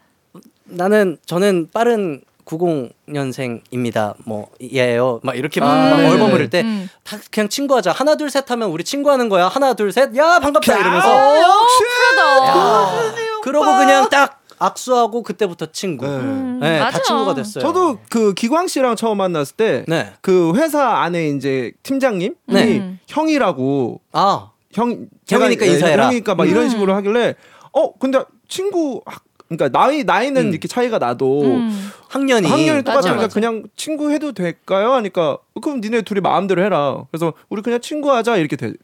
나는 0.65 1.17
저는 1.25 1.69
빠른 1.73 2.21
90년생입니다. 2.51 4.15
뭐 4.25 4.49
예요. 4.61 5.19
막 5.23 5.35
이렇게 5.37 5.59
막, 5.59 5.69
아, 5.71 5.89
막 5.91 5.97
네네. 5.97 6.09
얼버무릴 6.09 6.49
때 6.49 6.61
음. 6.61 6.89
다 7.03 7.17
그냥 7.31 7.49
친구하자. 7.49 7.91
하나 7.91 8.15
둘 8.15 8.29
셋 8.31 8.49
하면 8.49 8.69
우리 8.69 8.83
친구하는 8.83 9.29
거야. 9.29 9.47
하나 9.47 9.73
둘 9.73 9.91
셋. 9.91 10.15
야 10.15 10.39
반갑다 10.39 10.77
이러면서 10.77 11.09
어, 11.09 11.65
쿨하다. 11.67 12.47
야, 12.47 13.13
그러고 13.43 13.65
그냥 13.77 14.09
딱 14.09 14.41
악수하고 14.59 15.23
그때부터 15.23 15.67
친구. 15.71 16.05
네. 16.05 16.11
음, 16.13 16.59
네, 16.61 16.79
다 16.79 16.85
맞아. 16.85 17.01
친구가 17.01 17.33
됐어요. 17.33 17.61
저도 17.63 17.97
그 18.09 18.33
기광 18.33 18.67
씨랑 18.67 18.95
처음 18.95 19.17
만났을 19.17 19.55
때 19.55 19.85
네. 19.87 20.13
그 20.21 20.53
회사 20.55 20.97
안에 21.01 21.29
이제 21.29 21.71
팀장님이 21.83 22.35
네. 22.47 22.97
형이라고 23.07 23.99
아형 24.11 25.07
형이니까 25.27 25.65
예, 25.65 25.71
인사해라. 25.71 26.05
형이니까 26.07 26.35
막 26.35 26.47
이런 26.47 26.65
음. 26.65 26.69
식으로 26.69 26.93
하길래 26.95 27.35
어 27.73 27.93
근데 27.97 28.23
친구 28.47 29.01
학- 29.05 29.23
그러니까 29.57 29.77
나이 29.77 30.03
나이는 30.03 30.47
음. 30.47 30.49
이렇게 30.51 30.67
차이가 30.67 30.97
나도 30.97 31.41
음. 31.43 31.89
학년이 32.09 32.47
학년이 32.47 32.83
똑같으니까 32.83 33.21
맞아. 33.21 33.33
그냥 33.33 33.63
친구 33.75 34.11
해도 34.11 34.31
될까요? 34.31 34.93
하니까 34.93 35.37
그럼 35.61 35.81
니네 35.81 36.03
둘이 36.03 36.21
마음대로 36.21 36.63
해라. 36.63 37.03
그래서 37.11 37.33
우리 37.49 37.61
그냥 37.61 37.81
친구하자 37.81 38.37
이렇게 38.37 38.55
된 38.55 38.75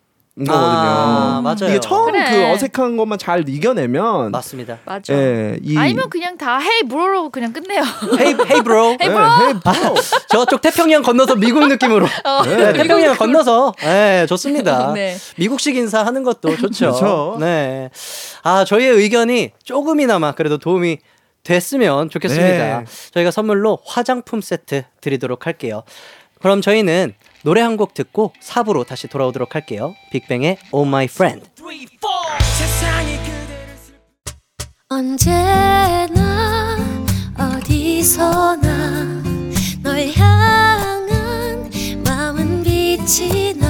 거거든요. 0.45 0.57
아, 0.57 1.41
맞아요. 1.43 1.69
이게 1.69 1.79
처음 1.79 2.11
그래. 2.11 2.29
그 2.29 2.45
어색한 2.51 2.97
것만 2.97 3.17
잘 3.17 3.47
이겨내면 3.47 4.31
맞습니다. 4.31 4.77
맞아. 4.85 5.13
예, 5.13 5.57
이 5.63 5.77
아니면 5.77 6.09
그냥 6.09 6.37
다 6.37 6.59
헤이 6.59 6.83
브로로 6.87 7.29
그냥 7.29 7.53
끝내요. 7.53 7.81
헤이 8.19 8.35
헤이 8.51 8.61
브로. 8.61 8.91
헤이 9.01 9.07
예, 9.07 9.07
브로. 9.07 9.19
헤이 9.47 9.53
브로. 9.63 9.95
저쪽 10.29 10.61
태평양 10.61 11.01
건너서 11.01 11.35
미국 11.35 11.67
느낌으로. 11.67 12.05
어, 12.23 12.43
네, 12.43 12.73
태평양 12.73 13.15
건너서. 13.17 13.73
네, 13.79 14.25
좋습니다. 14.27 14.93
네. 14.95 15.15
미국식 15.37 15.75
인사 15.75 16.05
하는 16.05 16.23
것도 16.23 16.55
좋죠. 16.57 16.91
그렇죠. 16.91 17.37
네. 17.39 17.89
아, 18.43 18.63
저희의 18.65 18.91
의견이 18.91 19.51
조금이나마 19.63 20.33
그래도 20.33 20.57
도움이 20.57 20.99
됐으면 21.43 22.09
좋겠습니다. 22.09 22.79
네. 22.79 22.85
저희가 23.11 23.31
선물로 23.31 23.79
화장품 23.85 24.41
세트 24.41 24.83
드리도록 25.01 25.45
할게요. 25.47 25.83
그럼 26.41 26.61
저희는 26.61 27.13
노래 27.43 27.61
한 27.61 27.77
곡 27.77 27.93
듣고 27.93 28.33
4부로 28.41 28.85
다시 28.85 29.07
돌아오도록 29.07 29.53
할게요. 29.55 29.93
빅뱅의 30.11 30.57
Oh 30.71 30.87
My 30.87 31.05
Friend. 31.05 31.47
언제나 34.89 36.77
어디서나 37.37 39.23
널 39.83 40.07
향한 40.15 41.69
마음은 42.05 42.63
빛이 42.63 43.53
나 43.55 43.67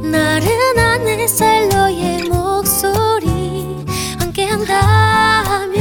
나른한 0.00 1.06
햇살 1.06 1.68
너의 1.68 2.22
목소리 2.24 3.76
함께한다면 4.18 5.78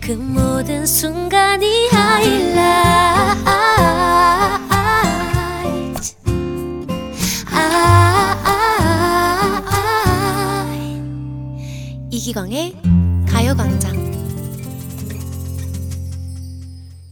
그 0.00 0.12
모든 0.12 0.84
순간이 0.86 1.88
하이라 1.88 3.36
이기광의 12.22 12.76
가요광장 13.28 14.12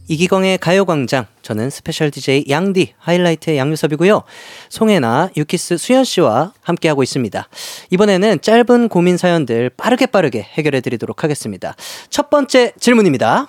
이기광의 0.07 0.57
가요광장. 0.57 1.25
저는 1.41 1.69
스페셜 1.69 2.11
DJ 2.11 2.45
양디 2.49 2.93
하이라이트의 2.97 3.57
양요섭이고요. 3.57 4.23
송해나, 4.69 5.31
유키스 5.35 5.75
수현 5.75 6.05
씨와 6.05 6.53
함께하고 6.61 7.03
있습니다. 7.03 7.49
이번에는 7.89 8.39
짧은 8.39 8.87
고민 8.87 9.17
사연들 9.17 9.71
빠르게 9.71 10.05
빠르게 10.05 10.43
해결해 10.43 10.79
드리도록 10.79 11.25
하겠습니다. 11.25 11.75
첫 12.09 12.29
번째 12.29 12.71
질문입니다. 12.79 13.47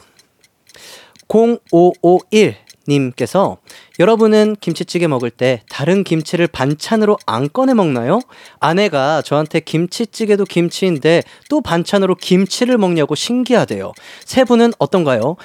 0551 1.29 2.57
님께서 2.89 3.59
여러분은 4.03 4.57
김치찌개 4.61 5.07
먹을 5.07 5.31
때 5.31 5.63
다른 5.69 6.03
김치를 6.03 6.49
반찬으로 6.49 7.19
안 7.25 7.49
꺼내 7.49 7.73
먹나요? 7.73 8.19
아내가 8.59 9.23
저한테 9.23 9.61
김치찌개도 9.61 10.45
김치인데 10.45 11.23
또 11.49 11.61
반찬으로 11.61 12.17
김치를 12.17 12.79
먹냐고 12.79 13.15
신기하대요. 13.15 13.93
세 14.25 14.43
분은 14.43 14.73
어떤가요? 14.81 15.37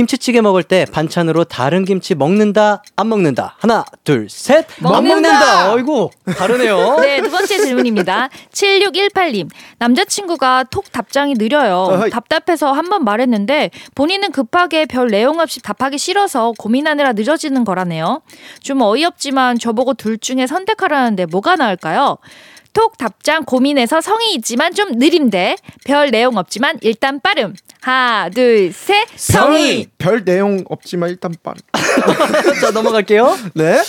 김치찌개 0.00 0.42
먹을 0.42 0.62
때 0.62 0.84
반찬으로 0.92 1.44
다른 1.44 1.86
김치 1.86 2.14
먹는다, 2.14 2.82
안 2.96 3.08
먹는다. 3.08 3.56
하나, 3.60 3.82
둘, 4.04 4.28
셋. 4.28 4.66
안 4.84 5.02
먹는다. 5.08 5.72
어이구, 5.72 6.10
다르네요. 6.36 6.98
네, 7.00 7.22
두 7.22 7.30
번째 7.30 7.58
질문입니다. 7.58 8.28
7618님. 8.52 9.48
남자친구가 9.78 10.64
톡 10.70 10.92
답장이 10.92 11.32
느려요. 11.34 11.76
어허이. 11.90 12.10
답답해서 12.10 12.72
한 12.72 12.86
번 12.90 13.04
말했는데 13.04 13.70
본인은 13.96 14.30
급하게 14.32 14.84
별 14.86 15.08
내용 15.08 15.40
없이 15.40 15.60
답하기 15.62 15.96
싫어서 15.98 16.52
고민하느라 16.58 17.14
늦어지는 17.14 17.64
거라네요. 17.64 18.20
좀 18.60 18.82
어이없지만 18.82 19.58
저보고 19.58 19.94
둘 19.94 20.18
중에 20.18 20.46
선택하라는데 20.46 21.26
뭐가 21.26 21.56
나을까요? 21.56 22.18
톡 22.72 22.98
답장 22.98 23.44
고민해서 23.46 24.02
성의 24.02 24.34
있지만 24.34 24.74
좀 24.74 24.92
느림대. 24.92 25.56
별 25.86 26.10
내용 26.10 26.36
없지만 26.36 26.78
일단 26.82 27.20
빠름. 27.20 27.54
하나, 27.86 28.28
둘, 28.30 28.72
셋. 28.72 29.06
성의. 29.14 29.86
별 29.96 30.24
내용 30.24 30.64
없지만 30.68 31.08
일단 31.08 31.32
빠르. 31.40 31.54
자, 32.60 32.72
넘어갈게요. 32.72 33.36
네. 33.54 33.80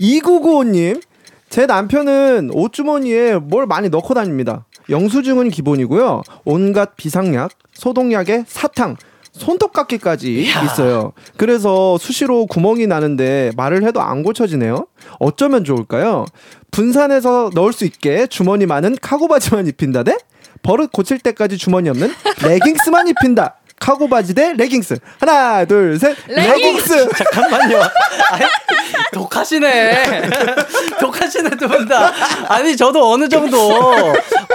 2995님. 0.00 1.00
제 1.50 1.66
남편은 1.66 2.50
옷주머니에 2.52 3.36
뭘 3.36 3.66
많이 3.66 3.90
넣고 3.90 4.12
다닙니다. 4.12 4.66
영수증은 4.90 5.50
기본이고요. 5.50 6.22
온갖 6.44 6.96
비상약, 6.96 7.52
소독약에 7.74 8.42
사탕, 8.48 8.96
손톱깎이까지 9.30 10.48
있어요. 10.64 11.12
그래서 11.36 11.96
수시로 11.98 12.46
구멍이 12.46 12.88
나는데 12.88 13.52
말을 13.56 13.84
해도 13.84 14.02
안 14.02 14.24
고쳐지네요. 14.24 14.88
어쩌면 15.20 15.62
좋을까요? 15.62 16.24
분산해서 16.72 17.50
넣을 17.54 17.72
수 17.72 17.84
있게 17.84 18.26
주머니 18.26 18.66
많은 18.66 18.96
카고 19.00 19.28
바지만 19.28 19.68
입힌다 19.68 20.02
대 20.02 20.16
버릇 20.64 20.90
고칠 20.90 21.20
때까지 21.20 21.56
주머니 21.58 21.88
없는 21.90 22.12
레깅스만 22.42 23.06
입힌다. 23.08 23.54
카고 23.80 24.08
바지 24.08 24.34
대 24.34 24.52
레깅스. 24.54 24.98
하나, 25.20 25.64
둘, 25.64 25.98
셋. 25.98 26.16
레깅스. 26.28 27.08
잠깐만요. 27.10 27.80
아이, 28.30 28.40
독하시네. 29.12 30.22
독하시네, 31.00 31.50
두 31.56 31.68
분 31.68 31.86
다. 31.88 32.10
아니, 32.48 32.76
저도 32.76 33.12
어느 33.12 33.28
정도 33.28 33.70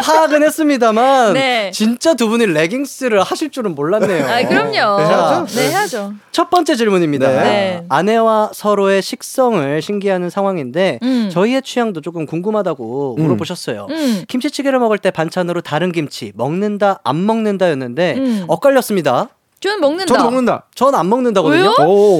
파악은 0.01 0.43
했습니다만, 0.43 1.33
네. 1.33 1.71
진짜 1.71 2.13
두 2.13 2.29
분이 2.29 2.45
레깅스를 2.47 3.21
하실 3.21 3.51
줄은 3.51 3.75
몰랐네요. 3.75 4.25
아, 4.25 4.41
그럼요. 4.47 4.73
자, 5.03 5.45
네, 5.55 5.69
해야죠. 5.69 6.13
첫 6.31 6.49
번째 6.49 6.75
질문입니다. 6.75 7.27
네. 7.43 7.83
아내와 7.89 8.51
서로의 8.53 9.01
식성을 9.01 9.81
신기하는 9.81 10.29
상황인데 10.29 10.99
음. 11.03 11.29
저희의 11.31 11.61
취향도 11.61 12.01
조금 12.01 12.25
궁금하다고 12.25 13.15
음. 13.17 13.23
물어보셨어요. 13.23 13.87
음. 13.89 14.23
김치찌개를 14.27 14.79
먹을 14.79 14.97
때 14.97 15.11
반찬으로 15.11 15.61
다른 15.61 15.91
김치 15.91 16.31
먹는다 16.35 16.99
안 17.03 17.25
먹는다였는데 17.25 18.15
음. 18.17 18.45
엇갈렸습니다. 18.47 19.18
저는 19.59 19.81
먹는다. 19.81 20.05
저도 20.05 20.23
먹는다. 20.25 20.65
전안 20.75 21.09
먹는다거든요. 21.09 21.75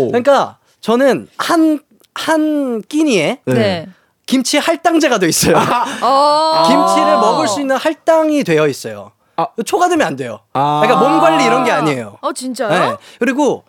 그러니까 0.10 0.58
저는 0.82 1.28
한 1.38 1.80
한 2.20 2.82
끼니에 2.82 3.40
네. 3.46 3.54
네. 3.54 3.88
김치 4.26 4.58
할당제가 4.58 5.18
돼 5.20 5.28
있어요. 5.30 5.56
어. 6.02 6.64
김치를 6.68 7.14
먹을 7.18 7.48
수 7.48 7.62
있는 7.62 7.78
할당이 7.78 8.44
되어 8.44 8.68
있어요. 8.68 9.12
아. 9.38 9.48
초과되면 9.66 10.06
안 10.06 10.16
돼요. 10.16 10.42
아. 10.54 10.82
그러니까 10.84 11.10
몸 11.10 11.20
관리 11.22 11.46
이런 11.46 11.64
게 11.64 11.72
아니에요. 11.72 12.18
어, 12.22 12.34
진짜요? 12.34 12.70
네. 12.70 12.98
그리고 13.20 13.64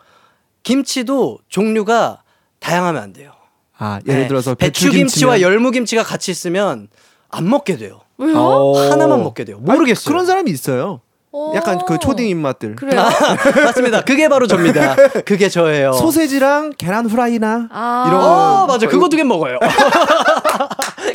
김치도 0.65 1.39
종류가 1.49 2.23
다양하면 2.59 3.03
안 3.03 3.13
돼요. 3.13 3.33
아, 3.79 4.01
예를 4.07 4.23
네. 4.23 4.29
들어서 4.29 4.55
배추김치와 4.55 5.41
열무김치가 5.41 6.03
같이 6.03 6.31
있으면 6.31 6.89
안 7.31 7.49
먹게 7.49 7.77
돼요. 7.77 8.01
왜요? 8.19 8.37
어. 8.37 8.91
하나만 8.91 9.23
먹게 9.23 9.45
돼요. 9.45 9.59
모르겠어요. 9.61 10.03
아니, 10.03 10.13
그런 10.13 10.27
사람이 10.27 10.51
있어요. 10.51 11.01
어. 11.33 11.53
약간 11.55 11.81
그 11.87 11.99
초딩 11.99 12.27
입맛들. 12.29 12.75
그래요? 12.77 13.05
맞습니다. 13.65 14.03
그게 14.03 14.29
바로 14.29 14.47
접니다. 14.49 14.97
그게 15.25 15.49
저예요. 15.49 15.93
소세지랑 15.93 16.73
계란 16.77 17.07
후라이나 17.07 17.69
아. 17.71 18.05
이런 18.09 18.21
어, 18.23 18.67
맞아. 18.67 18.87
그거 18.89 19.09
두 19.09 19.17
개 19.17 19.23
먹어요. 19.25 19.59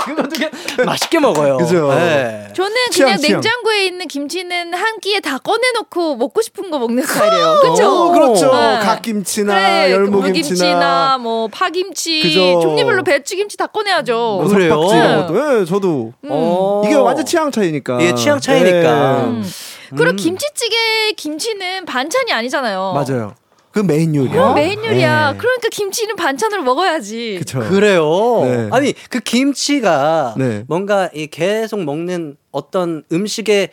그거 0.05 0.23
두 0.23 0.29
개 0.39 0.49
맛있게 0.85 1.19
먹어요. 1.19 1.57
그죠. 1.57 1.89
네. 1.93 2.47
저는 2.53 2.71
취향, 2.91 3.07
그냥 3.07 3.17
취향. 3.19 3.41
냉장고에 3.41 3.85
있는 3.85 4.07
김치는 4.07 4.73
한 4.73 4.99
끼에 4.99 5.19
다 5.19 5.37
꺼내놓고 5.37 6.15
먹고 6.17 6.41
싶은 6.41 6.71
거 6.71 6.79
먹는 6.79 7.03
스타일이에요. 7.03 7.55
그쵸? 7.61 7.87
어, 7.89 8.11
그렇죠. 8.11 8.53
네. 8.53 8.79
갓김치나 8.79 9.53
그래, 9.53 9.91
열무김치나 9.91 10.27
무김치나 10.27 11.17
뭐 11.19 11.47
파김치 11.49 12.21
그죠. 12.21 12.59
종류별로 12.61 13.03
배추김치 13.03 13.57
다 13.57 13.67
꺼내야죠. 13.67 14.13
뭐 14.15 14.47
그래요? 14.47 14.79
네. 14.91 15.25
것도. 15.27 15.61
예, 15.61 15.65
저도 15.65 16.13
어. 16.29 16.81
이게 16.85 16.95
완전 16.95 17.25
취향 17.25 17.51
차이니까. 17.51 17.97
예, 18.01 18.13
취향 18.15 18.39
차이니까. 18.39 18.89
음. 19.25 19.43
그리고 19.95 20.15
김치찌개 20.15 20.75
김치는 21.17 21.85
반찬이 21.85 22.31
아니잖아요. 22.31 22.93
맞아요. 22.93 23.35
그 23.71 23.79
메인 23.79 24.15
요리야. 24.15 24.41
어, 24.41 24.53
메인 24.53 24.85
요리야. 24.85 25.31
네. 25.33 25.37
그러니까 25.37 25.67
김치는 25.69 26.15
반찬으로 26.15 26.63
먹어야지. 26.63 27.35
그쵸. 27.39 27.59
그래요. 27.59 28.05
네. 28.45 28.69
아니 28.71 28.93
그 29.09 29.19
김치가 29.19 30.33
네. 30.37 30.63
뭔가 30.69 31.09
이 31.13 31.27
계속 31.27 31.83
먹는 31.83 32.37
어떤 32.51 33.03
음식에 33.11 33.71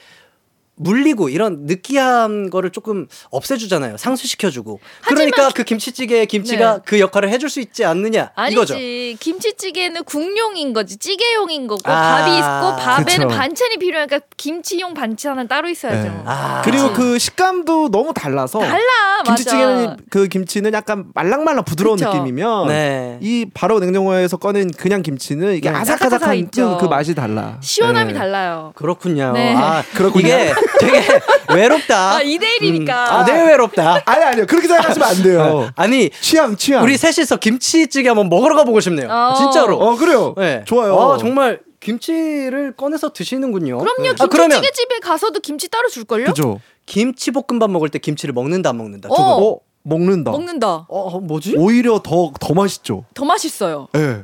물리고 0.76 1.28
이런 1.28 1.66
느끼한 1.66 2.50
거를 2.50 2.70
조금 2.70 3.06
없애주잖아요. 3.30 3.96
상쇄시켜주고. 3.98 4.80
그러니까 5.06 5.50
그 5.50 5.64
김치찌개에 5.64 6.26
김치가 6.26 6.74
네. 6.74 6.80
그 6.84 6.98
역할을 6.98 7.28
해줄 7.28 7.50
수 7.50 7.60
있지 7.60 7.84
않느냐 7.84 8.30
아니지. 8.34 8.52
이거죠. 8.54 8.74
김치찌개는 9.20 10.04
국용인 10.04 10.72
거지. 10.72 10.96
찌개용인 10.96 11.66
거고 11.66 11.82
아, 11.84 12.22
밥이 12.22 12.36
있고 12.38 12.76
밥에는 12.76 13.28
그쵸. 13.28 13.38
반찬이 13.38 13.76
필요하니까 13.76 14.20
김치용 14.36 14.94
반찬은 14.94 15.46
따로 15.48 15.68
있어야죠. 15.68 16.08
네. 16.08 16.22
아, 16.24 16.62
그리고 16.64 16.92
그 16.92 17.18
식감도 17.18 17.90
너무 17.90 18.12
달라서 18.14 18.58
달라. 18.58 19.22
김치찌개는 19.26 19.86
맞아. 19.86 19.96
그 20.10 20.26
김치는 20.28 20.72
약간 20.72 21.06
말랑말랑 21.14 21.64
부드러운 21.64 21.96
그쵸. 21.98 22.08
느낌이면 22.10 22.68
네. 22.68 23.18
이 23.20 23.46
바로 23.52 23.78
냉장고에서 23.78 24.36
꺼낸 24.38 24.70
그냥 24.70 25.02
김치는 25.02 25.54
이게 25.54 25.70
네. 25.70 25.76
아삭아삭한. 25.76 26.50
그, 26.50 26.76
그 26.78 26.86
맛이 26.86 27.14
달라. 27.14 27.58
시원함이 27.60 28.12
네. 28.14 28.18
달라요. 28.18 28.72
그렇군요. 28.74 29.32
네. 29.32 29.54
아, 29.54 29.82
그렇군요. 29.94 30.26
이게 30.26 30.52
되게 30.80 31.02
외롭다. 31.54 32.16
아, 32.16 32.20
2대1이니까. 32.22 32.90
아, 32.90 33.24
되게 33.24 33.42
외롭다. 33.42 34.02
아니 34.04 34.24
아니요 34.24 34.46
그렇게 34.46 34.68
생각하시면 34.68 35.08
안 35.08 35.22
돼요. 35.22 35.70
아니 35.76 36.10
취향 36.20 36.56
취향. 36.56 36.82
우리 36.82 36.96
셋이서 36.96 37.36
김치찌개 37.36 38.08
한번 38.08 38.28
먹으러 38.28 38.54
가보고 38.56 38.80
싶네요. 38.80 39.08
어. 39.10 39.34
진짜로. 39.36 39.78
어 39.78 39.96
그래요. 39.96 40.34
네. 40.36 40.62
좋아요. 40.66 40.98
아, 41.00 41.18
정말 41.18 41.60
김치를 41.80 42.74
꺼내서 42.76 43.12
드시는군요. 43.12 43.78
그럼요. 43.78 44.14
아, 44.20 44.26
그러면 44.26 44.50
김치찌개 44.60 44.70
집에 44.72 44.98
가서도 45.00 45.40
김치 45.40 45.68
따로 45.68 45.88
줄걸요? 45.88 46.26
그죠. 46.26 46.60
김치볶음밥 46.86 47.70
먹을 47.70 47.88
때 47.88 47.98
김치를 47.98 48.32
먹는다 48.34 48.70
안 48.70 48.76
먹는다. 48.76 49.08
두. 49.08 49.14
어. 49.14 49.42
어 49.52 49.58
먹는다. 49.84 50.30
먹는다. 50.30 50.86
어, 50.88 51.18
뭐지? 51.20 51.54
오히려 51.56 52.00
더 52.02 52.32
더 52.40 52.54
맛있죠. 52.54 53.04
더 53.14 53.24
맛있어요. 53.24 53.88
예. 53.96 54.22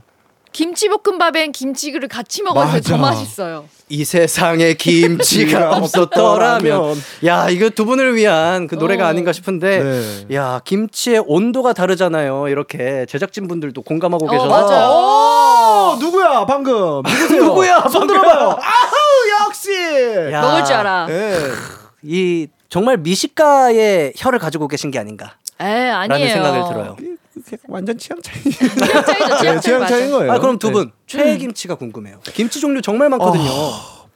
김치볶음밥엔 0.59 1.53
김치를 1.53 2.09
같이 2.09 2.43
먹어서 2.43 2.81
더 2.81 2.97
맞아. 2.97 3.11
맛있어요. 3.21 3.67
이 3.89 4.05
세상에 4.05 4.75
김치가 4.75 5.71
없었더라면 5.79 6.97
야 7.27 7.49
이거 7.49 7.71
두 7.71 7.85
분을 7.85 8.17
위한 8.17 8.67
그 8.67 8.75
노래가 8.75 9.05
어. 9.05 9.07
아닌가 9.07 9.33
싶은데 9.33 9.83
네. 10.29 10.35
야 10.35 10.61
김치의 10.65 11.23
온도가 11.29 11.75
다르잖아요 11.75 12.49
이렇게 12.49 13.07
제작진 13.09 13.47
분들도 13.47 13.81
공감하고 13.83 14.27
어, 14.27 14.31
계셔서 14.31 14.49
맞아요. 14.49 14.89
어 14.89 15.97
누구야 16.01 16.45
방금 16.45 17.03
누구세요? 17.03 17.45
누구야, 17.47 17.87
손? 17.89 18.09
들어봐요. 18.09 18.59
아우 18.61 19.47
역시. 19.47 19.71
야, 20.33 20.41
먹을 20.41 20.65
줄 20.65 20.75
알아. 20.75 21.07
예. 21.09 21.39
이 22.03 22.49
정말 22.69 22.97
미식가의 22.97 24.15
혀를 24.17 24.41
가지고 24.41 24.67
계신 24.67 24.91
게 24.91 24.99
아닌가 24.99 25.35
에 25.61 25.65
라는 25.91 26.13
아니에요. 26.13 26.33
생각을 26.33 26.65
들어요 26.69 26.97
완전 27.69 27.97
취향 27.99 28.21
차이. 28.23 28.43
취향 28.51 29.05
차이죠. 29.05 29.37
취향 29.39 29.41
차이 29.41 29.61
취향 29.61 29.87
차이인. 29.87 30.11
거예요. 30.11 30.33
아 30.33 30.39
그럼 30.39 30.59
두분 30.59 30.87
네. 30.87 30.93
최애 31.07 31.39
김치가 31.39 31.75
궁금해요 31.75 32.21
김치 32.35 32.61
종류 32.61 32.83
정말 32.83 33.09
많거든요 33.11 33.45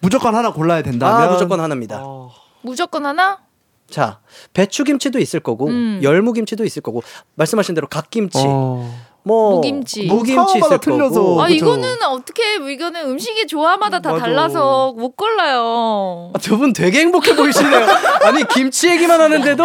무조건 0.01 0.35
하나 0.35 0.53
골라야 0.53 0.83
된다면 0.83 1.23
아 1.29 1.33
무조건 1.33 1.61
하나입니다 1.61 2.01
어, 2.03 2.31
무조건 2.63 3.07
하나? 3.07 3.41
자 3.89 4.21
배추 4.55 4.85
김치도 4.85 5.19
있을 5.19 5.41
거고 5.41 5.69
음. 5.69 6.01
열무 6.03 6.33
김치도 6.33 6.65
있을 6.65 6.83
거고 6.83 7.03
말씀하신 7.35 7.75
대로 7.75 7.87
갓 7.89 8.11
김치 8.11 8.39
어. 8.45 8.91
뭐 9.25 9.57
무김치. 9.57 10.07
무김치 10.07 10.59
있을 10.59 10.79
틀려서. 10.81 11.41
아 11.41 11.47
그죠. 11.47 11.55
이거는 11.55 12.03
어떻게 12.03 12.57
이거는 12.57 13.07
음식의 13.07 13.47
조화마다 13.47 14.01
다 14.01 14.13
맞아. 14.13 14.25
달라서 14.25 14.95
못 14.97 15.17
골라요. 15.17 16.33
두분 16.41 16.73
되게 16.73 17.01
행복해 17.01 17.37
보이시네요. 17.37 17.87
아니 18.25 18.47
김치 18.49 18.89
얘기만 18.89 19.21
하는데도 19.21 19.65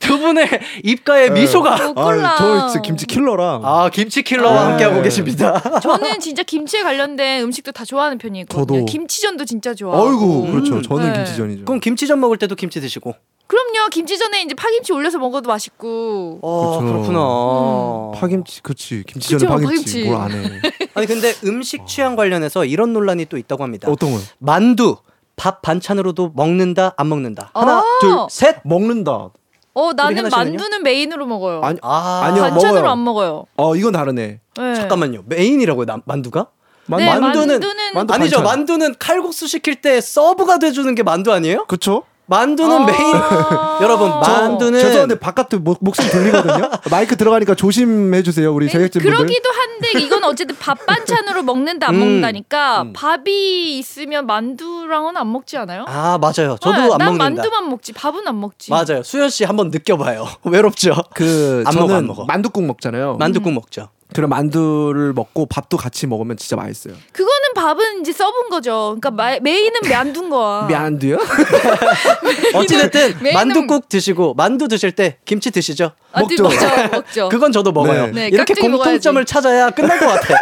두 0.00 0.18
분의 0.18 0.48
입가에 0.84 1.30
미소가 1.30 1.76
못 1.86 1.94
골라. 1.94 2.30
아, 2.32 2.36
저 2.36 2.66
진짜 2.66 2.82
김치 2.82 3.06
킬러랑 3.06 3.60
아 3.64 3.88
김치 3.90 4.22
킬러와 4.22 4.52
네. 4.52 4.58
함께 4.70 4.84
하고 4.84 5.02
계십니다. 5.02 5.60
저는 5.80 6.18
진짜 6.20 6.42
김치에 6.42 6.82
관련된 6.82 7.42
음식도 7.44 7.72
다 7.72 7.84
좋아하는 7.84 8.18
편이거든요. 8.18 8.66
저도. 8.80 8.84
김치전도 8.86 9.44
진짜 9.44 9.74
좋아하고. 9.74 10.08
어이구 10.08 10.46
그렇죠. 10.52 10.74
음. 10.74 10.82
저는 10.82 11.12
네. 11.12 11.18
김치전이죠. 11.18 11.64
그럼 11.64 11.80
김치전 11.80 12.18
먹을 12.20 12.36
때도 12.36 12.54
김치 12.56 12.80
드시고 12.80 13.14
그럼요. 13.48 13.88
김치전에 13.90 14.42
이제 14.42 14.54
파김치 14.54 14.92
올려서 14.92 15.18
먹어도 15.18 15.48
맛있고. 15.48 16.38
어, 16.42 16.78
그쵸. 16.80 16.92
그렇구나. 16.92 18.20
파김치, 18.20 18.62
그치. 18.62 19.02
김치전에 19.06 19.38
그쵸, 19.40 19.48
파김치. 19.52 20.04
파김치. 20.04 20.04
뭘 20.10 20.20
안 20.20 20.30
해. 20.32 20.60
아니 20.94 21.06
근데 21.06 21.34
음식 21.44 21.86
취향 21.86 22.14
관련해서 22.14 22.64
이런 22.66 22.92
논란이 22.92 23.24
또 23.26 23.36
있다고 23.38 23.62
합니다. 23.64 23.88
어떤 23.90 24.12
거? 24.12 24.18
만두 24.38 24.96
밥 25.36 25.62
반찬으로도 25.62 26.32
먹는다 26.34 26.92
안 26.96 27.08
먹는다. 27.08 27.50
하나, 27.54 27.78
아. 27.78 27.84
둘, 28.00 28.10
셋. 28.30 28.56
먹는다. 28.64 29.30
어, 29.74 29.92
나는? 29.96 30.28
만두는 30.28 30.82
메인으로 30.82 31.24
먹어요. 31.26 31.60
아니, 31.62 31.78
아, 31.82 32.22
아니요, 32.24 32.42
반찬으로 32.42 32.74
먹어요. 32.80 32.90
안 32.92 33.04
먹어요. 33.04 33.44
어, 33.56 33.76
이건 33.76 33.92
다르네. 33.92 34.40
네. 34.58 34.74
잠깐만요. 34.74 35.22
메인이라고요, 35.26 35.86
남- 35.86 36.02
만두가? 36.04 36.48
만- 36.86 36.98
네, 36.98 37.06
만두는, 37.06 37.46
만두는 37.60 37.94
만두 37.94 38.14
아니죠. 38.14 38.36
반찬. 38.38 38.44
만두는 38.58 38.94
칼국수 38.98 39.46
시킬 39.46 39.76
때 39.80 40.00
서브가 40.00 40.58
돼 40.58 40.72
주는 40.72 40.92
게 40.96 41.02
만두 41.04 41.32
아니에요? 41.32 41.64
그쵸? 41.66 42.02
만두는 42.28 42.82
아. 42.82 42.84
메인. 42.86 43.14
여러분, 43.82 44.10
저- 44.10 44.18
만두는 44.18 44.78
죄송한데 44.80 45.18
바깥에 45.18 45.56
목, 45.56 45.78
목소리 45.80 46.08
들리거든요. 46.08 46.70
마이크 46.90 47.16
들어가니까 47.16 47.54
조심해 47.54 48.22
주세요, 48.22 48.52
우리 48.52 48.68
제작진분들. 48.68 49.10
그러기도 49.16 49.48
한데 49.50 49.98
이건 50.00 50.24
어쨌든 50.24 50.54
밥 50.58 50.84
반찬으로 50.84 51.42
먹는다 51.42 51.88
안 51.88 51.94
음, 51.94 52.00
먹는다니까 52.00 52.82
음. 52.82 52.92
밥이 52.92 53.78
있으면 53.78 54.26
만두랑은 54.26 55.16
안 55.16 55.32
먹지 55.32 55.56
않아요? 55.56 55.84
아 55.88 56.18
맞아요. 56.18 56.56
저도 56.60 56.72
네, 56.76 56.82
안난 56.92 56.98
먹는다. 57.16 57.24
만두만 57.42 57.68
먹지 57.70 57.92
밥은 57.94 58.26
안 58.28 58.38
먹지. 58.40 58.70
맞아요. 58.70 59.02
수현 59.02 59.30
씨 59.30 59.44
한번 59.44 59.70
느껴봐요. 59.70 60.26
외롭죠. 60.44 60.94
그 61.14 61.64
안 61.66 61.72
저는 61.72 61.86
먹어, 61.86 61.98
안 61.98 62.06
먹어. 62.06 62.24
만두국 62.26 62.64
먹잖아요. 62.64 63.16
만두국 63.18 63.52
먹죠. 63.52 63.88
그럼 64.14 64.30
만두를 64.30 65.12
먹고 65.12 65.44
밥도 65.46 65.76
같이 65.76 66.06
먹으면 66.06 66.36
진짜 66.38 66.56
맛있어요. 66.56 66.94
그거는 67.12 67.37
밥은 67.60 68.00
이제 68.00 68.12
써본 68.12 68.50
거죠. 68.50 68.96
그러니까 69.00 69.10
마- 69.10 69.38
메인은 69.40 69.80
만두인 69.90 70.30
거야. 70.30 70.66
만두요? 70.70 71.18
어찌됐든 72.54 73.18
메인은- 73.20 73.34
만두국 73.34 73.88
드시고 73.88 74.34
만두 74.34 74.68
드실 74.68 74.92
때 74.92 75.18
김치 75.24 75.50
드시죠. 75.50 75.92
아, 76.12 76.20
먹죠. 76.20 76.42
먹죠. 76.44 76.66
먹죠. 76.92 77.28
그건 77.30 77.52
저도 77.52 77.72
먹어요. 77.72 78.06
네. 78.06 78.12
네, 78.12 78.28
이렇게 78.28 78.54
공통점을 78.54 79.20
먹어야지. 79.22 79.32
찾아야 79.32 79.70
끝날 79.70 79.98
것 79.98 80.06
같아. 80.06 80.34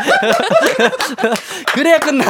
그래야 1.74 1.98
끝나. 1.98 2.24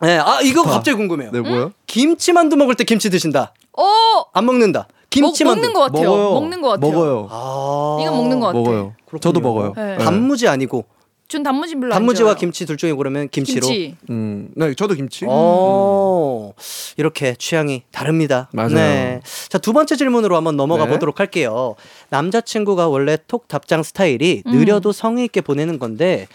네, 0.00 0.18
아 0.18 0.40
이거 0.42 0.62
갑자기 0.62 0.96
궁금해요. 0.96 1.30
네, 1.32 1.40
뭐요? 1.40 1.72
김치 1.86 2.32
만두 2.32 2.56
먹을 2.56 2.74
때 2.74 2.84
김치 2.84 3.10
드신다. 3.10 3.52
어 3.76 4.24
안 4.32 4.46
먹는다. 4.46 4.88
김치 5.10 5.44
먹, 5.44 5.54
거 5.72 5.80
같아요. 5.80 6.08
먹어요. 6.10 6.32
먹는 6.34 6.60
거 6.60 6.68
같아요. 6.70 6.90
먹어요. 6.90 7.28
아, 7.30 7.98
이건 8.02 8.16
먹는 8.16 8.40
거 8.40 8.46
같아. 8.46 8.58
먹어요. 8.58 8.94
저도 9.20 9.38
먹어요. 9.40 9.72
네. 9.76 9.96
단무지 9.98 10.48
아니고 10.48 10.84
전 11.26 11.42
단무지 11.42 11.74
별로 11.74 11.86
안 11.94 12.00
단무지와. 12.00 12.34
김치 12.34 12.66
둘 12.66 12.76
중에 12.76 12.92
고르면 12.92 13.30
김치로. 13.30 13.66
김치. 13.66 13.96
음, 14.10 14.50
네, 14.54 14.74
저도 14.74 14.94
김치. 14.94 15.24
어, 15.28 16.52
이렇게 16.96 17.34
취향이 17.34 17.82
다릅니다. 17.90 18.48
맞아요. 18.52 18.68
네. 18.74 19.20
자, 19.48 19.58
두 19.58 19.72
번째 19.72 19.96
질문으로 19.96 20.36
한번 20.36 20.56
넘어가 20.56 20.84
네. 20.84 20.92
보도록 20.92 21.20
할게요. 21.20 21.76
남자친구가 22.10 22.88
원래 22.88 23.16
톡 23.26 23.48
답장 23.48 23.82
스타일이 23.82 24.42
음. 24.46 24.52
느려도 24.52 24.92
성의 24.92 25.24
있게 25.24 25.40
보내는 25.40 25.78
건데, 25.78 26.28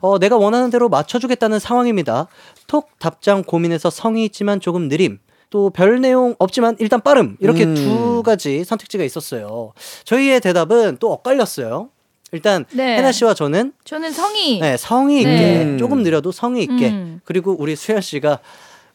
어, 0.00 0.18
내가 0.18 0.36
원하는 0.36 0.70
대로 0.70 0.88
맞춰주겠다는 0.88 1.58
상황입니다. 1.60 2.26
톡 2.66 2.90
답장 2.98 3.44
고민해서 3.44 3.90
성의 3.90 4.24
있지만 4.26 4.60
조금 4.60 4.88
느림. 4.88 5.18
또 5.50 5.68
별 5.68 6.00
내용 6.00 6.34
없지만 6.38 6.76
일단 6.78 7.00
빠름. 7.02 7.36
이렇게 7.38 7.64
음. 7.64 7.74
두 7.74 8.22
가지 8.24 8.64
선택지가 8.64 9.04
있었어요. 9.04 9.72
저희의 10.04 10.40
대답은 10.40 10.96
또 10.98 11.12
엇갈렸어요. 11.12 11.90
일단 12.32 12.64
네. 12.72 12.96
해나 12.96 13.12
씨와 13.12 13.34
저는 13.34 13.72
저는 13.84 14.10
성의 14.10 14.58
네, 14.58 14.76
성의 14.78 15.18
있게 15.18 15.30
네. 15.64 15.76
조금 15.76 16.02
느려도 16.02 16.32
성의 16.32 16.62
있게 16.64 16.88
음. 16.88 17.20
그리고 17.24 17.54
우리 17.58 17.76
수현 17.76 18.00
씨가 18.00 18.38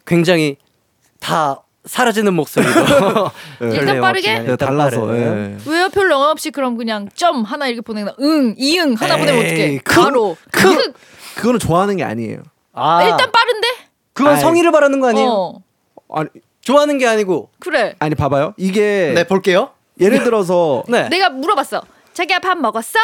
굉장히 0.08 0.58
다 1.20 1.62
사라지는 1.86 2.34
목소리로 2.34 2.74
네. 3.62 3.70
일단 3.78 4.02
빠르게? 4.02 4.40
네, 4.40 4.46
일단 4.50 4.58
달라서. 4.70 5.06
빠른. 5.06 5.60
예. 5.66 5.72
왜요? 5.72 5.90
별 5.90 6.10
내용 6.10 6.32
없이 6.32 6.50
그럼 6.50 6.78
그냥 6.78 7.10
점 7.14 7.44
하나 7.44 7.68
이렇게 7.68 7.82
보내나? 7.82 8.16
응, 8.20 8.56
이응 8.58 8.96
하나 8.96 9.18
보내면 9.18 9.46
에이, 9.46 9.48
어떡해? 9.52 9.78
크- 9.84 10.02
바로. 10.04 10.36
크- 10.52 10.76
크- 10.76 10.94
그거는 11.36 11.60
좋아하는 11.60 11.96
게 11.96 12.04
아니에요. 12.04 12.40
아, 12.74 13.04
일단 13.04 13.32
빠른데? 13.32 13.68
그건 14.14 14.34
아이. 14.34 14.42
성의를 14.42 14.72
바라는 14.72 15.00
거 15.00 15.10
아니에요? 15.10 15.30
어, 15.30 15.62
아니, 16.10 16.28
좋아하는 16.62 16.98
게 16.98 17.06
아니고 17.08 17.52
그래. 17.60 17.94
아니 18.00 18.16
봐봐요. 18.16 18.56
이게 18.58 19.12
네 19.16 19.24
볼게요. 19.26 19.70
예를 20.02 20.24
들어서 20.24 20.84
네. 20.90 21.08
내가 21.10 21.30
물어봤어. 21.30 21.84
자기야 22.14 22.40
밥 22.40 22.58
먹었어? 22.58 22.98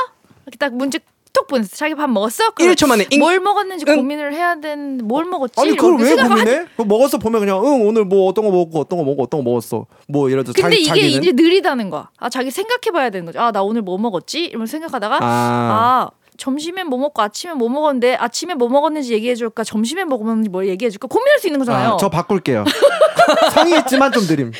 딱 0.60 0.74
문제 0.76 1.00
톡 1.34 1.48
보냈어. 1.48 1.76
자기 1.76 1.96
밥 1.96 2.10
먹었어? 2.12 2.52
그럼 2.52 2.74
1초 2.74 2.88
만에 2.88 3.08
잉. 3.10 3.20
뭘 3.20 3.39
먹었는지 3.39 3.86
응. 3.88 3.96
고민을 3.96 4.34
해야 4.36 4.56
되는 4.60 5.00
뭘 5.04 5.26
먹었지? 5.26 5.60
아니 5.60 5.76
그걸 5.76 5.98
왜 6.00 6.16
고민해? 6.16 6.56
하지. 6.56 6.70
그거 6.78 6.86
먹었어 6.86 7.18
보면 7.18 7.39
그냥 7.41 7.66
응 7.66 7.88
오늘 7.88 8.06
뭐 8.06 8.30
어떤 8.30 8.46
거 8.46 8.52
먹고 8.52 8.80
어떤 8.80 9.00
거 9.00 9.04
먹고 9.06 9.24
어떤 9.24 9.44
거 9.44 9.50
먹었어. 9.50 9.88
뭐 10.08 10.30
예를 10.30 10.44
들어 10.44 10.54
근데 10.54 10.62
자기 10.70 10.82
이게 10.82 10.88
자기는 10.89 11.10
이제 11.10 11.32
느리다는 11.32 11.89
거야. 11.89 12.10
아 12.20 12.30
자기 12.30 12.52
생각해봐야 12.52 13.10
되는 13.10 13.26
거죠. 13.26 13.39
아나 13.39 13.64
오늘 13.64 13.82
뭐 13.82 13.98
먹었지? 13.98 14.46
이러면 14.46 14.68
생각하다가 14.68 15.18
아, 15.22 15.26
아, 15.26 16.10
점심엔 16.38 16.86
뭐 16.88 17.00
먹고 17.00 17.20
아침엔 17.24 17.58
뭐 17.58 17.68
먹었는데 17.68 18.14
아침에 18.16 18.54
뭐 18.54 18.70
먹었는지 18.70 19.14
얘기해줄까? 19.14 19.64
점심에 19.64 20.04
뭐 20.04 20.20
먹었는지 20.20 20.50
뭘 20.50 20.68
얘기해줄까? 20.68 21.08
고민할 21.08 21.39
수 21.39 21.48
있는 21.48 21.58
거잖아요. 21.60 21.94
아, 21.94 21.98
저 21.98 22.10
바꿀게요. 22.10 22.64
성의 23.56 23.80
있지만 23.80 24.12
좀 24.12 24.24
느림. 24.28 24.52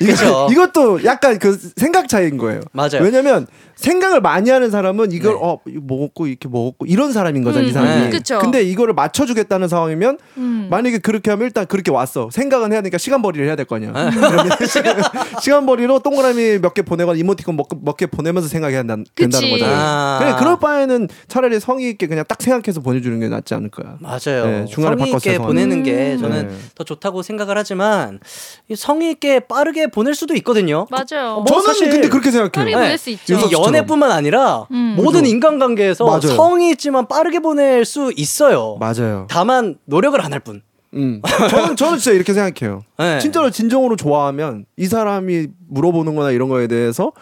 이거, 0.00 0.12
그쵸. 0.12 0.48
이것도 0.52 1.04
약간 1.04 1.38
그 1.38 1.58
생각 1.76 2.08
차이인 2.08 2.36
거예요. 2.38 2.60
맞아요. 2.72 3.00
왜냐면 3.02 3.46
생각을 3.76 4.22
많이 4.22 4.48
하는 4.48 4.70
사람은 4.70 5.12
이걸 5.12 5.34
네. 5.34 5.38
어 5.42 5.58
먹었고 5.66 6.26
이렇게 6.28 6.48
먹었고 6.48 6.86
이런 6.86 7.12
사람인 7.12 7.44
거잖아 7.44 7.64
음, 7.64 7.68
이 7.68 7.72
사람이. 7.72 8.02
네. 8.04 8.10
그쵸. 8.10 8.38
근데 8.38 8.62
이거를 8.62 8.94
맞춰주겠다는 8.94 9.68
상황이면 9.68 10.18
음. 10.38 10.68
만약에 10.70 10.98
그렇게 10.98 11.30
하면 11.30 11.44
일단 11.46 11.66
그렇게 11.66 11.90
왔어. 11.90 12.30
생각은 12.32 12.72
해야 12.72 12.80
되니까 12.80 12.96
시간 12.98 13.20
벌이를 13.20 13.46
해야 13.46 13.54
될 13.56 13.66
거 13.66 13.76
아니야. 13.76 13.92
네. 13.92 14.10
그러면 14.14 14.48
시간, 14.66 15.02
시간 15.42 15.66
벌이로 15.66 15.98
동그라미 16.00 16.58
몇 16.60 16.72
개 16.74 16.82
보내거나 16.82 17.18
이모티콘 17.18 17.56
몇 17.56 17.96
개 17.96 18.06
보내면서 18.06 18.48
생각해야 18.48 18.82
된다, 18.82 19.10
된다는. 19.14 19.50
거잖아요. 19.50 19.76
아. 19.78 20.18
그래 20.20 20.34
그럴 20.38 20.58
바에는 20.58 21.08
차라리 21.28 21.58
성의 21.60 21.90
있게 21.90 22.06
그냥 22.06 22.24
딱 22.28 22.40
생각해서 22.40 22.80
보내주는 22.80 23.18
게 23.20 23.28
낫지 23.28 23.52
않을까요? 23.54 23.98
맞아요. 24.00 24.46
네, 24.46 24.64
중간에 24.66 24.96
성의 24.96 25.12
있게. 25.16 25.38
보내는 25.38 25.82
게 25.82 26.14
음. 26.14 26.18
저는 26.18 26.48
네. 26.48 26.54
더 26.74 26.84
좋다고 26.84 27.22
생각을 27.22 27.58
하지만 27.58 28.20
이 28.68 28.76
성의 28.76 29.10
있게 29.12 29.40
빠르게 29.40 29.85
보낼 29.88 30.14
수도 30.14 30.34
있거든요. 30.36 30.86
맞아요. 30.90 31.36
뭐 31.36 31.44
저는 31.46 31.62
사실- 31.62 31.90
근데 31.90 32.08
그렇게 32.08 32.30
생각해요. 32.30 32.50
빠르게 32.52 32.74
네. 32.76 32.82
보낼 32.82 32.98
수 32.98 33.10
있죠. 33.10 33.34
유서 33.34 33.46
이게 33.46 33.56
씨처럼. 33.56 33.74
연애뿐만 33.74 34.10
아니라 34.10 34.66
음. 34.70 34.94
모든 34.96 35.22
그죠. 35.22 35.34
인간관계에서 35.34 36.04
맞아요. 36.04 36.20
성의 36.36 36.70
있지만 36.72 37.06
빠르게 37.08 37.40
보낼 37.40 37.84
수 37.84 38.12
있어요. 38.16 38.76
맞아요. 38.80 39.26
다만 39.30 39.76
노력을 39.84 40.20
안 40.20 40.32
할 40.32 40.40
뿐. 40.40 40.62
음. 40.94 41.20
저는 41.50 41.76
저는 41.76 41.98
진짜 41.98 42.12
이렇게 42.12 42.32
생각해요. 42.32 42.82
네. 42.98 43.18
진짜로 43.18 43.50
진정으로 43.50 43.96
좋아하면 43.96 44.64
이 44.76 44.86
사람이 44.86 45.48
물어보는 45.68 46.14
거나 46.14 46.30
이런 46.30 46.48
거에 46.48 46.66
대해서 46.68 47.12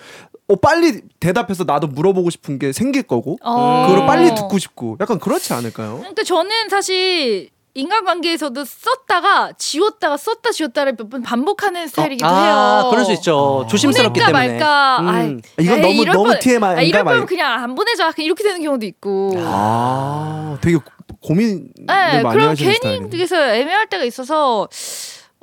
어, 0.46 0.56
빨리 0.56 1.00
대답해서 1.20 1.64
나도 1.64 1.86
물어보고 1.86 2.28
싶은 2.30 2.58
게 2.58 2.72
생길 2.72 3.02
거고 3.02 3.38
어. 3.42 3.86
그걸 3.88 4.06
빨리 4.06 4.34
듣고 4.34 4.58
싶고 4.58 4.98
약간 5.00 5.18
그렇지 5.18 5.54
않을까요? 5.54 5.96
그러니까 5.98 6.22
저는 6.22 6.68
사실 6.68 7.48
인간관계에서도 7.74 8.64
썼다가 8.64 9.52
지웠다가 9.58 10.16
썼다 10.16 10.52
지웠다를 10.52 10.94
몇 10.96 11.10
번 11.10 11.22
반복하는 11.22 11.86
스타일이기도 11.88 12.26
아, 12.26 12.44
해요. 12.82 12.90
그럴 12.90 13.04
수 13.04 13.12
있죠. 13.12 13.66
조심스럽기 13.68 14.20
보낼까 14.20 14.38
때문에. 14.40 14.58
말까. 14.58 14.98
음. 15.00 15.08
아이, 15.08 15.64
이건 15.64 15.76
에이, 15.78 15.82
너무 15.82 16.02
이럴 16.02 16.12
너무 16.14 16.28
뻔- 16.30 16.38
TMI인가 16.38 16.78
아, 16.80 16.82
이럴 16.82 17.04
막 17.04 17.10
거면 17.12 17.26
그냥 17.26 17.52
안 17.62 17.74
보내자. 17.74 18.12
그냥 18.12 18.26
이렇게 18.26 18.42
되는 18.44 18.62
경우도 18.62 18.86
있고. 18.86 19.32
아, 19.38 20.56
되게 20.60 20.78
고민을 21.20 21.62
네, 21.86 22.22
많이 22.22 22.36
그럼 22.36 22.50
하시는 22.50 22.54
괜히 22.56 22.74
스타일이네. 22.76 23.08
그래서 23.10 23.36
애매할 23.36 23.88
때가 23.88 24.04
있어서 24.04 24.68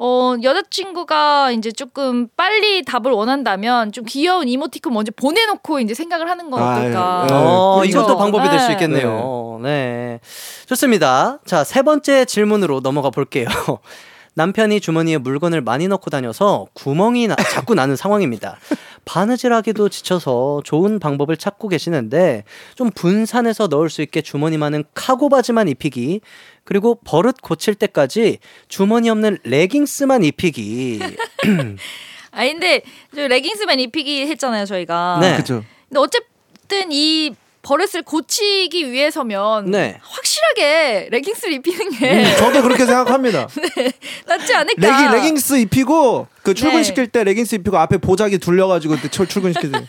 어 0.03 0.35
여자친구가 0.41 1.51
이제 1.51 1.71
조금 1.71 2.27
빨리 2.35 2.83
답을 2.83 3.11
원한다면 3.11 3.91
좀 3.91 4.03
귀여운 4.07 4.47
이모티콘 4.47 4.91
먼저 4.91 5.11
보내놓고 5.15 5.79
이제 5.79 5.93
생각을 5.93 6.27
하는 6.27 6.49
건 6.49 6.59
아, 6.59 6.71
어떨까? 6.71 7.27
예, 7.29 7.33
예. 7.35 7.37
어, 7.37 7.75
그렇죠. 7.75 7.89
이것도 7.99 8.17
방법이 8.17 8.49
될수 8.49 8.65
네. 8.69 8.73
있겠네요. 8.73 9.59
네. 9.61 10.19
좋습니다. 10.65 11.37
자, 11.45 11.63
세 11.63 11.83
번째 11.83 12.25
질문으로 12.25 12.79
넘어가 12.79 13.11
볼게요. 13.11 13.45
남편이 14.33 14.79
주머니에 14.81 15.19
물건을 15.19 15.61
많이 15.61 15.87
넣고 15.87 16.09
다녀서 16.09 16.65
구멍이 16.73 17.27
나- 17.27 17.35
자꾸 17.35 17.75
나는 17.75 17.95
상황입니다. 17.95 18.57
바느질하기도 19.05 19.89
지쳐서 19.89 20.61
좋은 20.63 20.99
방법을 20.99 21.37
찾고 21.37 21.67
계시는데 21.69 22.43
좀 22.75 22.91
분산해서 22.91 23.67
넣을 23.67 23.89
수 23.89 24.01
있게 24.01 24.21
주머니만은 24.21 24.83
카고 24.93 25.29
바지만 25.29 25.67
입히기 25.67 26.21
그리고 26.63 26.99
버릇 27.03 27.41
고칠 27.41 27.75
때까지 27.75 28.39
주머니 28.67 29.09
없는 29.09 29.39
레깅스만 29.43 30.23
입히기. 30.23 30.99
아 32.31 32.45
근데 32.45 32.81
저 33.13 33.27
레깅스만 33.27 33.79
입히기 33.79 34.27
했잖아요 34.27 34.65
저희가. 34.65 35.17
네. 35.21 35.37
그죠. 35.37 35.63
근데 35.89 35.99
어쨌든 35.99 36.91
이 36.91 37.35
버릇을 37.61 38.01
고치기 38.03 38.91
위해서면 38.91 39.69
네. 39.69 39.99
확실하게 40.01 41.09
레깅스를 41.11 41.53
입히는 41.53 41.91
게 41.91 42.23
음, 42.23 42.35
저도 42.37 42.63
그렇게 42.63 42.85
생각합니다. 42.85 43.47
낫지 44.25 44.53
않을까? 44.53 44.81
레깅 44.81 45.11
레깅스 45.11 45.57
입히고 45.59 46.27
그 46.41 46.53
출근 46.53 46.77
네. 46.77 46.83
시킬 46.83 47.07
때 47.07 47.23
레깅스 47.23 47.55
입히고 47.55 47.77
앞에 47.77 47.97
보자기 47.97 48.39
둘려가지고 48.39 48.95
그때 48.95 49.09
출근 49.09 49.53
시킬 49.53 49.71
때. 49.71 49.79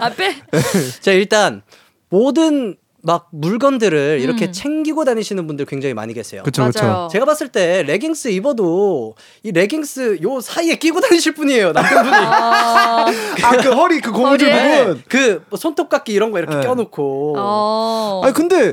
앞에 0.00 0.34
자, 1.00 1.12
일단 1.12 1.62
모든 2.08 2.76
막 3.06 3.28
물건들을 3.32 4.16
음. 4.18 4.22
이렇게 4.24 4.50
챙기고 4.50 5.04
다니시는 5.04 5.46
분들 5.46 5.66
굉장히 5.66 5.92
많이 5.94 6.14
계세요. 6.14 6.42
그쵸, 6.42 6.64
그쵸. 6.64 7.08
제가 7.12 7.26
봤을 7.26 7.48
때 7.48 7.82
레깅스 7.82 8.28
입어도 8.28 9.14
이 9.42 9.52
레깅스 9.52 10.20
요 10.22 10.40
사이에 10.40 10.76
끼고 10.76 11.00
다니실 11.00 11.34
분이에요 11.34 11.72
남편분이. 11.72 12.16
아, 12.16 13.04
그 13.62 13.70
허리 13.72 14.00
그 14.00 14.10
고무줄 14.10 14.48
네. 14.48 14.84
부분. 14.86 15.02
그 15.08 15.44
뭐 15.50 15.58
손톱깎이 15.58 16.12
이런 16.12 16.30
거 16.30 16.38
이렇게 16.38 16.56
네. 16.56 16.62
껴놓고. 16.62 17.34
어. 17.36 18.22
아니 18.24 18.32
근데 18.32 18.72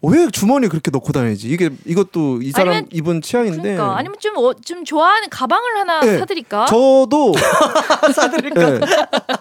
왜 0.00 0.28
주머니 0.30 0.68
그렇게 0.68 0.90
넣고 0.92 1.12
다니지? 1.12 1.48
이게 1.48 1.70
이것도 1.84 2.40
이 2.42 2.52
사람 2.52 2.68
아니면- 2.74 2.88
입은 2.92 3.20
취향인데. 3.22 3.60
그러니까 3.62 3.96
아니면 3.98 4.16
좀 4.20 4.36
어, 4.36 4.54
좀 4.54 4.84
좋아하는 4.84 5.28
가방을 5.28 5.76
하나 5.76 6.00
네. 6.00 6.18
사드릴까? 6.18 6.66
저도 6.66 7.32
사드릴까? 8.14 8.60
네. 8.70 8.80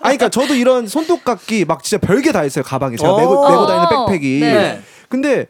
아니 0.01 0.17
그러니까 0.17 0.29
저도 0.29 0.55
이런 0.55 0.87
손톱깎이 0.87 1.65
막 1.65 1.83
진짜 1.83 2.05
별게 2.05 2.31
다 2.31 2.43
있어요 2.43 2.63
가방에 2.63 2.95
제가 2.97 3.13
어. 3.13 3.19
메고, 3.19 3.47
메고 3.49 3.67
다니는 3.67 4.05
백팩이. 4.07 4.39
네. 4.39 4.81
근데 5.09 5.45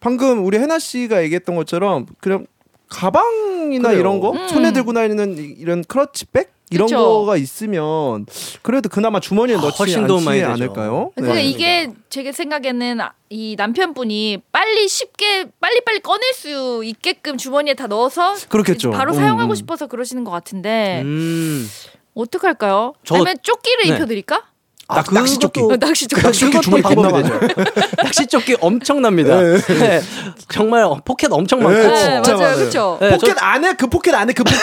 방금 0.00 0.44
우리 0.44 0.58
해나 0.58 0.78
씨가 0.80 1.22
얘기했던 1.22 1.54
것처럼 1.54 2.06
그냥 2.20 2.46
가방이나 2.88 3.88
그래요. 3.90 4.00
이런 4.00 4.18
거 4.20 4.32
음. 4.32 4.48
손에 4.48 4.72
들고 4.72 4.92
다니는 4.92 5.38
이- 5.38 5.54
이런 5.58 5.84
크러치백 5.84 6.50
이런 6.70 6.86
그쵸. 6.86 6.98
거가 6.98 7.36
있으면 7.36 8.26
그래도 8.62 8.88
그나마 8.88 9.20
주머니에 9.20 9.56
넣지 9.56 9.76
훨씬 9.78 10.02
많이 10.06 10.42
않지 10.42 10.60
되죠. 10.60 10.64
않을까요? 10.72 11.12
그러니까 11.14 11.34
네. 11.36 11.44
이게 11.44 11.90
제 12.10 12.30
생각에는 12.30 13.00
아- 13.00 13.12
이 13.30 13.54
남편분이 13.58 14.38
빨리 14.52 14.88
쉽게 14.88 15.46
빨리 15.60 15.80
빨리 15.82 16.00
꺼낼 16.00 16.32
수 16.34 16.82
있게끔 16.84 17.38
주머니에 17.38 17.74
다 17.74 17.86
넣어서 17.86 18.34
그렇겠죠. 18.48 18.90
바로 18.90 19.12
음, 19.12 19.16
사용하고 19.16 19.52
음. 19.52 19.54
싶어서 19.54 19.86
그러시는 19.86 20.24
것 20.24 20.30
같은데 20.30 21.00
음. 21.04 21.68
어떡할까요? 22.14 22.94
저- 23.04 23.14
아니면 23.14 23.36
조끼를 23.42 23.84
네. 23.88 23.94
입혀드릴까? 23.96 24.42
아, 24.90 24.94
낙- 25.02 25.12
낚시 25.12 25.38
조끼. 25.38 25.60
그것도- 25.60 25.72
어, 25.72 25.76
낚시 25.76 26.08
조끼. 26.08 26.22
그- 26.22 26.26
낚시 26.28 26.40
조끼 26.50 26.60
주머니 26.62 26.82
방법이 26.82 27.22
되죠. 27.22 27.38
낚시 28.02 28.26
조끼 28.26 28.56
엄청납니다. 28.58 29.38
네. 29.42 29.58
네. 29.60 30.00
정말 30.48 30.86
포켓 31.04 31.30
엄청 31.30 31.62
많고. 31.62 31.78
네, 31.78 31.88
네, 31.88 32.22
진짜 32.22 32.34
맞아요. 32.38 32.56
그렇죠. 32.56 32.98
네, 32.98 33.10
포켓 33.10 33.36
안에 33.38 33.74
그 33.74 33.86
포켓 33.88 34.14
안에 34.14 34.32
그 34.32 34.42
포켓 34.44 34.58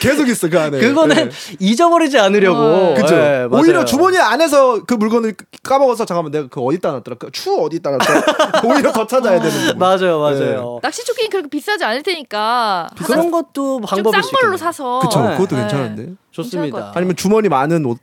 계속 0.00 0.28
있어 0.28 0.48
그 0.48 0.58
안에. 0.58 0.78
그거는 0.78 1.28
네. 1.28 1.56
잊어버리지 1.58 2.18
않으려고. 2.18 2.58
어. 2.58 2.94
그죠. 2.94 3.14
네, 3.14 3.46
맞아요. 3.46 3.62
오히려 3.62 3.84
주머니 3.84 4.18
안에서 4.18 4.84
그 4.84 4.94
물건을 4.94 5.34
까먹어서 5.62 6.04
잠깐만 6.04 6.32
내가 6.32 6.48
그 6.48 6.60
어디다 6.60 6.92
놨더라. 6.92 7.16
그추 7.18 7.54
어디다 7.54 7.90
놨더라. 7.90 8.22
오히려 8.64 8.92
더 8.92 9.06
찾아야 9.06 9.40
되는. 9.40 9.78
맞아요, 9.78 10.20
맞아요. 10.20 10.78
낚시 10.82 11.04
조끼는 11.04 11.30
그렇게 11.30 11.48
비싸지 11.48 11.84
않을 11.84 12.02
테니까 12.02 12.88
그런 13.04 13.30
것도 13.30 13.80
방법일 13.80 14.22
수 14.22 14.30
좀싼 14.30 14.40
걸로. 14.40 14.56
사서 14.56 15.00
그쵸. 15.00 15.20
네. 15.22 15.36
그것도 15.36 15.56
네. 15.56 15.62
괜찮은데. 15.62 16.12
좋습니다. 16.30 16.92
아니면 16.94 17.16
주머니 17.16 17.48
많은 17.48 17.84
옷. 17.84 17.98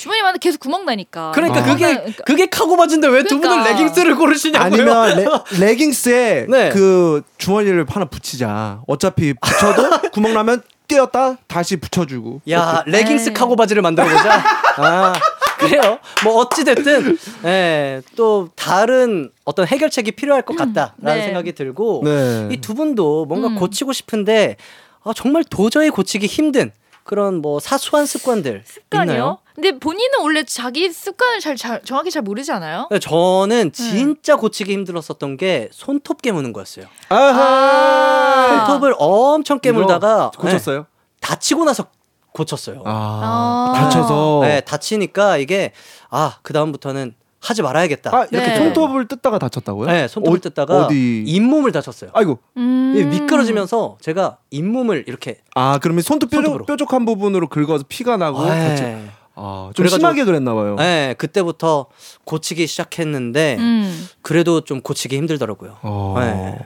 주머니만 0.00 0.38
계속 0.38 0.60
구멍 0.60 0.86
나니까. 0.86 1.32
그러니까 1.34 1.60
아. 1.60 1.62
그게 1.64 1.94
그러니까- 1.94 2.24
그게 2.24 2.46
카고 2.46 2.76
바지인데 2.78 3.06
왜두 3.08 3.38
분은 3.38 3.62
그러니까. 3.62 3.70
레깅스를 3.70 4.16
고르시냐고요? 4.16 4.66
아니면 4.66 5.16
레, 5.18 5.26
레깅스에 5.66 6.46
네. 6.48 6.70
그 6.70 7.22
주머니를 7.36 7.84
하나 7.86 8.06
붙이자. 8.06 8.80
어차피 8.86 9.34
붙여도 9.34 10.08
구멍 10.12 10.32
나면 10.32 10.62
떼었다 10.88 11.36
다시 11.46 11.76
붙여주고. 11.76 12.40
야 12.50 12.82
레깅스 12.86 13.28
에이. 13.28 13.34
카고 13.34 13.56
바지를 13.56 13.82
만들어 13.82 14.08
보자. 14.08 14.42
아 14.78 15.12
그래요. 15.58 15.98
뭐 16.24 16.36
어찌 16.36 16.64
됐든 16.64 17.18
예, 17.44 18.00
또 18.16 18.48
다른 18.56 19.30
어떤 19.44 19.66
해결책이 19.66 20.12
필요할 20.12 20.40
것 20.42 20.56
같다라는 20.56 20.94
네. 21.02 21.22
생각이 21.24 21.52
들고 21.52 22.00
네. 22.06 22.48
이두 22.52 22.72
분도 22.74 23.26
뭔가 23.26 23.48
음. 23.48 23.56
고치고 23.56 23.92
싶은데 23.92 24.56
아, 25.04 25.12
정말 25.14 25.44
도저히 25.44 25.90
고치기 25.90 26.26
힘든 26.26 26.72
그런 27.04 27.42
뭐 27.42 27.60
사소한 27.60 28.06
습관들 28.06 28.62
습관이요? 28.64 29.12
있나요? 29.12 29.38
근데 29.54 29.78
본인은 29.78 30.20
원래 30.20 30.44
자기 30.44 30.90
습관을 30.90 31.40
잘, 31.40 31.56
잘 31.56 31.82
정확히 31.82 32.10
잘 32.10 32.22
모르지 32.22 32.52
않아요? 32.52 32.88
네, 32.90 32.98
저는 32.98 33.72
진짜 33.72 34.36
고치기 34.36 34.72
힘들었었던 34.72 35.36
게 35.36 35.68
손톱 35.72 36.22
깨무는 36.22 36.52
거였어요. 36.52 36.86
아. 37.08 38.66
손톱을 38.66 38.94
엄청 38.98 39.58
깨물다가 39.58 40.30
이거 40.34 40.42
고쳤어요? 40.42 40.78
네, 40.78 40.84
다치고 41.20 41.64
나서 41.64 41.86
고쳤어요. 42.32 42.82
아, 42.86 43.72
아. 43.74 43.80
다쳐서. 43.80 44.40
네, 44.42 44.60
다치니까 44.60 45.36
이게 45.38 45.72
아, 46.10 46.36
그 46.42 46.52
다음부터는 46.52 47.14
하지 47.40 47.62
말아야겠다. 47.62 48.14
아, 48.14 48.26
이렇게 48.30 48.48
네. 48.48 48.56
손톱을 48.56 49.08
뜯다가 49.08 49.38
다쳤다고요? 49.38 49.86
네, 49.90 50.08
손톱을 50.08 50.38
어, 50.38 50.40
뜯다가 50.40 50.86
어디? 50.86 51.24
잇몸을 51.26 51.72
다쳤어요. 51.72 52.10
아이고. 52.12 52.38
음. 52.58 53.08
미끄러지면서 53.10 53.96
제가 54.00 54.36
잇몸을 54.50 55.04
이렇게 55.06 55.40
아, 55.54 55.78
그러면 55.82 56.02
손톱 56.02 56.30
뾰족. 56.30 56.66
뾰족한 56.66 57.04
부분으로 57.06 57.48
긁어서 57.48 57.84
피가 57.88 58.16
나고 58.18 58.44
다치... 58.46 59.19
네. 59.36 59.42
아, 59.42 59.70
좀 59.74 59.88
심하게 59.88 60.24
그랬나 60.24 60.54
봐요. 60.54 60.76
네, 60.76 61.14
그때부터 61.16 61.86
고치기 62.24 62.66
시작했는데 62.66 63.56
음. 63.58 64.08
그래도 64.22 64.60
좀 64.62 64.80
고치기 64.80 65.16
힘들더라고요. 65.16 65.78
어. 65.82 66.14
네. 66.18 66.58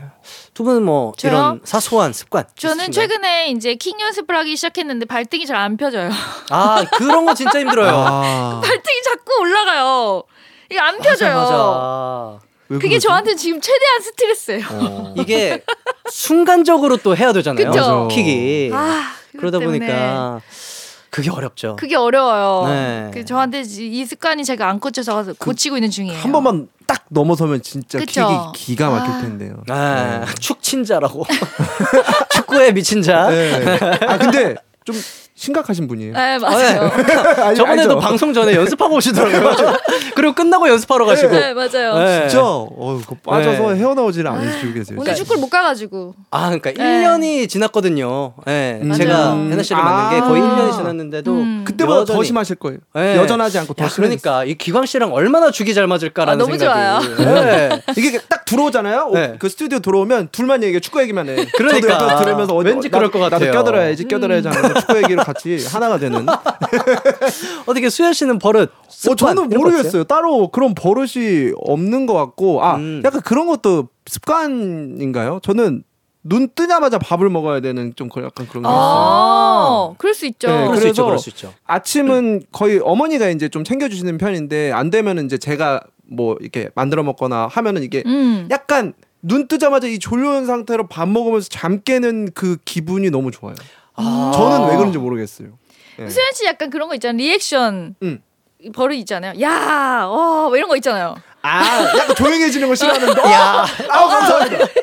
두 0.54 0.64
분은 0.64 0.82
뭐 0.82 1.12
저요? 1.16 1.32
이런 1.32 1.60
사소한 1.64 2.12
습관 2.12 2.44
저는 2.56 2.84
있으신가요? 2.88 3.08
최근에 3.08 3.48
이제 3.50 3.74
킹 3.74 4.00
연습을 4.00 4.34
하기 4.36 4.56
시작했는데 4.56 5.04
발등이 5.06 5.44
잘 5.46 5.54
안 5.56 5.76
펴져요. 5.76 6.10
아 6.50 6.84
그런 6.96 7.26
거 7.26 7.34
진짜 7.34 7.60
힘들어요. 7.60 7.90
아, 7.94 8.60
발등이 8.64 9.02
자꾸 9.04 9.40
올라가요. 9.40 10.22
이게 10.70 10.80
안 10.80 10.98
펴져요. 10.98 11.36
맞아, 11.36 12.78
그게? 12.80 12.98
저한테 12.98 13.34
지금 13.36 13.60
최대한 13.60 14.00
스트레스예요. 14.00 14.66
어. 14.70 15.14
이게 15.20 15.62
순간적으로 16.10 16.96
또 16.96 17.14
해야 17.16 17.32
되잖아요. 17.32 17.70
그쵸? 17.70 18.08
킥이 18.10 18.70
아, 18.72 19.12
그러다 19.38 19.58
때문에 19.58 19.78
보니까 19.78 20.40
그게 21.14 21.30
어렵죠. 21.30 21.76
그게 21.76 21.94
어려워요. 21.94 22.66
네. 22.66 23.10
그 23.14 23.24
저한테 23.24 23.60
이이 23.60 24.04
습관이 24.04 24.44
제가 24.44 24.68
안 24.68 24.80
고쳐서 24.80 25.34
고치고 25.38 25.76
있는 25.76 25.88
중이에요. 25.88 26.18
한 26.18 26.32
번만 26.32 26.66
딱 26.88 27.04
넘어서면 27.08 27.62
진짜 27.62 28.00
그쵸? 28.00 28.52
킥이 28.52 28.74
기가 28.74 28.90
막힐 28.90 29.12
아. 29.12 29.20
텐데요. 29.20 29.62
아, 29.68 30.24
축친자라고 30.40 31.24
축구에 32.34 32.72
미친 32.72 33.00
자. 33.00 33.28
네. 33.28 33.78
아 34.08 34.18
근데 34.18 34.56
좀 34.84 34.96
심각하신 35.36 35.88
분이에요. 35.88 36.12
네 36.14 36.38
맞아요. 36.38 36.90
아니, 37.42 37.56
저번에도 37.56 37.94
알죠? 37.94 37.98
방송 37.98 38.32
전에 38.32 38.54
연습하고 38.54 38.94
오시더라고요. 38.96 39.74
그리고 40.14 40.32
끝나고 40.32 40.68
연습하러 40.68 41.04
가시고. 41.06 41.32
네 41.34 41.52
맞아요. 41.52 41.98
네. 41.98 42.28
진짜 42.28 42.44
어, 42.44 43.00
그거 43.00 43.16
빠져서 43.24 43.72
네. 43.72 43.80
헤어나오지를 43.80 44.30
않으시고 44.30 44.72
계세요. 44.74 44.98
오늘 45.00 45.14
축구를 45.16 45.40
못 45.40 45.50
가가지고. 45.50 46.14
아, 46.30 46.50
그러니까 46.50 46.70
네. 46.72 46.78
1년이 47.04 47.48
지났거든요. 47.48 48.34
네. 48.46 48.78
음. 48.80 48.92
제가 48.92 49.12
맞아요. 49.34 49.50
해나 49.50 49.62
씨를 49.64 49.82
만난 49.82 50.10
게 50.14 50.20
거의 50.20 50.40
아. 50.40 50.46
1년이 50.46 50.76
지났는데도 50.76 51.32
음. 51.32 51.64
그때보다 51.66 51.96
더 52.04 52.12
여전히- 52.14 52.26
심하실 52.26 52.56
거예요. 52.56 52.78
네. 52.94 53.16
여전하지 53.16 53.58
않고 53.58 53.74
더 53.74 53.84
야. 53.86 53.88
그러니까 53.92 54.44
이 54.44 54.54
기광 54.54 54.86
씨랑 54.86 55.12
얼마나 55.12 55.50
죽이 55.50 55.74
잘 55.74 55.88
맞을까라는 55.88 56.40
아, 56.40 56.44
너무 56.46 56.56
생각이. 56.56 57.06
좋아요. 57.16 57.42
네. 57.44 57.82
이게 57.98 58.20
딱 58.28 58.44
들어오잖아요. 58.44 59.08
오, 59.10 59.14
네. 59.14 59.34
그 59.40 59.48
스튜디오 59.48 59.80
들어오면 59.80 60.28
둘만 60.30 60.62
얘기해 60.62 60.78
축구 60.78 61.00
얘기만 61.02 61.28
해. 61.28 61.44
그러니까. 61.56 61.98
저도 61.98 62.24
들으면서 62.24 62.54
어디, 62.54 62.68
왠지 62.68 62.88
나- 62.88 62.98
그럴 62.98 63.10
것 63.10 63.18
나도 63.18 63.30
같아요. 63.30 63.50
껴들어야지 63.50 64.04
껴들어야지 64.04 64.46
하면서 64.48 64.74
축구 64.80 64.96
얘기로 64.98 65.23
같이 65.24 65.64
하나가 65.66 65.98
되는. 65.98 66.26
어떻게 67.66 67.88
수현 67.90 68.12
씨는 68.12 68.38
버릇? 68.38 68.70
어 68.70 68.82
습관 68.88 69.16
저는 69.16 69.34
거 69.36 69.42
없어요? 69.44 69.58
모르겠어요. 69.58 70.04
따로 70.04 70.48
그런 70.48 70.74
버릇이 70.74 71.52
없는 71.56 72.06
것 72.06 72.14
같고 72.14 72.62
아 72.64 72.76
음. 72.76 73.02
약간 73.04 73.20
그런 73.22 73.46
것도 73.46 73.88
습관인가요? 74.06 75.40
저는 75.42 75.82
눈 76.26 76.48
뜨자마자 76.54 76.98
밥을 76.98 77.28
먹어야 77.28 77.60
되는 77.60 77.92
좀 77.96 78.08
그런- 78.08 78.26
약간 78.26 78.46
그런 78.48 78.62
게 78.62 78.68
있어요. 78.68 78.78
아, 78.80 79.94
그럴 79.98 80.14
수 80.14 80.24
있죠. 80.26 80.48
네, 80.48 80.54
그럴 80.64 80.66
수 80.76 80.80
그래서 80.80 80.88
있죠. 80.88 81.04
그럴 81.04 81.18
수 81.18 81.28
있죠. 81.30 81.54
아침은 81.66 82.42
거의 82.50 82.80
어머니가 82.82 83.28
이제 83.28 83.48
좀 83.50 83.62
챙겨주시는 83.62 84.16
편인데 84.16 84.72
안 84.72 84.88
되면은 84.88 85.26
이제 85.26 85.36
제가 85.36 85.82
뭐 86.06 86.36
이렇게 86.40 86.70
만들어 86.74 87.02
먹거나 87.02 87.46
하면은 87.50 87.82
이게 87.82 88.02
음. 88.06 88.48
약간 88.50 88.94
눈 89.20 89.48
뜨자마자 89.48 89.86
이 89.86 89.98
졸려온 89.98 90.46
상태로 90.46 90.86
밥 90.86 91.08
먹으면서 91.08 91.48
잠 91.50 91.80
깨는 91.82 92.30
그 92.34 92.56
기분이 92.64 93.10
너무 93.10 93.30
좋아요. 93.30 93.54
아. 93.96 94.32
저는 94.34 94.68
왜 94.70 94.76
그런지 94.76 94.98
모르겠어요. 94.98 95.48
네. 95.98 96.08
수현 96.08 96.32
씨 96.34 96.44
약간 96.46 96.70
그런 96.70 96.88
거 96.88 96.94
있잖아요. 96.94 97.16
리액션 97.18 97.94
음. 98.02 98.20
버릇 98.74 98.94
있잖아요. 98.96 99.40
야, 99.40 100.04
어, 100.06 100.46
뭐 100.48 100.56
이런 100.56 100.68
거 100.68 100.76
있잖아요. 100.76 101.14
아, 101.42 101.84
약간 101.98 102.14
조용해지는 102.16 102.66
거 102.68 102.74
싫어하는데. 102.74 103.20
야, 103.30 103.66
아 103.90 104.06
감사합니다. 104.08 104.66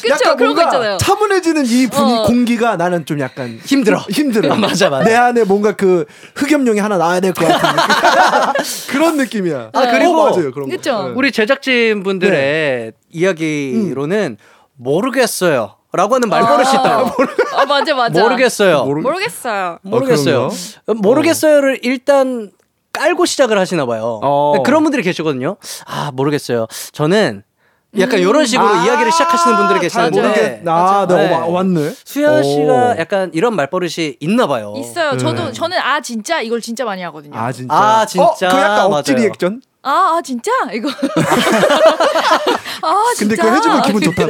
그쵸? 0.00 0.08
약간 0.14 0.36
그런 0.36 0.54
거 0.54 0.62
뭔가 0.62 0.64
있잖아요. 0.64 0.96
차분해지는 0.96 1.66
이 1.66 1.86
분위 1.88 2.12
어. 2.14 2.22
공기가 2.22 2.76
나는 2.76 3.04
좀 3.04 3.18
약간 3.20 3.58
힘들어. 3.64 3.98
힘들어. 4.10 4.52
아, 4.52 4.56
맞아, 4.56 4.88
맞아. 4.88 5.04
내 5.04 5.14
안에 5.14 5.44
뭔가 5.44 5.72
그 5.74 6.06
흑염룡이 6.36 6.78
하나 6.80 6.96
나와야 6.98 7.20
될 7.20 7.32
것 7.34 7.46
같은 7.46 7.68
느낌. 7.68 8.92
그런 8.92 9.16
느낌이야. 9.16 9.70
아, 9.72 9.90
그리고 9.90 10.12
어, 10.20 10.30
맞아요. 10.30 10.50
그런 10.52 10.68
거. 10.70 10.76
그쵸? 10.76 11.08
네. 11.08 11.12
우리 11.14 11.30
제작진 11.32 12.02
분들의 12.04 12.92
이야기로는 13.10 14.38
모르겠어요. 14.76 15.76
라고 15.92 16.14
하는 16.14 16.28
말버릇이 16.28 16.70
있다고. 16.70 17.10
아, 17.56 17.66
맞아, 17.66 17.94
맞아. 17.94 18.22
모르겠어요. 18.22 18.84
모르- 18.84 19.02
모르겠어요. 19.02 19.78
모르겠어요. 19.82 20.50
모르겠어요를 20.86 21.80
일단 21.82 22.50
깔고 22.92 23.26
시작을 23.26 23.58
하시나 23.58 23.84
봐요. 23.86 24.20
어. 24.22 24.62
그런 24.64 24.82
분들이 24.82 25.02
계시거든요. 25.02 25.56
아, 25.86 26.10
모르겠어요. 26.14 26.66
저는 26.92 27.42
약간 27.98 28.20
이런 28.20 28.46
식으로 28.46 28.66
아, 28.68 28.84
이야기를 28.86 29.12
시작하시는 29.12 29.56
분들이 29.58 29.90
잘 29.90 30.10
계시는데 30.10 30.40
모르겠. 30.40 30.68
아, 30.68 31.06
네. 31.06 31.28
네. 31.28 31.34
어, 31.34 31.50
왔네. 31.50 31.94
수현 32.04 32.38
오. 32.38 32.42
씨가 32.42 32.98
약간 32.98 33.30
이런 33.34 33.54
말버릇이 33.54 34.16
있나 34.20 34.46
봐요. 34.46 34.72
있어요. 34.78 35.18
저도 35.18 35.46
네. 35.46 35.52
저는 35.52 35.76
아 35.78 36.00
진짜 36.00 36.40
이걸 36.40 36.62
진짜 36.62 36.86
많이 36.86 37.02
하거든요. 37.02 37.36
아 37.38 37.52
진짜. 37.52 37.74
아, 37.74 38.06
진짜? 38.06 38.24
어, 38.24 38.34
그 38.50 38.56
약간 38.56 38.80
억지 38.92 39.12
맞아요. 39.12 39.26
리액션. 39.26 39.60
아, 39.84 40.16
아 40.16 40.22
진짜 40.22 40.50
이거. 40.72 40.88
아 42.82 43.04
근데 43.18 43.34
진짜. 43.34 43.42
그거 43.42 43.54
해주면 43.56 43.82
기분 43.82 44.02
좋다. 44.02 44.26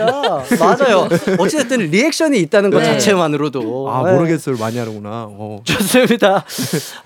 맞아요. 0.59 1.09
어찌됐든 1.39 1.91
리액션이 1.91 2.39
있다는 2.41 2.71
것 2.71 2.79
네. 2.79 2.85
자체만으로도 2.87 3.91
아 3.91 4.03
네. 4.05 4.13
모르겠어요 4.13 4.57
많이 4.57 4.79
하는구나. 4.79 5.27
어. 5.31 5.61
좋습니다. 5.65 6.45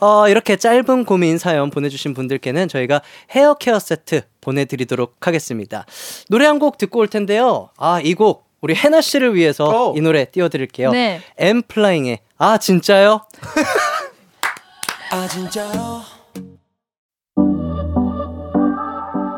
어, 0.01 0.28
이렇게 0.28 0.57
짧은 0.57 1.05
고민 1.05 1.38
사연 1.38 1.70
보내주신 1.70 2.14
분들께는 2.14 2.68
저희가 2.68 3.03
헤어 3.32 3.55
케어 3.55 3.78
세트 3.78 4.22
보내드리도록 4.40 5.16
하겠습니다. 5.26 5.84
노래 6.28 6.47
한 6.47 6.57
곡 6.59 6.78
듣고 6.78 7.01
올 7.01 7.09
텐데요. 7.09 7.68
아, 7.76 8.01
이곡 8.03 8.47
우리 8.62 8.74
해나 8.74 9.01
씨를 9.03 9.34
위해서 9.34 9.92
이 9.97 10.01
노래 10.01 10.24
띄워드릴게요. 10.24 10.90
네. 10.90 11.20
엠플라잉의 11.36 12.20
아, 12.38 12.57
진짜요? 12.59 13.20
아 15.12 15.28
진짜요 15.28 16.03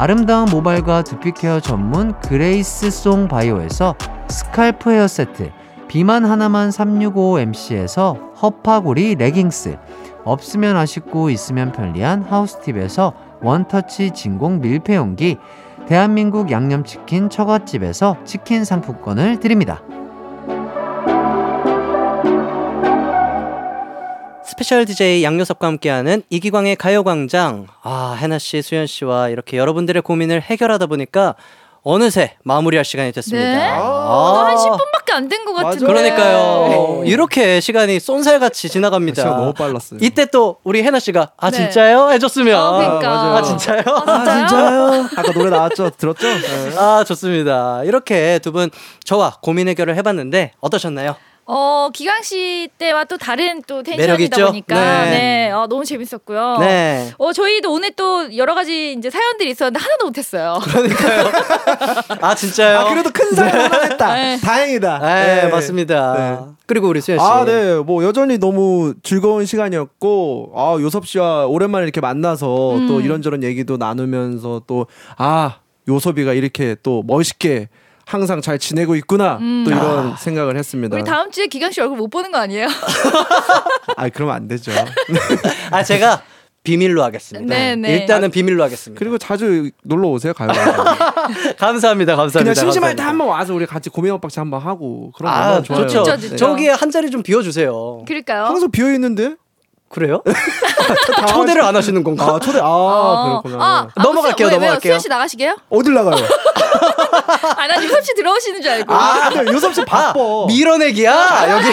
아름다운 0.00 0.48
모발과 0.48 1.02
두피 1.02 1.32
케어 1.32 1.58
전문 1.58 2.12
그레이스 2.20 2.88
송 2.88 3.26
바이오에서 3.26 3.96
scalp 4.28 4.92
헤어 4.92 5.08
세트, 5.08 5.50
비만 5.88 6.24
하나만 6.24 6.70
365MC에서 6.70 8.16
허파고리 8.40 9.16
레깅스, 9.16 9.76
없으면 10.24 10.76
아쉽고 10.76 11.30
있으면 11.30 11.72
편리한 11.72 12.22
하우스팁에서 12.22 13.12
원터치 13.42 14.12
진공 14.12 14.60
밀폐용기, 14.60 15.36
대한민국 15.88 16.52
양념치킨 16.52 17.28
처갓집에서 17.28 18.18
치킨 18.24 18.64
상품권을 18.64 19.40
드립니다. 19.40 19.82
스페셜 24.58 24.84
DJ 24.86 25.22
양요섭과 25.22 25.68
함께하는 25.68 26.22
이기광의 26.30 26.74
가요광장. 26.74 27.68
아, 27.82 28.16
해나 28.20 28.40
씨, 28.40 28.60
수현 28.60 28.88
씨와 28.88 29.28
이렇게 29.28 29.56
여러분들의 29.56 30.02
고민을 30.02 30.42
해결하다 30.42 30.86
보니까 30.86 31.36
어느새 31.84 32.34
마무리할 32.42 32.84
시간이 32.84 33.12
됐습니다. 33.12 33.48
네? 33.56 33.68
아. 33.70 33.80
어, 33.80 34.38
한 34.44 34.56
10분밖에 34.56 35.12
안 35.12 35.28
된 35.28 35.44
것 35.44 35.54
같은데. 35.54 35.86
그러니까요. 35.86 37.02
이렇게 37.06 37.60
시간이 37.60 38.00
쏜살같이 38.00 38.68
지나갑니다. 38.68 39.22
시간 39.22 39.36
너무 39.36 39.52
빨랐어요. 39.54 40.00
이때 40.02 40.26
또 40.26 40.56
우리 40.64 40.82
해나 40.82 40.98
씨가 40.98 41.30
아 41.36 41.50
네. 41.52 41.56
진짜요? 41.56 42.10
해줬으면 42.10 42.60
어, 42.60 42.78
그러니까. 42.78 43.08
맞아요. 43.08 43.36
아 43.36 43.42
진짜요? 43.42 43.82
아, 43.86 44.24
진짜요? 44.48 45.08
아 45.16 45.22
까 45.22 45.32
노래 45.32 45.50
나왔죠? 45.50 45.90
들었죠? 45.90 46.26
네. 46.34 46.76
아 46.76 47.04
좋습니다. 47.06 47.84
이렇게 47.84 48.40
두 48.40 48.50
분 48.50 48.70
저와 49.04 49.36
고민 49.40 49.68
해결을 49.68 49.94
해봤는데 49.96 50.52
어떠셨나요? 50.60 51.14
어, 51.50 51.88
기광 51.94 52.22
씨 52.22 52.68
때와 52.76 53.04
또 53.04 53.16
다른 53.16 53.62
또 53.66 53.82
텐션이다? 53.82 54.46
보니까 54.48 54.74
네. 55.04 55.10
네, 55.10 55.50
어, 55.50 55.66
너무 55.66 55.82
재밌었고요. 55.82 56.58
네. 56.60 57.10
어, 57.16 57.32
저희도 57.32 57.72
오늘 57.72 57.90
또 57.92 58.36
여러 58.36 58.54
가지 58.54 58.92
이제 58.92 59.08
사연들이 59.08 59.50
있었는데 59.52 59.80
하나도 59.80 60.04
못했어요. 60.04 60.58
아 62.20 62.34
진짜요? 62.34 62.78
아 62.80 62.90
그래도 62.90 63.10
큰 63.10 63.30
사연 63.34 63.60
하나 63.60 63.82
했다. 63.84 64.14
네. 64.14 64.38
다행이다. 64.38 64.98
네, 64.98 65.42
네. 65.44 65.48
맞습니다. 65.48 66.14
네. 66.14 66.54
그리고 66.66 66.88
우리 66.88 67.00
수현 67.00 67.18
씨. 67.18 67.24
아, 67.24 67.46
네. 67.46 67.76
뭐 67.76 68.04
여전히 68.04 68.36
너무 68.36 68.92
즐거운 69.02 69.46
시간이었고, 69.46 70.52
아, 70.54 70.76
요섭 70.78 71.06
씨와 71.06 71.46
오랜만에 71.46 71.84
이렇게 71.84 72.02
만나서 72.02 72.76
음. 72.76 72.88
또 72.88 73.00
이런저런 73.00 73.42
얘기도 73.42 73.78
나누면서 73.78 74.64
또, 74.66 74.86
아, 75.16 75.60
요섭이가 75.88 76.34
이렇게 76.34 76.76
또 76.82 77.02
멋있게 77.06 77.70
항상 78.08 78.40
잘 78.40 78.58
지내고 78.58 78.96
있구나. 78.96 79.36
음. 79.38 79.64
또 79.66 79.70
이런 79.70 80.16
생각을 80.16 80.56
했습니다. 80.56 80.96
우리 80.96 81.04
다음 81.04 81.30
주에 81.30 81.46
기광 81.46 81.70
씨 81.70 81.80
얼굴 81.82 81.98
못 81.98 82.08
보는 82.08 82.32
거 82.32 82.38
아니에요? 82.38 82.66
아, 83.96 84.08
그러면 84.08 84.34
안 84.34 84.48
되죠. 84.48 84.72
아 85.70 85.82
제가 85.82 86.22
비밀로 86.64 87.02
하겠습니다. 87.02 87.54
네, 87.54 87.76
네. 87.76 87.98
일단은 87.98 88.30
비밀로 88.30 88.62
하겠습니다. 88.64 88.98
그리고 88.98 89.18
자주 89.18 89.70
놀러 89.84 90.08
오세요, 90.08 90.32
가요. 90.32 90.48
감사합니다, 91.58 92.16
감사합니다. 92.16 92.38
그냥 92.40 92.54
심심할 92.54 92.96
때. 92.96 93.02
한번 93.02 93.28
와서 93.28 93.54
우리 93.54 93.66
같이 93.66 93.90
고민 93.90 94.12
오박씨 94.12 94.38
한번 94.38 94.60
하고 94.60 95.12
그런 95.16 95.30
거 95.32 95.38
아 95.38 95.62
좋아요. 95.62 95.82
좋죠. 95.86 96.02
좋죠, 96.04 96.20
좋죠. 96.20 96.36
저기에 96.36 96.70
한 96.70 96.90
자리 96.90 97.10
좀 97.10 97.22
비워주세요. 97.22 98.04
그럴까요? 98.06 98.44
항상 98.44 98.70
비어 98.70 98.90
있는데? 98.92 99.36
그래요? 99.88 100.22
초대를 101.28 101.62
안 101.62 101.74
하시는 101.74 102.02
건가? 102.04 102.24
아, 102.26 102.38
초대. 102.38 102.58
아, 102.60 102.64
어. 102.66 103.40
그렇구나. 103.42 103.64
아, 103.64 103.88
아, 103.94 104.02
넘어갈게요, 104.02 104.48
왜? 104.48 104.54
넘어갈게요. 104.54 104.92
수현 104.92 105.00
씨 105.00 105.08
나가시게요? 105.08 105.56
어딜 105.70 105.94
나가요? 105.94 106.16
아, 107.56 107.66
난 107.66 107.82
유섭 107.82 108.04
씨 108.04 108.14
들어오시는 108.14 108.60
줄 108.62 108.70
알고. 108.70 108.92
아, 108.94 109.30
근데 109.30 109.50
요섭 109.52 109.74
씨 109.74 109.84
바빠. 109.84 110.12
밀어내기야 110.46 111.46
여기. 111.50 111.68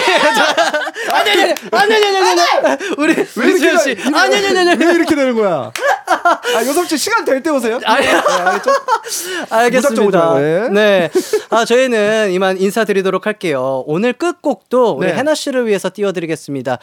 아니 1.12 1.30
아니 1.30 1.42
아니 1.72 1.94
아니 1.94 2.16
아니 2.16 2.40
아니 2.40 2.78
우리 2.96 3.12
우리 3.36 3.58
수현 3.58 3.78
씨. 3.78 3.96
아니 4.14 4.36
아니 4.36 4.46
아니 4.58 4.70
아니. 4.70 4.84
왜 4.84 4.92
이렇게 4.94 5.14
되는 5.14 5.34
거야? 5.34 5.70
아, 6.06 6.64
요섭 6.64 6.88
씨 6.88 6.96
시간 6.96 7.24
될 7.24 7.42
때 7.42 7.50
오세요. 7.50 7.78
아니. 7.84 8.06
네, 8.06 8.12
알겠습니다. 9.50 10.34
예. 10.42 10.68
네. 10.70 11.10
아, 11.50 11.64
저희는 11.64 12.32
이만 12.32 12.58
인사드리도록 12.58 13.26
할게요. 13.26 13.84
오늘 13.86 14.12
끝곡도 14.14 14.92
우리 14.98 15.08
네. 15.08 15.14
해나 15.14 15.34
씨를 15.34 15.66
위해서 15.66 15.90
띄워드리겠습니다. 15.92 16.78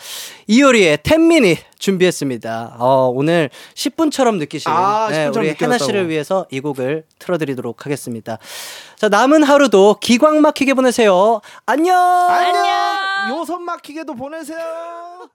이효리의 0.48 1.00
10미닛 1.24 1.57
준비했습니다. 1.80 2.76
어, 2.80 3.11
오늘 3.13 3.49
10분처럼 3.76 4.38
느끼시는 4.38 4.76
아, 4.76 5.07
네, 5.09 5.30
10분처럼 5.30 5.38
우리. 5.38 5.55
해나 5.61 5.78
씨를 5.78 6.09
위해서 6.09 6.45
이 6.51 6.59
곡을 6.59 7.05
틀어드리도록 7.19 7.86
하겠습니다. 7.86 8.38
자, 8.97 9.09
남은 9.09 9.43
하루도 9.43 9.97
기광 10.01 10.41
막히게 10.41 10.74
보내세요. 10.74 11.41
안녕! 11.65 11.97
안녕. 11.97 13.38
요섭 13.39 13.61
막히게도 13.61 14.15
보내세요. 14.15 15.30